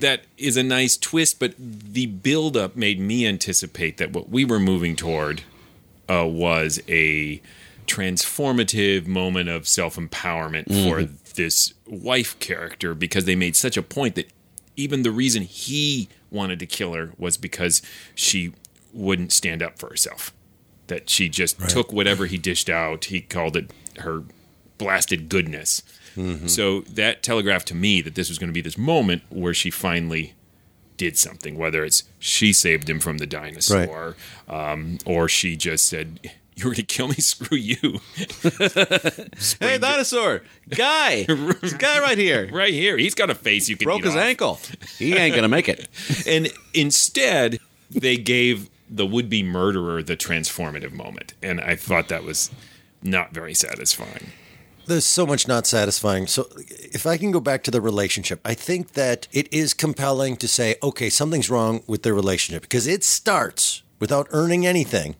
that 0.00 0.22
is 0.36 0.56
a 0.56 0.62
nice 0.62 0.96
twist, 0.96 1.38
but 1.38 1.54
the 1.58 2.06
buildup 2.06 2.76
made 2.76 3.00
me 3.00 3.26
anticipate 3.26 3.98
that 3.98 4.12
what 4.12 4.28
we 4.28 4.44
were 4.44 4.58
moving 4.58 4.96
toward 4.96 5.42
uh, 6.08 6.26
was 6.26 6.80
a 6.88 7.40
transformative 7.86 9.06
moment 9.06 9.48
of 9.48 9.66
self 9.68 9.96
empowerment 9.96 10.66
for 10.84 11.02
this 11.34 11.72
wife 11.86 12.38
character 12.38 12.94
because 12.94 13.24
they 13.24 13.36
made 13.36 13.56
such 13.56 13.76
a 13.76 13.82
point 13.82 14.14
that 14.16 14.30
even 14.76 15.02
the 15.02 15.10
reason 15.10 15.42
he 15.42 16.08
wanted 16.30 16.58
to 16.58 16.66
kill 16.66 16.92
her 16.94 17.12
was 17.18 17.36
because 17.36 17.80
she 18.14 18.52
wouldn't 18.92 19.32
stand 19.32 19.62
up 19.62 19.78
for 19.78 19.88
herself. 19.88 20.32
That 20.88 21.08
she 21.10 21.28
just 21.28 21.58
took 21.68 21.92
whatever 21.92 22.26
he 22.26 22.38
dished 22.38 22.68
out. 22.70 23.06
He 23.06 23.20
called 23.20 23.56
it 23.56 23.70
her 23.98 24.22
blasted 24.78 25.28
goodness. 25.28 25.82
So 26.46 26.80
that 26.82 27.22
telegraphed 27.22 27.68
to 27.68 27.74
me 27.74 28.00
that 28.00 28.14
this 28.14 28.28
was 28.30 28.38
going 28.38 28.48
to 28.48 28.54
be 28.54 28.62
this 28.62 28.78
moment 28.78 29.22
where 29.28 29.52
she 29.52 29.70
finally 29.70 30.32
did 30.96 31.18
something, 31.18 31.58
whether 31.58 31.84
it's 31.84 32.04
she 32.18 32.54
saved 32.54 32.88
him 32.88 33.00
from 33.00 33.18
the 33.18 33.26
dinosaur, 33.26 34.16
um, 34.48 34.96
or 35.04 35.28
she 35.28 35.56
just 35.56 35.86
said, 35.86 36.30
"You're 36.58 36.66
going 36.72 36.76
to 36.76 36.82
kill 36.84 37.08
me. 37.08 37.14
Screw 37.18 37.56
you." 37.56 38.00
Hey, 39.60 39.78
dinosaur 39.78 40.42
guy, 40.70 41.24
this 41.24 41.74
guy 41.74 42.00
right 42.00 42.18
here 42.18 42.48
right 42.52 42.72
here, 42.72 42.96
he's 42.96 43.14
got 43.14 43.30
a 43.30 43.34
face 43.34 43.68
you 43.68 43.76
can 43.76 43.84
broke 43.84 44.00
eat 44.00 44.06
his 44.06 44.16
off. 44.16 44.22
ankle. 44.22 44.60
He 44.98 45.14
ain't 45.14 45.34
gonna 45.34 45.48
make 45.48 45.68
it. 45.68 45.88
and 46.26 46.48
instead 46.74 47.58
they 47.90 48.16
gave 48.16 48.68
the 48.88 49.06
would-be 49.06 49.42
murderer 49.42 50.02
the 50.02 50.16
transformative 50.16 50.92
moment 50.92 51.34
and 51.42 51.60
i 51.60 51.74
thought 51.76 52.08
that 52.08 52.22
was 52.24 52.50
not 53.02 53.32
very 53.34 53.52
satisfying 53.54 54.30
There's 54.86 55.04
so 55.06 55.26
much 55.26 55.48
not 55.48 55.66
satisfying. 55.66 56.28
So, 56.28 56.46
if 56.98 57.06
I 57.06 57.16
can 57.16 57.32
go 57.32 57.40
back 57.40 57.64
to 57.64 57.72
the 57.72 57.80
relationship, 57.80 58.38
I 58.44 58.54
think 58.54 58.92
that 58.92 59.26
it 59.32 59.52
is 59.52 59.74
compelling 59.74 60.36
to 60.36 60.46
say, 60.46 60.76
okay, 60.80 61.10
something's 61.10 61.50
wrong 61.50 61.82
with 61.88 62.02
their 62.04 62.14
relationship 62.14 62.62
because 62.62 62.86
it 62.86 63.02
starts 63.02 63.82
without 63.98 64.28
earning 64.30 64.64
anything 64.64 65.16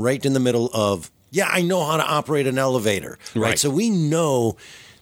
right 0.00 0.24
in 0.24 0.32
the 0.32 0.40
middle 0.40 0.70
of, 0.72 1.10
yeah, 1.30 1.48
I 1.50 1.62
know 1.62 1.84
how 1.84 1.96
to 1.96 2.04
operate 2.04 2.46
an 2.46 2.58
elevator. 2.58 3.18
Right. 3.34 3.50
Right. 3.50 3.58
So, 3.58 3.70
we 3.70 3.90
know 3.90 4.56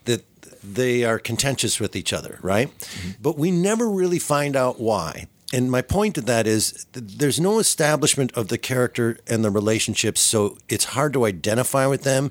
that 0.05 0.25
they 0.63 1.05
are 1.05 1.19
contentious 1.19 1.81
with 1.81 1.97
each 1.97 2.13
other, 2.13 2.39
right? 2.43 2.69
Mm-hmm. 2.69 3.11
But 3.23 3.39
we 3.39 3.51
never 3.51 3.89
really 3.89 4.19
find 4.19 4.57
out 4.57 4.81
why. 4.81 5.27
And 5.53 5.71
my 5.71 5.81
point 5.81 6.15
to 6.17 6.21
that 6.23 6.47
is 6.47 6.87
th- 6.93 7.07
there's 7.17 7.41
no 7.41 7.59
establishment 7.59 8.33
of 8.33 8.49
the 8.49 8.59
character 8.59 9.19
and 9.27 9.45
the 9.45 9.51
relationships, 9.51 10.21
so 10.21 10.59
it's 10.69 10.87
hard 10.87 11.13
to 11.15 11.25
identify 11.25 11.87
with 11.87 12.03
them. 12.03 12.31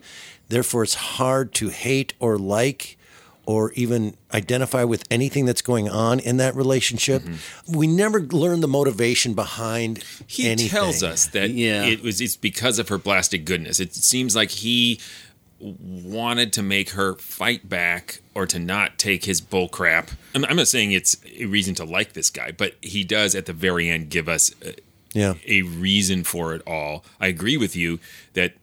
Therefore, 0.50 0.84
it's 0.84 0.94
hard 0.94 1.54
to 1.56 1.70
hate 1.70 2.14
or 2.20 2.38
like 2.38 2.97
or 3.48 3.72
even 3.74 4.16
identify 4.34 4.84
with 4.84 5.04
anything 5.10 5.46
that's 5.46 5.62
going 5.62 5.88
on 5.90 6.20
in 6.20 6.36
that 6.36 6.54
relationship. 6.54 7.24
We 7.66 7.88
never 7.88 8.20
learn 8.20 8.60
the 8.60 8.68
motivation 8.68 9.34
behind 9.34 10.04
he 10.28 10.48
anything. 10.50 10.70
tells 10.70 11.02
us 11.02 11.28
that 11.28 11.52
Yeah. 11.52 11.86
it 11.86 12.04
was 12.04 12.20
it's 12.20 12.36
because 12.36 12.78
of 12.78 12.90
her 12.90 12.98
blasted 12.98 13.46
goodness 13.46 13.80
it 13.80 13.96
seems 13.96 14.36
like 14.36 14.52
he 14.52 15.00
wanted 15.60 16.54
to 16.54 16.62
make 16.62 16.92
her 16.92 17.16
fight 17.16 17.68
back 17.68 18.20
or 18.36 18.46
to 18.46 18.60
not 18.60 18.98
take 19.00 19.26
his 19.26 19.42
bull 19.42 19.68
crap 19.68 20.12
i'm, 20.36 20.46
I'm 20.46 20.56
not 20.58 20.68
saying 20.68 20.92
it's 20.92 21.18
a 21.40 21.46
reason 21.46 21.74
to 21.76 21.84
like 21.86 22.14
this 22.14 22.30
guy 22.30 22.52
but 22.52 22.76
he 22.82 23.04
does 23.04 23.34
at 23.34 23.46
the 23.48 23.54
very 23.54 23.90
end 23.90 24.10
give 24.10 24.28
us 24.30 24.52
a, 24.64 24.76
Yeah. 25.14 25.34
a 25.48 25.64
reason 25.64 26.24
for 26.24 26.54
it 26.54 26.62
all 26.68 27.04
i 27.20 27.28
agree 27.28 27.58
with 27.58 27.76
you 27.76 28.00
that 28.34 28.54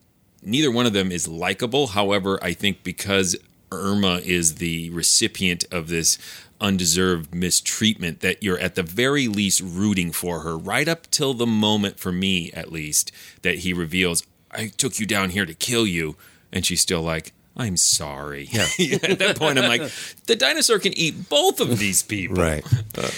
neither 0.43 0.70
one 0.70 0.87
of 0.87 0.93
them 0.93 1.11
is 1.11 1.26
likable 1.26 1.89
however 1.89 2.39
i 2.45 2.53
think 2.53 2.85
because 2.85 3.35
irma 3.79 4.20
is 4.25 4.57
the 4.57 4.91
recipient 4.91 5.64
of 5.70 5.89
this 5.89 6.18
undeserved 6.61 7.35
mistreatment 7.35 8.20
that 8.20 8.43
you're 8.43 8.59
at 8.59 8.75
the 8.75 8.83
very 8.83 9.29
least 9.29 9.61
rooting 9.61 10.12
for 10.12 10.41
her 10.41 10.57
right 10.57 10.89
up 10.89 11.11
till 11.11 11.35
the 11.35 11.47
moment 11.47 11.99
for 11.99 12.12
me 12.12 12.51
at 12.53 12.70
least 12.72 13.11
that 13.43 13.59
he 13.59 13.72
reveals 13.72 14.22
i 14.51 14.68
took 14.77 14.99
you 14.99 15.07
down 15.07 15.31
here 15.31 15.45
to 15.47 15.55
kill 15.55 15.87
you 15.87 16.16
and 16.53 16.64
she's 16.64 16.81
still 16.81 17.03
like 17.03 17.33
i'm 17.57 17.77
sorry 17.77 18.49
Yeah. 18.51 18.66
at 19.03 19.18
that 19.18 19.37
point 19.37 19.59
i'm 19.59 19.68
like 19.68 19.91
the 20.27 20.37
dinosaur 20.37 20.79
can 20.79 20.97
eat 20.97 21.29
both 21.29 21.61
of 21.61 21.79
these 21.79 22.03
people 22.03 22.37
Right. 22.37 22.64
Uh, 22.97 23.11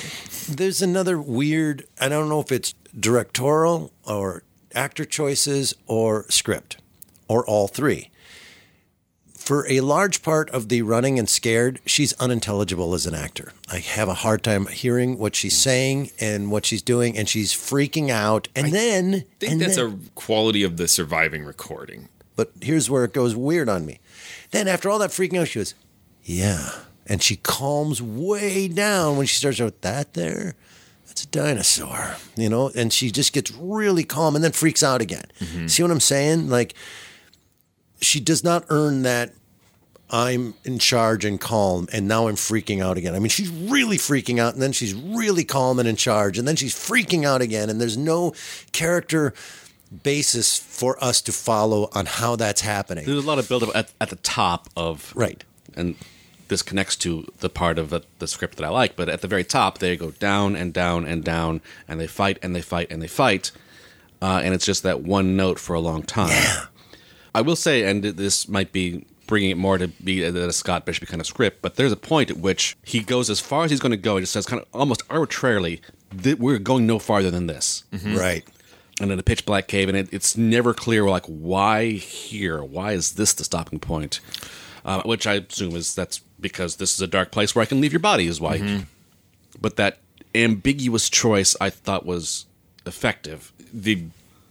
There's 0.48 0.80
another 0.80 1.20
weird, 1.20 1.84
I 2.00 2.08
don't 2.08 2.30
know 2.30 2.40
if 2.40 2.50
it's 2.50 2.72
directorial 2.98 3.92
or 4.06 4.42
actor 4.74 5.04
choices 5.04 5.74
or 5.86 6.24
script 6.30 6.78
or 7.28 7.44
all 7.46 7.68
three. 7.68 8.10
For 9.46 9.64
a 9.70 9.80
large 9.80 10.22
part 10.22 10.50
of 10.50 10.68
the 10.70 10.82
running 10.82 11.20
and 11.20 11.28
scared, 11.28 11.80
she's 11.86 12.12
unintelligible 12.14 12.94
as 12.94 13.06
an 13.06 13.14
actor. 13.14 13.52
I 13.70 13.78
have 13.78 14.08
a 14.08 14.14
hard 14.14 14.42
time 14.42 14.66
hearing 14.66 15.18
what 15.18 15.36
she's 15.36 15.56
saying 15.56 16.10
and 16.18 16.50
what 16.50 16.66
she's 16.66 16.82
doing, 16.82 17.16
and 17.16 17.28
she's 17.28 17.52
freaking 17.52 18.10
out. 18.10 18.48
And 18.56 18.72
then, 18.72 19.14
I 19.14 19.24
think 19.38 19.52
and 19.52 19.60
that's 19.60 19.76
then- 19.76 19.86
a 20.08 20.10
quality 20.20 20.64
of 20.64 20.78
the 20.78 20.88
surviving 20.88 21.44
recording. 21.44 22.08
but 22.34 22.50
here's 22.60 22.90
where 22.90 23.04
it 23.04 23.12
goes 23.14 23.36
weird 23.36 23.68
on 23.68 23.86
me. 23.86 24.00
Then 24.50 24.66
after 24.68 24.90
all 24.90 24.98
that 24.98 25.10
freaking 25.10 25.40
out, 25.40 25.46
she 25.48 25.60
goes, 25.60 25.74
"Yeah," 26.24 26.70
and 27.06 27.22
she 27.22 27.36
calms 27.36 28.02
way 28.02 28.66
down 28.68 29.16
when 29.16 29.26
she 29.26 29.36
starts 29.36 29.60
with 29.60 29.80
that. 29.82 30.14
There, 30.14 30.54
that's 31.06 31.22
a 31.22 31.28
dinosaur, 31.28 32.16
you 32.36 32.48
know, 32.50 32.70
and 32.74 32.92
she 32.92 33.12
just 33.12 33.32
gets 33.32 33.52
really 33.52 34.02
calm 34.04 34.34
and 34.34 34.44
then 34.44 34.50
freaks 34.52 34.82
out 34.82 35.00
again. 35.00 35.24
Mm-hmm. 35.40 35.68
See 35.68 35.82
what 35.82 35.92
I'm 35.92 36.00
saying? 36.00 36.50
Like, 36.50 36.74
she 38.00 38.20
does 38.20 38.42
not 38.44 38.64
earn 38.68 39.02
that. 39.02 39.32
I'm 40.08 40.54
in 40.64 40.78
charge 40.78 41.24
and 41.24 41.40
calm, 41.40 41.88
and 41.92 42.06
now 42.06 42.28
I'm 42.28 42.36
freaking 42.36 42.80
out 42.80 42.96
again. 42.96 43.16
I 43.16 43.18
mean, 43.18 43.28
she's 43.28 43.50
really 43.50 43.96
freaking 43.96 44.38
out, 44.38 44.54
and 44.54 44.62
then 44.62 44.70
she's 44.70 44.94
really 44.94 45.42
calm 45.42 45.80
and 45.80 45.88
in 45.88 45.96
charge, 45.96 46.38
and 46.38 46.46
then 46.46 46.54
she's 46.54 46.76
freaking 46.76 47.24
out 47.24 47.42
again, 47.42 47.68
and 47.68 47.80
there's 47.80 47.96
no 47.96 48.32
character 48.70 49.34
basis 50.04 50.58
for 50.58 51.02
us 51.02 51.20
to 51.22 51.32
follow 51.32 51.88
on 51.92 52.06
how 52.06 52.36
that's 52.36 52.60
happening. 52.60 53.04
There's 53.04 53.24
a 53.24 53.26
lot 53.26 53.40
of 53.40 53.48
buildup 53.48 53.74
at, 53.74 53.92
at 54.00 54.10
the 54.10 54.16
top 54.16 54.68
of 54.76 55.12
Right. 55.16 55.42
and 55.74 55.96
this 56.46 56.62
connects 56.62 56.94
to 56.98 57.26
the 57.40 57.48
part 57.48 57.76
of 57.76 57.90
the, 57.90 58.02
the 58.20 58.28
script 58.28 58.58
that 58.58 58.64
I 58.64 58.68
like. 58.68 58.94
But 58.94 59.08
at 59.08 59.20
the 59.22 59.26
very 59.26 59.42
top, 59.42 59.78
they 59.78 59.96
go 59.96 60.12
down 60.12 60.54
and 60.54 60.72
down 60.72 61.04
and 61.04 61.24
down, 61.24 61.60
and 61.88 61.98
they 61.98 62.06
fight 62.06 62.38
and 62.42 62.54
they 62.54 62.62
fight 62.62 62.86
and 62.92 63.02
they 63.02 63.08
fight, 63.08 63.50
uh, 64.22 64.40
and 64.44 64.54
it's 64.54 64.64
just 64.66 64.84
that 64.84 65.00
one 65.02 65.34
note 65.36 65.58
for 65.58 65.74
a 65.74 65.80
long 65.80 66.04
time. 66.04 66.68
I 67.36 67.42
will 67.42 67.56
say, 67.56 67.82
and 67.84 68.02
this 68.02 68.48
might 68.48 68.72
be 68.72 69.04
bringing 69.26 69.50
it 69.50 69.58
more 69.58 69.76
to 69.76 69.88
be 69.88 70.22
a, 70.22 70.32
a 70.34 70.52
Scott 70.52 70.86
Bishop 70.86 71.06
kind 71.08 71.20
of 71.20 71.26
script, 71.26 71.60
but 71.60 71.76
there's 71.76 71.92
a 71.92 71.96
point 71.96 72.30
at 72.30 72.38
which 72.38 72.76
he 72.84 73.00
goes 73.00 73.28
as 73.28 73.40
far 73.40 73.64
as 73.64 73.70
he's 73.70 73.80
going 73.80 73.90
to 73.90 73.96
go. 73.98 74.16
He 74.16 74.22
just 74.22 74.32
says, 74.32 74.46
kind 74.46 74.62
of 74.62 74.68
almost 74.72 75.02
arbitrarily, 75.10 75.82
"Th- 76.22 76.38
"We're 76.38 76.58
going 76.58 76.86
no 76.86 76.98
farther 76.98 77.30
than 77.30 77.46
this." 77.46 77.84
Right. 78.16 78.44
and 79.00 79.12
in 79.12 79.18
a 79.18 79.22
pitch 79.22 79.44
black 79.44 79.68
cave, 79.68 79.88
and 79.90 79.98
it, 79.98 80.08
it's 80.12 80.36
never 80.38 80.72
clear 80.72 81.04
like 81.04 81.26
why 81.26 81.90
here, 81.92 82.64
why 82.64 82.92
is 82.92 83.12
this 83.12 83.34
the 83.34 83.44
stopping 83.44 83.80
point? 83.80 84.20
Uh, 84.86 85.02
which 85.02 85.26
I 85.26 85.34
assume 85.34 85.76
is 85.76 85.94
that's 85.94 86.20
because 86.40 86.76
this 86.76 86.94
is 86.94 87.00
a 87.02 87.06
dark 87.06 87.32
place 87.32 87.54
where 87.54 87.62
I 87.62 87.66
can 87.66 87.80
leave 87.82 87.92
your 87.92 88.00
body 88.00 88.26
is 88.26 88.40
why. 88.40 88.84
But 89.60 89.76
that 89.76 89.98
ambiguous 90.34 91.10
choice 91.10 91.54
I 91.60 91.68
thought 91.68 92.06
was 92.06 92.46
effective. 92.86 93.52
The 93.74 94.04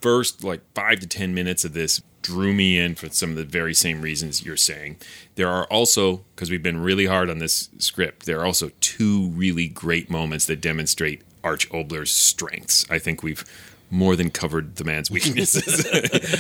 first 0.05 0.43
like 0.43 0.61
five 0.75 0.99
to 0.99 1.07
ten 1.07 1.33
minutes 1.33 1.65
of 1.65 1.73
this 1.73 1.99
drew 2.21 2.53
me 2.53 2.77
in 2.77 2.93
for 2.93 3.09
some 3.09 3.31
of 3.31 3.37
the 3.37 3.43
very 3.43 3.73
same 3.73 4.03
reasons 4.03 4.45
you're 4.45 4.55
saying. 4.55 4.97
There 5.33 5.49
are 5.49 5.65
also, 5.65 6.17
because 6.35 6.51
we've 6.51 6.61
been 6.61 6.79
really 6.79 7.07
hard 7.07 7.27
on 7.27 7.39
this 7.39 7.69
script, 7.79 8.27
there 8.27 8.39
are 8.39 8.45
also 8.45 8.69
two 8.81 9.29
really 9.29 9.67
great 9.67 10.07
moments 10.11 10.45
that 10.45 10.61
demonstrate 10.61 11.23
Arch 11.43 11.67
Oboler's 11.73 12.11
strengths. 12.11 12.85
I 12.87 12.99
think 12.99 13.23
we've 13.23 13.43
more 13.89 14.15
than 14.15 14.29
covered 14.29 14.75
the 14.75 14.83
man's 14.83 15.09
weaknesses. 15.17 15.87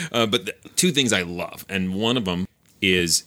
uh, 0.11 0.27
but 0.27 0.45
the 0.45 0.53
two 0.75 0.91
things 0.91 1.11
I 1.11 1.23
love, 1.23 1.65
and 1.67 1.95
one 1.95 2.17
of 2.17 2.25
them 2.25 2.47
is 2.83 3.23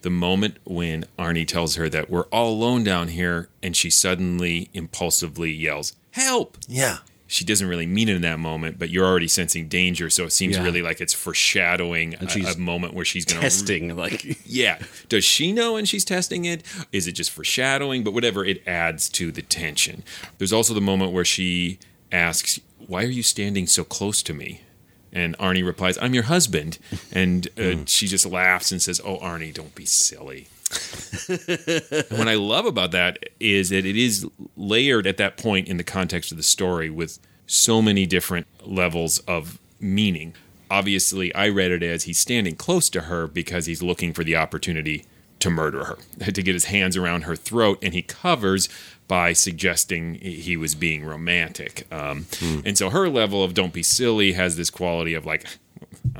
the 0.00 0.08
moment 0.08 0.56
when 0.64 1.04
Arnie 1.18 1.46
tells 1.46 1.74
her 1.74 1.90
that 1.90 2.08
we're 2.08 2.28
all 2.28 2.54
alone 2.54 2.82
down 2.82 3.08
here, 3.08 3.50
and 3.62 3.76
she 3.76 3.90
suddenly 3.90 4.70
impulsively 4.72 5.52
yells, 5.52 5.96
Help! 6.12 6.56
Yeah. 6.66 6.98
She 7.32 7.44
doesn't 7.44 7.68
really 7.68 7.86
mean 7.86 8.08
it 8.08 8.16
in 8.16 8.22
that 8.22 8.40
moment, 8.40 8.76
but 8.78 8.90
you're 8.90 9.06
already 9.06 9.28
sensing 9.28 9.68
danger, 9.68 10.10
so 10.10 10.24
it 10.24 10.32
seems 10.32 10.56
Yeah. 10.56 10.64
really 10.64 10.82
like 10.82 11.00
it's 11.00 11.14
foreshadowing 11.14 12.14
a, 12.14 12.26
a 12.54 12.58
moment 12.58 12.92
where 12.92 13.04
she's 13.04 13.24
going 13.24 13.36
to 13.36 13.42
Testing, 13.42 13.96
like 13.96 14.38
yeah. 14.44 14.80
Does 15.08 15.24
she 15.24 15.52
know 15.52 15.74
when 15.74 15.84
she's 15.84 16.04
testing 16.04 16.44
it? 16.44 16.62
Is 16.92 17.06
it 17.06 17.12
just 17.12 17.30
foreshadowing? 17.30 18.02
But 18.02 18.14
whatever, 18.14 18.44
it 18.44 18.66
adds 18.66 19.08
to 19.10 19.30
the 19.30 19.42
tension. 19.42 20.02
There's 20.38 20.52
also 20.52 20.74
the 20.74 20.80
moment 20.80 21.12
where 21.12 21.24
she 21.24 21.78
asks, 22.10 22.58
Why 22.78 23.04
are 23.04 23.08
you 23.08 23.22
standing 23.22 23.66
so 23.68 23.84
close 23.84 24.22
to 24.24 24.34
me? 24.34 24.62
And 25.12 25.36
Arnie 25.38 25.64
replies, 25.66 25.98
I'm 25.98 26.14
your 26.14 26.24
husband. 26.24 26.78
And 27.12 27.48
uh, 27.58 27.84
she 27.86 28.06
just 28.06 28.26
laughs 28.26 28.70
and 28.72 28.80
says, 28.82 29.00
Oh, 29.04 29.18
Arnie, 29.18 29.54
don't 29.54 29.74
be 29.74 29.84
silly. 29.86 30.48
And 31.28 32.18
what 32.18 32.28
I 32.28 32.34
love 32.34 32.66
about 32.66 32.92
that 32.92 33.18
is 33.38 33.70
that 33.70 33.84
it 33.84 33.96
is 33.96 34.26
layered 34.56 35.06
at 35.06 35.16
that 35.18 35.36
point 35.36 35.68
in 35.68 35.76
the 35.76 35.84
context 35.84 36.30
of 36.30 36.36
the 36.36 36.42
story 36.42 36.90
with 36.90 37.18
so 37.46 37.82
many 37.82 38.06
different 38.06 38.46
levels 38.64 39.18
of 39.20 39.58
meaning. 39.80 40.34
Obviously, 40.70 41.34
I 41.34 41.48
read 41.48 41.72
it 41.72 41.82
as 41.82 42.04
he's 42.04 42.18
standing 42.18 42.54
close 42.54 42.88
to 42.90 43.02
her 43.02 43.26
because 43.26 43.66
he's 43.66 43.82
looking 43.82 44.12
for 44.12 44.22
the 44.22 44.36
opportunity 44.36 45.04
to 45.40 45.50
murder 45.50 45.84
her, 45.84 45.98
to 46.30 46.42
get 46.42 46.54
his 46.54 46.66
hands 46.66 46.96
around 46.96 47.22
her 47.22 47.34
throat, 47.34 47.78
and 47.82 47.92
he 47.94 48.02
covers 48.02 48.68
by 49.08 49.32
suggesting 49.32 50.14
he 50.14 50.56
was 50.56 50.76
being 50.76 51.04
romantic. 51.04 51.92
Um, 51.92 52.26
And 52.64 52.78
so 52.78 52.90
her 52.90 53.08
level 53.08 53.42
of 53.42 53.54
don't 53.54 53.72
be 53.72 53.82
silly 53.82 54.32
has 54.32 54.56
this 54.56 54.70
quality 54.70 55.14
of 55.14 55.26
like, 55.26 55.44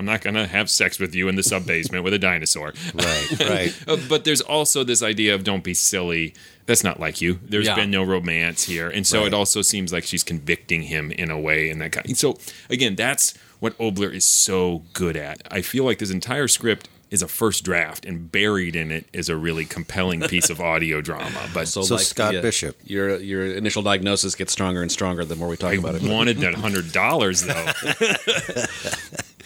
I'm 0.01 0.07
not 0.07 0.23
going 0.23 0.35
to 0.35 0.47
have 0.47 0.71
sex 0.71 0.99
with 0.99 1.15
you 1.15 1.29
in 1.29 1.37
the 1.37 1.43
sub 1.43 1.67
basement 1.67 2.05
with 2.05 2.15
a 2.15 2.19
dinosaur. 2.19 2.73
Right. 2.95 3.41
Right. 3.41 3.83
Uh, 3.87 3.97
but 4.09 4.25
there's 4.25 4.41
also 4.41 4.83
this 4.83 5.03
idea 5.03 5.35
of 5.35 5.45
don't 5.45 5.63
be 5.63 5.75
silly. 5.75 6.35
That's 6.67 6.83
not 6.83 6.99
like 6.99 7.21
you. 7.21 7.39
There's 7.45 7.67
Yeah. 7.67 7.75
been 7.75 7.91
no 7.91 8.03
romance 8.03 8.65
here, 8.65 8.89
and 8.89 9.07
so 9.07 9.19
Right. 9.19 9.27
it 9.29 9.35
also 9.35 9.61
seems 9.63 9.93
like 9.93 10.05
she's 10.05 10.25
convicting 10.25 10.83
him 10.85 11.11
in 11.13 11.31
a 11.31 11.39
way, 11.39 11.69
and 11.71 11.81
that 11.83 11.93
kind. 11.93 12.17
So 12.19 12.39
again, 12.71 12.95
that's 12.97 13.35
what 13.59 13.77
Oboler 13.79 14.13
is 14.15 14.25
so 14.25 14.85
good 14.95 15.17
at. 15.17 15.43
I 15.51 15.61
feel 15.63 15.85
like 15.85 15.99
this 15.99 16.11
entire 16.11 16.49
script 16.49 16.89
is 17.11 17.23
a 17.23 17.29
first 17.29 17.65
draft, 17.65 18.05
and 18.07 18.31
buried 18.31 18.77
in 18.77 18.93
it 18.93 19.05
is 19.13 19.29
a 19.29 19.35
really 19.37 19.65
compelling 19.65 20.21
piece 20.21 20.49
of 20.49 20.61
audio 20.61 21.01
drama. 21.01 21.49
But 21.53 21.67
So 21.67 21.83
Scott 21.83 22.35
Bishop. 22.41 22.77
your 22.85 23.19
your 23.21 23.45
initial 23.47 23.83
diagnosis 23.83 24.35
gets 24.37 24.53
stronger 24.53 24.81
and 24.83 24.93
stronger 24.93 25.25
the 25.25 25.35
more 25.37 25.49
we 25.49 25.57
talk 25.57 25.73
I 25.73 25.75
about 25.75 25.97
it. 25.97 26.03
wanted 26.03 26.39
that 26.39 26.55
hundred 26.55 26.93
dollars 26.93 27.43
though. 27.43 27.67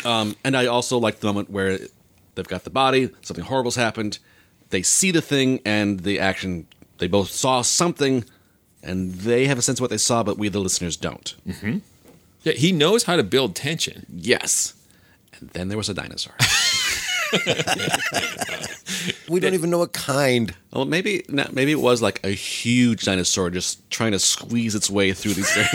Um, 0.05 0.37
and 0.45 0.57
I 0.57 0.67
also 0.67 0.99
like 0.99 1.21
the 1.21 1.27
moment 1.27 1.51
where 1.51 1.79
they've 2.35 2.47
got 2.49 2.65
the 2.65 2.71
body, 2.71 3.11
something 3.23 3.45
horrible's 3.45 3.77
happened, 3.77 4.19
they 4.71 4.83
see 4.83 5.11
the 5.11 5.23
thing, 5.23 5.61
and 5.65 6.01
the 6.01 6.19
action. 6.21 6.67
They 6.99 7.07
both 7.09 7.31
saw 7.31 7.63
something, 7.63 8.25
and 8.83 9.15
they 9.15 9.47
have 9.47 9.59
a 9.59 9.63
sense 9.63 9.79
of 9.79 9.83
what 9.83 9.91
they 9.91 9.99
saw, 9.99 10.23
but 10.23 10.39
we, 10.39 10.49
the 10.49 10.61
listeners, 10.61 10.97
don't. 10.97 11.35
yeah, 12.43 12.53
he 12.53 12.73
knows 12.73 13.05
how 13.05 13.17
to 13.17 13.23
build 13.23 13.55
tension. 13.57 14.07
Yes. 14.09 14.75
And 15.39 15.51
then 15.51 15.69
there 15.69 15.79
was 15.79 15.89
a 15.89 15.95
dinosaur. 15.95 16.35
We 19.29 19.41
don't 19.41 19.55
even 19.55 19.71
know 19.71 19.79
what 19.79 19.93
kind. 19.93 20.55
well, 20.73 20.85
maybe 20.85 21.25
no, 21.29 21.47
maybe 21.53 21.73
it 21.73 21.81
was 21.81 22.03
like 22.03 22.21
a 22.25 22.31
huge 22.31 23.05
dinosaur 23.05 23.51
just 23.51 23.89
trying 23.91 24.13
to 24.13 24.19
squeeze 24.19 24.75
its 24.75 24.91
way 24.91 25.13
through 25.13 25.35
these 25.35 25.51
very. 25.55 25.69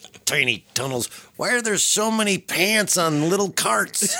Tiny 0.24 0.64
tunnels. 0.74 1.08
Why 1.36 1.54
are 1.54 1.62
there 1.62 1.76
so 1.76 2.10
many 2.10 2.38
pants 2.38 2.96
on 2.96 3.28
little 3.28 3.50
carts? 3.50 4.14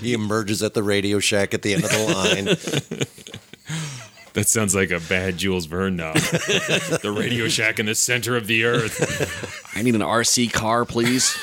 he 0.00 0.12
emerges 0.12 0.62
at 0.62 0.74
the 0.74 0.82
Radio 0.82 1.18
Shack 1.20 1.54
at 1.54 1.62
the 1.62 1.74
end 1.74 1.84
of 1.84 1.90
the 1.90 1.98
line. 2.06 3.06
That 4.34 4.46
sounds 4.46 4.74
like 4.74 4.90
a 4.90 5.00
bad 5.00 5.38
Jules 5.38 5.66
Verne 5.66 5.96
novel. 5.96 6.20
the 6.22 7.14
Radio 7.16 7.48
Shack 7.48 7.78
in 7.80 7.86
the 7.86 7.94
center 7.94 8.36
of 8.36 8.46
the 8.46 8.64
earth. 8.64 9.72
I 9.74 9.82
need 9.82 9.94
an 9.94 10.02
RC 10.02 10.52
car, 10.52 10.84
please. 10.84 11.36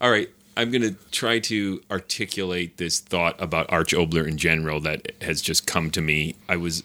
All 0.00 0.10
right, 0.10 0.30
I'm 0.56 0.70
going 0.70 0.82
to 0.82 0.94
try 1.10 1.38
to 1.40 1.82
articulate 1.90 2.78
this 2.78 3.00
thought 3.00 3.40
about 3.40 3.70
Arch 3.70 3.92
Oboler 3.92 4.26
in 4.26 4.38
general 4.38 4.80
that 4.80 5.12
has 5.20 5.42
just 5.42 5.66
come 5.66 5.90
to 5.90 6.00
me. 6.00 6.36
I 6.48 6.56
was 6.56 6.82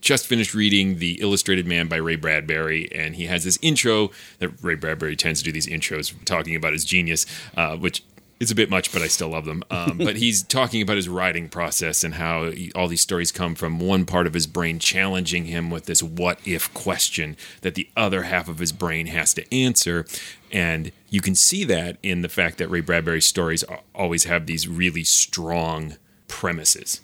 just 0.00 0.26
finished 0.26 0.54
reading 0.54 0.98
The 0.98 1.20
Illustrated 1.20 1.66
Man 1.66 1.86
by 1.86 1.96
Ray 1.96 2.16
Bradbury, 2.16 2.90
and 2.92 3.14
he 3.14 3.26
has 3.26 3.44
this 3.44 3.58
intro 3.62 4.10
that 4.38 4.50
Ray 4.62 4.74
Bradbury 4.74 5.14
tends 5.14 5.40
to 5.40 5.44
do 5.44 5.52
these 5.52 5.66
intros 5.66 6.12
talking 6.24 6.56
about 6.56 6.72
his 6.72 6.84
genius, 6.84 7.26
uh, 7.56 7.76
which 7.76 8.02
is 8.40 8.50
a 8.50 8.54
bit 8.54 8.70
much, 8.70 8.90
but 8.90 9.02
I 9.02 9.06
still 9.06 9.28
love 9.28 9.44
them. 9.44 9.62
Um, 9.70 9.98
but 9.98 10.16
he's 10.16 10.42
talking 10.42 10.82
about 10.82 10.96
his 10.96 11.08
writing 11.08 11.48
process 11.48 12.02
and 12.02 12.14
how 12.14 12.50
he, 12.50 12.72
all 12.74 12.88
these 12.88 13.00
stories 13.00 13.30
come 13.30 13.54
from 13.54 13.78
one 13.78 14.04
part 14.04 14.26
of 14.26 14.34
his 14.34 14.46
brain 14.46 14.78
challenging 14.78 15.44
him 15.44 15.70
with 15.70 15.86
this 15.86 16.02
what 16.02 16.38
if 16.44 16.72
question 16.74 17.36
that 17.60 17.76
the 17.76 17.88
other 17.96 18.24
half 18.24 18.48
of 18.48 18.58
his 18.58 18.72
brain 18.72 19.06
has 19.06 19.32
to 19.34 19.54
answer. 19.54 20.04
And 20.50 20.90
you 21.08 21.20
can 21.20 21.34
see 21.34 21.64
that 21.64 21.98
in 22.02 22.22
the 22.22 22.28
fact 22.28 22.58
that 22.58 22.68
Ray 22.68 22.80
Bradbury's 22.80 23.26
stories 23.26 23.64
always 23.94 24.24
have 24.24 24.46
these 24.46 24.66
really 24.66 25.04
strong 25.04 25.96
premises. 26.26 27.00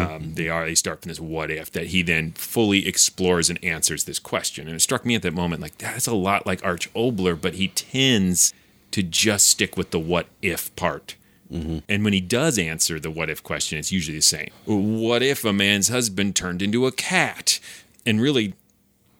Um, 0.00 0.34
they 0.34 0.48
are 0.48 0.64
they 0.66 0.74
start 0.74 1.02
from 1.02 1.08
this 1.08 1.20
what 1.20 1.52
if 1.52 1.70
that 1.70 1.88
he 1.88 2.02
then 2.02 2.32
fully 2.32 2.86
explores 2.86 3.48
and 3.48 3.62
answers 3.64 4.04
this 4.04 4.18
question. 4.18 4.66
And 4.66 4.74
it 4.74 4.80
struck 4.80 5.06
me 5.06 5.14
at 5.14 5.22
that 5.22 5.34
moment 5.34 5.62
like 5.62 5.78
that's 5.78 6.08
a 6.08 6.14
lot 6.14 6.46
like 6.46 6.64
Arch 6.64 6.92
Oboler, 6.94 7.40
but 7.40 7.54
he 7.54 7.68
tends 7.68 8.52
to 8.90 9.02
just 9.02 9.48
stick 9.48 9.76
with 9.76 9.90
the 9.90 9.98
what 9.98 10.26
if 10.42 10.74
part. 10.76 11.16
Mm-hmm. 11.52 11.78
And 11.88 12.04
when 12.04 12.12
he 12.12 12.20
does 12.20 12.58
answer 12.58 13.00
the 13.00 13.10
what 13.10 13.30
if 13.30 13.42
question, 13.42 13.78
it's 13.78 13.90
usually 13.90 14.18
the 14.18 14.22
same. 14.22 14.50
What 14.66 15.22
if 15.22 15.44
a 15.44 15.52
man's 15.52 15.88
husband 15.88 16.36
turned 16.36 16.60
into 16.60 16.86
a 16.86 16.92
cat? 16.92 17.58
And 18.04 18.20
really, 18.20 18.54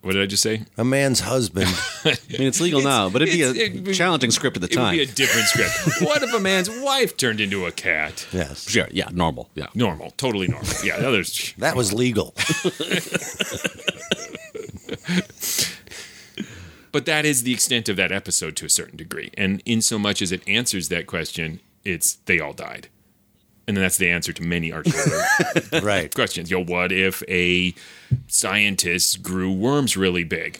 what 0.02 0.12
did 0.12 0.22
I 0.22 0.26
just 0.26 0.42
say? 0.42 0.64
A 0.76 0.84
man's 0.84 1.20
husband. 1.20 1.68
I 2.04 2.16
mean, 2.30 2.46
it's 2.48 2.60
legal 2.60 2.82
now, 2.82 3.08
but 3.08 3.22
it'd 3.22 3.32
be 3.32 3.42
a 3.42 3.50
it 3.50 3.94
challenging 3.94 4.30
script 4.30 4.56
at 4.56 4.60
the 4.60 4.68
time. 4.68 4.94
It 4.94 4.98
would 4.98 5.06
be 5.06 5.12
a 5.12 5.14
different 5.14 5.48
script. 5.48 6.02
what 6.02 6.22
if 6.22 6.32
a 6.32 6.40
man's 6.40 6.70
wife 6.70 7.16
turned 7.16 7.40
into 7.40 7.66
a 7.66 7.72
cat? 7.72 8.26
Yes. 8.32 8.68
Sure, 8.68 8.88
yeah, 8.90 9.08
normal, 9.12 9.48
yeah. 9.54 9.66
Normal, 9.74 10.12
totally 10.12 10.48
normal. 10.48 10.70
Yeah, 10.84 10.98
the 10.98 11.08
others. 11.08 11.54
That 11.58 11.76
was 11.76 11.92
legal. 11.92 12.34
But 16.92 17.06
that 17.06 17.24
is 17.24 17.42
the 17.42 17.52
extent 17.52 17.88
of 17.88 17.96
that 17.96 18.12
episode 18.12 18.56
to 18.56 18.66
a 18.66 18.70
certain 18.70 18.96
degree. 18.96 19.30
And 19.36 19.62
in 19.64 19.82
so 19.82 19.98
much 19.98 20.22
as 20.22 20.32
it 20.32 20.46
answers 20.48 20.88
that 20.88 21.06
question, 21.06 21.60
it's 21.84 22.14
they 22.26 22.40
all 22.40 22.52
died. 22.52 22.88
And 23.66 23.76
then 23.76 23.82
that's 23.82 23.98
the 23.98 24.08
answer 24.08 24.32
to 24.32 24.42
many 24.42 24.72
Arch 24.72 24.88
right. 25.82 26.14
questions. 26.14 26.50
Yo, 26.50 26.64
what 26.64 26.90
if 26.90 27.22
a 27.28 27.74
scientist 28.26 29.22
grew 29.22 29.52
worms 29.52 29.94
really 29.94 30.24
big? 30.24 30.58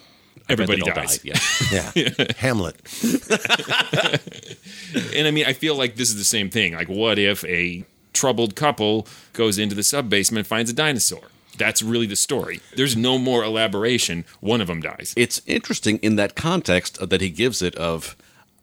Everybody 0.51 0.83
dies. 0.83 1.19
die, 1.19 1.33
yeah. 1.73 1.91
Yeah. 1.95 2.25
Hamlet. 2.39 2.77
And 5.15 5.27
I 5.27 5.31
mean, 5.31 5.45
I 5.45 5.53
feel 5.53 5.75
like 5.75 5.97
this 5.97 6.09
is 6.09 6.17
the 6.17 6.25
same 6.25 6.49
thing. 6.49 6.75
Like, 6.75 6.89
what 6.89 7.19
if 7.19 7.45
a 7.45 7.85
troubled 8.15 8.57
couple 8.57 9.07
goes 9.35 9.59
into 9.59 9.75
the 9.75 9.83
sub 9.83 10.09
basement 10.09 10.41
and 10.41 10.47
finds 10.47 10.71
a 10.71 10.73
dinosaur? 10.73 11.25
That's 11.59 11.83
really 11.83 12.07
the 12.07 12.17
story. 12.17 12.61
There's 12.77 12.97
no 12.97 13.19
more 13.19 13.43
elaboration. 13.45 14.25
One 14.41 14.61
of 14.61 14.69
them 14.69 14.81
dies. 14.81 15.13
It's 15.17 15.43
interesting 15.47 15.99
in 15.99 16.17
that 16.17 16.35
context 16.35 16.99
that 17.09 17.21
he 17.21 17.31
gives 17.31 17.61
it 17.63 17.75
of, 17.77 18.17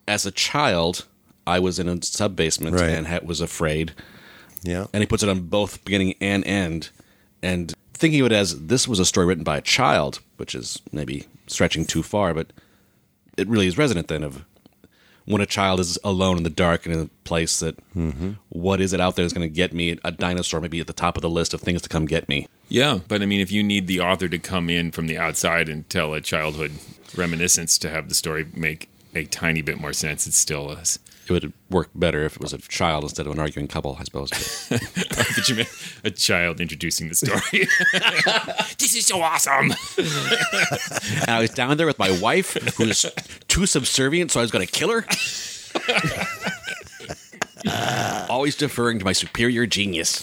as 0.08 0.26
a 0.26 0.32
child, 0.32 1.06
I 1.46 1.60
was 1.60 1.78
in 1.80 1.88
a 1.88 2.02
sub 2.02 2.36
basement 2.36 2.76
Right. 2.76 2.90
and 2.90 3.28
was 3.28 3.42
afraid, 3.42 3.94
Yeah. 4.64 4.88
and 4.94 5.02
he 5.04 5.08
puts 5.08 5.24
it 5.24 5.30
on 5.30 5.42
both 5.42 5.84
beginning 5.86 6.16
and 6.20 6.46
end, 6.46 6.90
and 7.44 7.74
thinking 7.94 8.22
of 8.22 8.28
it 8.28 8.32
as 8.32 8.68
this 8.68 8.88
was 8.88 9.00
a 9.00 9.06
story 9.06 9.26
written 9.26 9.44
by 9.44 9.58
a 9.58 9.62
child, 9.62 10.20
which 10.38 10.56
is 10.56 10.82
maybe 10.92 11.26
stretching 11.48 11.86
too 11.86 12.04
far, 12.04 12.34
but 12.34 12.52
it 13.38 13.48
really 13.48 13.68
is 13.68 13.78
resonant 13.78 14.08
then 14.08 14.24
of 14.24 14.44
when 15.26 15.42
a 15.42 15.46
child 15.46 15.80
is 15.80 15.98
alone 16.04 16.38
in 16.38 16.44
the 16.44 16.50
dark 16.50 16.86
and 16.86 16.94
in 16.96 17.02
a 17.02 17.10
place 17.24 17.60
that 17.60 17.76
mm-hmm. 17.96 18.32
what 18.50 18.80
is 18.80 18.94
it 18.94 19.02
out 19.02 19.16
there 19.16 19.26
that's 19.26 19.34
going 19.34 19.48
to 19.48 19.54
get 19.54 19.74
me 19.74 19.98
a 20.04 20.12
dinosaur 20.12 20.62
maybe 20.62 20.80
at 20.80 20.88
the 20.88 20.94
top 20.94 21.18
of 21.18 21.22
the 21.22 21.30
list 21.30 21.54
of 21.54 21.62
things 21.62 21.82
to 21.82 21.90
come 21.90 22.06
get 22.06 22.30
me 22.30 22.48
Yeah, 22.68 23.00
but 23.08 23.22
I 23.22 23.26
mean, 23.26 23.40
if 23.42 23.52
you 23.52 23.64
need 23.64 23.88
the 23.88 24.00
author 24.00 24.28
to 24.28 24.40
come 24.40 24.70
in 24.70 24.92
from 24.92 25.08
the 25.08 25.18
outside 25.18 25.70
and 25.70 25.88
tell 25.90 26.14
a 26.14 26.22
childhood 26.22 26.72
reminiscence 27.16 27.78
to 27.80 27.90
have 27.90 28.10
the 28.10 28.16
story 28.16 28.46
make 28.54 28.90
a 29.14 29.26
tiny 29.26 29.62
bit 29.62 29.80
more 29.80 29.94
sense, 29.94 30.28
it 30.28 30.34
still 30.34 30.70
us. 30.70 31.00
it 31.28 31.32
would 31.32 31.54
work 31.70 31.90
better 31.96 32.24
if 32.26 32.36
it 32.36 32.42
was 32.42 32.54
a 32.54 32.58
child 32.58 33.04
instead 33.04 33.26
of 33.26 33.34
an 33.34 33.40
arguing 33.40 33.68
couple 33.68 33.98
i 34.00 34.04
suppose 34.04 34.30
but 34.70 35.50
you 35.50 35.56
meant 35.56 35.70
a 36.04 36.12
child 36.12 36.60
introducing 36.62 37.08
the 37.10 37.16
story. 37.16 37.42
this 38.78 38.96
is 38.96 39.06
so 39.06 39.22
awesome. 39.22 39.72
and 39.98 41.30
I 41.30 41.40
was 41.40 41.50
down 41.52 41.78
there 41.78 41.88
with 41.88 41.98
my 42.00 42.12
wife, 42.20 42.54
who 42.78 42.88
was 42.88 43.06
too 43.48 43.66
subservient, 43.66 44.32
so 44.32 44.40
I 44.40 44.44
was 44.44 44.52
going 44.52 44.66
to 44.66 44.72
kill 44.72 44.92
her. 44.92 45.06
Always 48.30 48.56
deferring 48.56 49.00
to 49.00 49.06
my 49.06 49.14
superior 49.14 49.66
genius. 49.66 50.22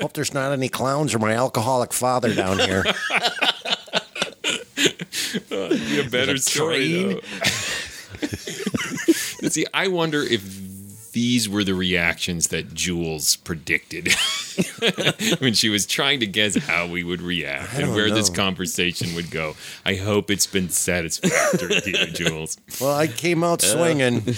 Hope 0.00 0.12
there's 0.14 0.34
not 0.34 0.52
any 0.52 0.68
clowns 0.68 1.14
or 1.14 1.18
my 1.18 1.32
alcoholic 1.32 1.92
father 1.92 2.34
down 2.34 2.58
here. 2.58 2.84
be 5.50 6.00
a 6.00 6.08
better 6.10 6.36
story. 6.36 6.88
train. 6.92 7.20
though. 8.20 8.28
See, 9.48 9.66
I 9.72 9.88
wonder 9.88 10.22
if 10.22 11.12
these 11.12 11.48
were 11.48 11.64
the 11.64 11.74
reactions 11.74 12.48
that 12.48 12.74
Jules 12.74 13.36
predicted 13.36 14.08
when 15.38 15.54
she 15.54 15.68
was 15.68 15.86
trying 15.86 16.20
to 16.20 16.26
guess 16.26 16.56
how 16.56 16.86
we 16.86 17.04
would 17.04 17.20
react 17.20 17.74
and 17.74 17.86
don't 17.86 17.94
where 17.94 18.10
this 18.10 18.30
conversation 18.30 19.14
would 19.14 19.30
go. 19.30 19.54
I 19.84 19.94
hope 19.94 20.30
it's 20.30 20.46
been 20.46 20.68
satisfactory 20.68 21.80
to 21.80 21.90
you, 21.90 22.06
Jules. 22.12 22.56
Well, 22.80 22.94
I 22.94 23.06
came 23.06 23.44
out 23.44 23.62
swinging. 23.62 24.22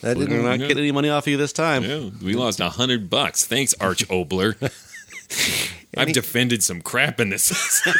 That 0.00 0.16
We're 0.16 0.26
didn't. 0.28 0.44
not 0.44 0.60
getting 0.60 0.78
any 0.78 0.92
money 0.92 1.08
off 1.08 1.26
you 1.26 1.36
this 1.36 1.52
time. 1.52 1.82
Yeah, 1.82 2.10
we 2.22 2.34
lost 2.34 2.60
a 2.60 2.68
hundred 2.68 3.10
bucks. 3.10 3.44
Thanks, 3.44 3.74
Arch 3.80 4.06
Oboler. 4.06 4.54
I've 5.96 6.12
defended 6.12 6.62
some 6.62 6.80
crap 6.82 7.18
in 7.18 7.30
this 7.30 7.50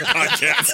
podcast, 0.04 0.70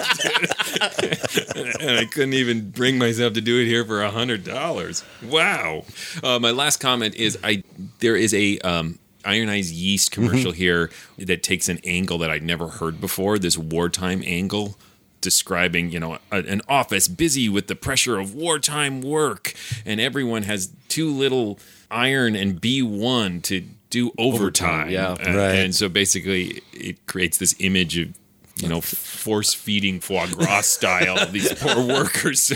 and 1.80 1.98
I 1.98 2.04
couldn't 2.04 2.34
even 2.34 2.70
bring 2.70 2.98
myself 2.98 3.32
to 3.34 3.40
do 3.40 3.58
it 3.58 3.64
here 3.66 3.84
for 3.86 4.02
a 4.02 4.10
hundred 4.10 4.44
dollars. 4.44 5.02
Wow. 5.22 5.84
Uh, 6.22 6.38
my 6.38 6.50
last 6.50 6.78
comment 6.78 7.14
is 7.14 7.38
I 7.42 7.62
there 8.00 8.16
is 8.16 8.34
a 8.34 8.58
um, 8.58 8.98
ironized 9.24 9.72
yeast 9.72 10.10
commercial 10.10 10.52
here 10.52 10.90
that 11.18 11.42
takes 11.42 11.68
an 11.68 11.80
angle 11.84 12.18
that 12.18 12.30
I'd 12.30 12.42
never 12.42 12.68
heard 12.68 13.00
before. 13.00 13.38
This 13.38 13.56
wartime 13.58 14.22
angle 14.24 14.76
describing, 15.20 15.90
you 15.90 15.98
know, 15.98 16.18
a, 16.30 16.36
an 16.36 16.60
office 16.68 17.08
busy 17.08 17.48
with 17.48 17.66
the 17.66 17.74
pressure 17.74 18.18
of 18.18 18.34
wartime 18.34 19.00
work, 19.00 19.54
and 19.86 20.00
everyone 20.00 20.42
has 20.42 20.70
too 20.88 21.10
little 21.10 21.58
iron 21.90 22.36
and 22.36 22.60
B1 22.60 23.42
to 23.44 23.64
do 23.90 24.12
overtime. 24.18 24.88
Overtime, 24.88 24.90
yeah. 24.90 25.10
Uh, 25.12 25.36
Right. 25.36 25.54
And 25.56 25.74
so 25.74 25.88
basically, 25.88 26.62
it 26.72 27.06
creates 27.06 27.38
this 27.38 27.54
image 27.58 27.96
of, 27.98 28.08
you 28.56 28.68
know, 28.68 28.80
force 28.80 29.52
feeding 29.52 30.00
foie 30.00 30.26
gras 30.28 30.60
style 30.66 31.26
these 31.26 31.52
poor 31.54 31.84
workers 31.86 32.42
so 32.42 32.54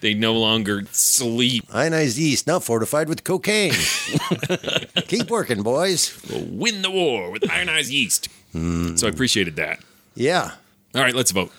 they 0.00 0.12
no 0.14 0.34
longer 0.34 0.82
sleep. 0.92 1.64
Ironized 1.72 2.18
yeast, 2.18 2.46
now 2.46 2.58
fortified 2.58 3.08
with 3.08 3.24
cocaine. 3.24 3.72
Keep 5.08 5.30
working, 5.30 5.62
boys. 5.62 6.20
We'll 6.28 6.44
win 6.44 6.82
the 6.82 6.90
war 6.90 7.30
with 7.30 7.50
ironized 7.50 7.90
yeast. 7.90 8.28
So 8.52 9.06
I 9.06 9.10
appreciated 9.10 9.56
that. 9.56 9.80
Yeah. 10.14 10.52
All 10.94 11.02
right, 11.02 11.14
let's 11.14 11.30
vote. 11.30 11.52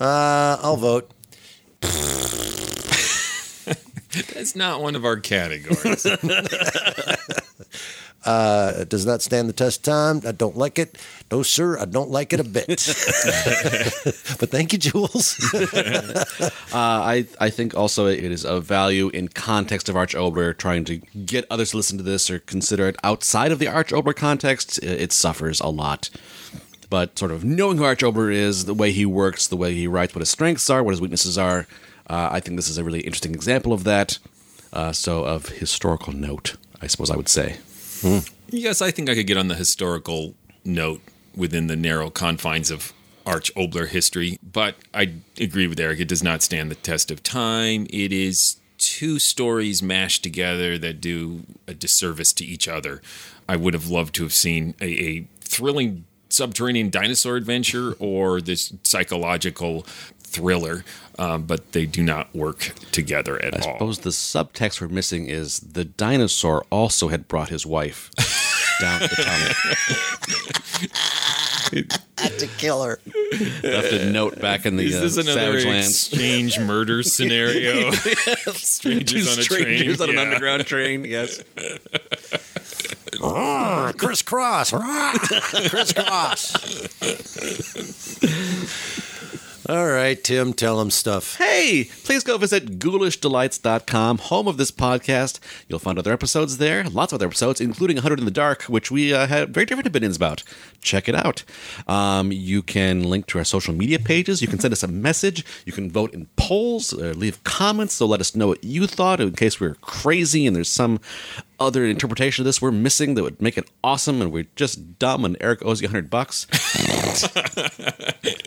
Uh, 0.00 0.56
I'll 0.62 0.76
vote. 0.76 1.10
That's 4.32 4.56
not 4.56 4.80
one 4.80 4.96
of 4.96 5.04
our 5.04 5.18
categories. 5.18 6.06
Uh, 8.26 8.72
it 8.78 8.88
does 8.88 9.06
not 9.06 9.22
stand 9.22 9.48
the 9.48 9.52
test 9.52 9.86
of 9.86 9.92
time. 9.92 10.20
I 10.28 10.32
don't 10.32 10.56
like 10.56 10.78
it. 10.78 10.98
No, 11.30 11.42
sir, 11.42 11.78
I 11.78 11.84
don't 11.84 12.10
like 12.10 12.32
it 12.32 12.40
a 12.40 12.44
bit. 12.44 12.66
but 12.66 14.50
thank 14.50 14.72
you, 14.72 14.78
Jules. 14.78 15.36
Uh, 16.72 17.00
I 17.00 17.26
I 17.40 17.48
think 17.48 17.74
also 17.74 18.06
it 18.06 18.24
is 18.24 18.44
of 18.44 18.64
value 18.64 19.08
in 19.08 19.28
context 19.28 19.88
of 19.88 19.96
Arch 19.96 20.14
Oboler, 20.14 20.56
trying 20.56 20.84
to 20.86 20.98
get 20.98 21.46
others 21.50 21.70
to 21.70 21.78
listen 21.78 21.96
to 21.96 22.04
this 22.04 22.28
or 22.28 22.40
consider 22.40 22.86
it 22.88 22.96
outside 23.02 23.50
of 23.50 23.58
the 23.58 23.68
Arch 23.68 23.92
Oboler 23.92 24.14
context. 24.14 24.78
It, 24.78 25.00
it 25.00 25.12
suffers 25.12 25.60
a 25.60 25.68
lot. 25.68 26.10
But 26.90 27.18
sort 27.18 27.30
of 27.30 27.44
knowing 27.44 27.78
who 27.78 27.84
Arch 27.84 28.00
Oboler 28.02 28.32
is, 28.32 28.66
the 28.66 28.74
way 28.74 28.92
he 28.92 29.06
works, 29.06 29.46
the 29.46 29.56
way 29.56 29.72
he 29.74 29.86
writes, 29.86 30.14
what 30.14 30.20
his 30.20 30.28
strengths 30.28 30.68
are, 30.68 30.82
what 30.82 30.90
his 30.90 31.00
weaknesses 31.00 31.38
are, 31.38 31.66
uh, 32.08 32.28
I 32.30 32.40
think 32.40 32.56
this 32.56 32.68
is 32.68 32.78
a 32.78 32.84
really 32.84 33.00
interesting 33.00 33.34
example 33.34 33.72
of 33.72 33.84
that. 33.84 34.18
Uh, 34.72 34.92
so 34.92 35.24
of 35.24 35.48
historical 35.48 36.12
note, 36.12 36.56
I 36.82 36.88
suppose 36.88 37.10
I 37.10 37.16
would 37.16 37.28
say. 37.28 37.56
Hmm. 38.00 38.18
yes, 38.48 38.82
I 38.82 38.90
think 38.90 39.08
I 39.08 39.14
could 39.14 39.26
get 39.26 39.36
on 39.36 39.48
the 39.48 39.54
historical 39.54 40.34
note 40.64 41.00
within 41.34 41.66
the 41.66 41.76
narrow 41.76 42.10
confines 42.10 42.70
of 42.70 42.92
Arch 43.24 43.52
Oboler 43.54 43.88
history, 43.88 44.38
but 44.42 44.76
I 44.94 45.14
agree 45.38 45.66
with 45.66 45.80
Eric. 45.80 46.00
It 46.00 46.08
does 46.08 46.22
not 46.22 46.42
stand 46.42 46.70
the 46.70 46.76
test 46.76 47.10
of 47.10 47.22
time. 47.22 47.86
It 47.90 48.12
is 48.12 48.56
two 48.78 49.18
stories 49.18 49.82
mashed 49.82 50.22
together 50.22 50.78
that 50.78 51.00
do 51.00 51.42
a 51.66 51.74
disservice 51.74 52.32
to 52.34 52.44
each 52.44 52.68
other. 52.68 53.02
I 53.48 53.56
would 53.56 53.74
have 53.74 53.88
loved 53.88 54.14
to 54.16 54.22
have 54.22 54.32
seen 54.32 54.74
a, 54.80 54.86
a 54.86 55.28
thrilling 55.40 56.04
subterranean 56.28 56.90
dinosaur 56.90 57.36
adventure 57.36 57.94
or 57.98 58.40
this 58.40 58.72
psychological 58.82 59.86
thriller, 60.36 60.84
um, 61.18 61.42
but 61.44 61.72
they 61.72 61.86
do 61.86 62.02
not 62.02 62.34
work 62.34 62.72
together 62.92 63.42
at 63.42 63.54
I 63.54 63.58
all. 63.58 63.70
I 63.70 63.72
suppose 63.74 63.98
the 64.00 64.10
subtext 64.10 64.80
we're 64.80 64.88
missing 64.88 65.26
is 65.28 65.58
the 65.60 65.84
dinosaur 65.84 66.64
also 66.70 67.08
had 67.08 67.26
brought 67.28 67.48
his 67.48 67.64
wife 67.66 68.10
down 68.80 69.00
the 69.00 69.08
tunnel. 69.08 69.54
Had 72.18 72.38
to 72.38 72.46
kill 72.58 72.84
her. 72.84 73.00
Left 73.64 73.92
a 73.92 74.08
note 74.10 74.40
back 74.40 74.66
in 74.66 74.76
the 74.76 74.84
Is 74.86 75.00
this 75.00 75.18
uh, 75.18 75.22
another 75.32 75.58
Savage 75.60 75.64
Lands. 75.64 75.88
exchange 75.88 76.58
murder 76.60 77.02
scenario? 77.14 77.90
strangers 78.52 79.32
on 79.32 79.38
a 79.40 79.42
Strangers 79.42 79.96
train. 79.98 80.10
on 80.10 80.14
an 80.14 80.18
underground 80.18 80.64
train. 80.66 81.04
Yes. 81.04 81.42
Crisscross. 83.98 84.70
Crisscross. 85.70 86.52
All 89.68 89.88
right, 89.88 90.22
Tim, 90.22 90.52
tell 90.52 90.78
them 90.78 90.92
stuff. 90.92 91.38
Hey, 91.38 91.88
please 92.04 92.22
go 92.22 92.38
visit 92.38 92.78
ghoulishdelights.com, 92.78 94.18
home 94.18 94.46
of 94.46 94.58
this 94.58 94.70
podcast. 94.70 95.40
You'll 95.68 95.80
find 95.80 95.98
other 95.98 96.12
episodes 96.12 96.58
there, 96.58 96.84
lots 96.84 97.12
of 97.12 97.16
other 97.16 97.26
episodes, 97.26 97.60
including 97.60 97.96
100 97.96 98.20
in 98.20 98.26
the 98.26 98.30
Dark, 98.30 98.62
which 98.64 98.92
we 98.92 99.12
uh, 99.12 99.26
had 99.26 99.52
very 99.52 99.66
different 99.66 99.88
opinions 99.88 100.14
about. 100.14 100.44
Check 100.82 101.08
it 101.08 101.16
out. 101.16 101.42
Um, 101.88 102.30
you 102.30 102.62
can 102.62 103.02
link 103.02 103.26
to 103.26 103.38
our 103.38 103.44
social 103.44 103.74
media 103.74 103.98
pages. 103.98 104.40
You 104.40 104.46
can 104.46 104.60
send 104.60 104.72
us 104.72 104.84
a 104.84 104.88
message. 104.88 105.44
You 105.64 105.72
can 105.72 105.90
vote 105.90 106.14
in 106.14 106.26
polls, 106.36 106.92
or 106.92 107.12
leave 107.14 107.42
comments, 107.42 107.94
so 107.94 108.06
let 108.06 108.20
us 108.20 108.36
know 108.36 108.46
what 108.46 108.62
you 108.62 108.86
thought 108.86 109.18
in 109.18 109.32
case 109.32 109.58
we're 109.58 109.74
crazy 109.76 110.46
and 110.46 110.54
there's 110.54 110.68
some 110.68 111.00
other 111.58 111.84
interpretation 111.84 112.42
of 112.42 112.44
this 112.44 112.60
we're 112.60 112.70
missing 112.70 113.14
that 113.14 113.22
would 113.22 113.40
make 113.40 113.56
it 113.58 113.68
awesome 113.82 114.20
and 114.20 114.30
we're 114.30 114.46
just 114.56 114.98
dumb 114.98 115.24
and 115.24 115.36
Eric 115.40 115.64
owes 115.64 115.80
you 115.80 115.88
100 115.88 116.08
bucks. 116.08 116.46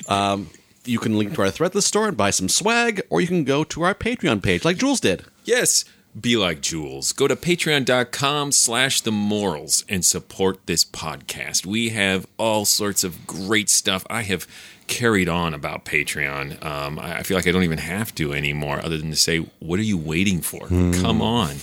Um, 0.10 0.50
you 0.90 1.00
can 1.00 1.18
link 1.18 1.36
to 1.36 1.42
our 1.44 1.48
Threadless 1.50 1.84
store 1.84 2.08
and 2.08 2.18
buy 2.18 2.32
some 2.32 2.50
swag, 2.50 3.02
or 3.10 3.22
you 3.22 3.28
can 3.28 3.44
go 3.44 3.64
to 3.64 3.84
our 3.84 3.94
Patreon 3.94 4.42
page 4.42 4.66
like 4.66 4.78
Jules 4.78 5.00
did. 5.00 5.24
Yes, 5.46 5.86
be 6.20 6.36
like 6.36 6.62
Jules. 6.62 7.14
Go 7.14 7.28
to 7.28 7.36
patreon.com 7.36 8.52
slash 8.52 9.02
the 9.02 9.12
morals 9.12 9.86
and 9.88 10.04
support 10.04 10.66
this 10.66 10.84
podcast. 10.84 11.66
We 11.66 11.90
have 11.90 12.26
all 12.38 12.66
sorts 12.66 13.04
of 13.04 13.28
great 13.28 13.70
stuff. 13.70 14.06
I 14.10 14.24
have 14.24 14.48
carried 14.88 15.30
on 15.30 15.54
about 15.54 15.86
Patreon. 15.86 16.64
Um, 16.66 16.98
I 16.98 17.20
I 17.20 17.24
feel 17.24 17.38
like 17.38 17.48
I 17.48 17.52
don't 17.52 17.64
even 17.64 17.78
have 17.78 18.14
to 18.16 18.34
anymore, 18.34 18.84
other 18.84 18.98
than 18.98 19.12
to 19.12 19.16
say, 19.16 19.38
what 19.60 19.80
are 19.80 19.84
you 19.84 19.98
waiting 19.98 20.42
for? 20.42 20.68
Come 20.68 21.22
on. 21.22 21.58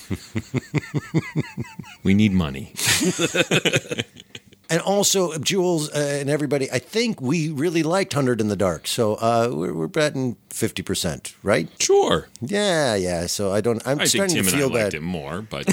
we 2.05 2.15
need 2.15 2.33
money. 2.33 2.73
And 4.69 4.81
also, 4.81 5.39
Jules 5.39 5.91
uh, 5.91 6.19
and 6.21 6.29
everybody, 6.29 6.69
I 6.73 6.81
think 6.81 7.21
we 7.21 7.51
really 7.51 7.85
liked 7.85 8.15
100 8.17 8.41
in 8.41 8.49
the 8.49 8.57
Dark. 8.57 8.89
So 8.89 9.15
uh, 9.15 9.49
we're, 9.53 9.73
we're 9.73 9.87
betting 9.87 10.37
50%, 10.51 11.35
right? 11.45 11.69
Sure. 11.81 12.27
Yeah, 12.41 12.97
yeah. 12.97 13.27
So 13.27 13.53
I 13.53 13.61
don't, 13.61 13.81
I'm 13.87 14.01
I 14.01 14.07
think 14.07 14.29
starting 14.31 14.37
Tim 14.37 14.45
to 14.45 14.51
and 14.51 14.57
I 14.57 14.59
feel 14.59 14.69
liked 14.71 14.87
bad. 14.87 14.95
it 14.95 15.03
more, 15.03 15.43
but 15.43 15.69
uh, 15.69 15.73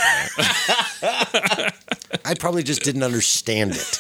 I 2.25 2.35
probably 2.39 2.61
just 2.63 2.83
didn't 2.83 3.03
understand 3.03 3.71
it. 3.75 3.99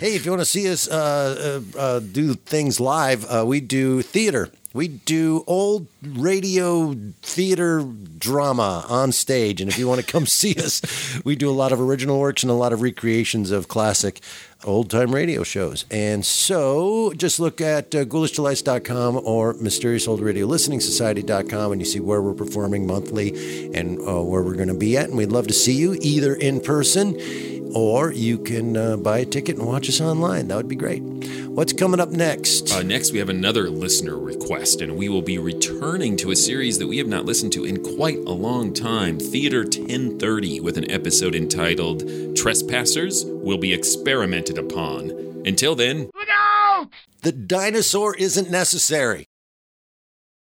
hey, 0.00 0.14
if 0.14 0.24
you 0.24 0.30
want 0.32 0.40
to 0.40 0.46
see 0.46 0.70
us 0.70 0.88
uh, 0.88 1.60
uh, 1.76 1.78
uh, 1.78 2.00
do 2.00 2.34
things 2.34 2.80
live, 2.80 3.24
uh, 3.26 3.44
we 3.46 3.60
do 3.60 4.00
theater. 4.02 4.50
We 4.74 4.88
do 4.88 5.44
old 5.46 5.86
radio 6.02 6.94
theater 7.22 7.82
drama 8.18 8.84
on 8.88 9.12
stage. 9.12 9.60
And 9.60 9.70
if 9.70 9.78
you 9.78 9.86
want 9.88 10.00
to 10.00 10.06
come 10.06 10.26
see 10.26 10.54
us, 10.56 10.82
we 11.24 11.36
do 11.36 11.48
a 11.48 11.52
lot 11.52 11.72
of 11.72 11.80
original 11.80 12.18
works 12.18 12.42
and 12.42 12.50
a 12.50 12.54
lot 12.54 12.72
of 12.72 12.82
recreations 12.82 13.50
of 13.50 13.68
classic 13.68 14.20
old 14.64 14.90
time 14.90 15.14
radio 15.14 15.42
shows. 15.42 15.84
And 15.90 16.24
so 16.24 17.12
just 17.16 17.40
look 17.40 17.60
at 17.60 17.94
uh, 17.94 18.04
ghoulishdelights.com 18.04 19.20
or 19.24 19.54
mysterious 19.54 20.08
old 20.08 20.20
radio 20.20 20.46
listening 20.46 20.80
society.com 20.80 21.72
and 21.72 21.80
you 21.80 21.86
see 21.86 22.00
where 22.00 22.22
we're 22.22 22.34
performing 22.34 22.86
monthly 22.86 23.72
and 23.74 23.98
uh, 24.00 24.22
where 24.22 24.42
we're 24.42 24.54
going 24.54 24.68
to 24.68 24.74
be 24.74 24.96
at. 24.96 25.08
And 25.08 25.16
we'd 25.16 25.32
love 25.32 25.46
to 25.48 25.54
see 25.54 25.74
you 25.74 25.96
either 26.00 26.34
in 26.34 26.60
person 26.60 27.18
or 27.74 28.12
you 28.12 28.38
can 28.38 28.76
uh, 28.76 28.96
buy 28.96 29.18
a 29.18 29.24
ticket 29.24 29.56
and 29.56 29.66
watch 29.66 29.88
us 29.88 30.00
online. 30.00 30.48
That 30.48 30.56
would 30.56 30.68
be 30.68 30.76
great. 30.76 31.02
What's 31.54 31.72
coming 31.72 32.00
up 32.00 32.10
next? 32.10 32.72
Uh, 32.72 32.82
next, 32.82 33.12
we 33.12 33.18
have 33.18 33.28
another 33.28 33.70
listener 33.70 34.16
request, 34.16 34.80
and 34.80 34.96
we 34.96 35.08
will 35.08 35.22
be 35.22 35.38
returning 35.38 36.16
to 36.16 36.30
a 36.30 36.36
series 36.36 36.78
that 36.78 36.86
we 36.88 36.98
have 36.98 37.06
not 37.06 37.24
listened 37.24 37.52
to 37.52 37.64
in 37.64 37.82
quite 37.96 38.18
a 38.18 38.32
long 38.32 38.72
time 38.72 39.18
Theater 39.18 39.60
1030, 39.60 40.60
with 40.60 40.76
an 40.78 40.90
episode 40.90 41.34
entitled 41.34 42.02
Trespassers 42.36 43.24
Will 43.24 43.58
Be 43.58 43.72
Experimented 43.72 44.53
Upon. 44.56 45.42
Until 45.44 45.74
then, 45.74 46.10
the 47.22 47.32
dinosaur 47.32 48.14
isn't 48.16 48.50
necessary. 48.50 49.26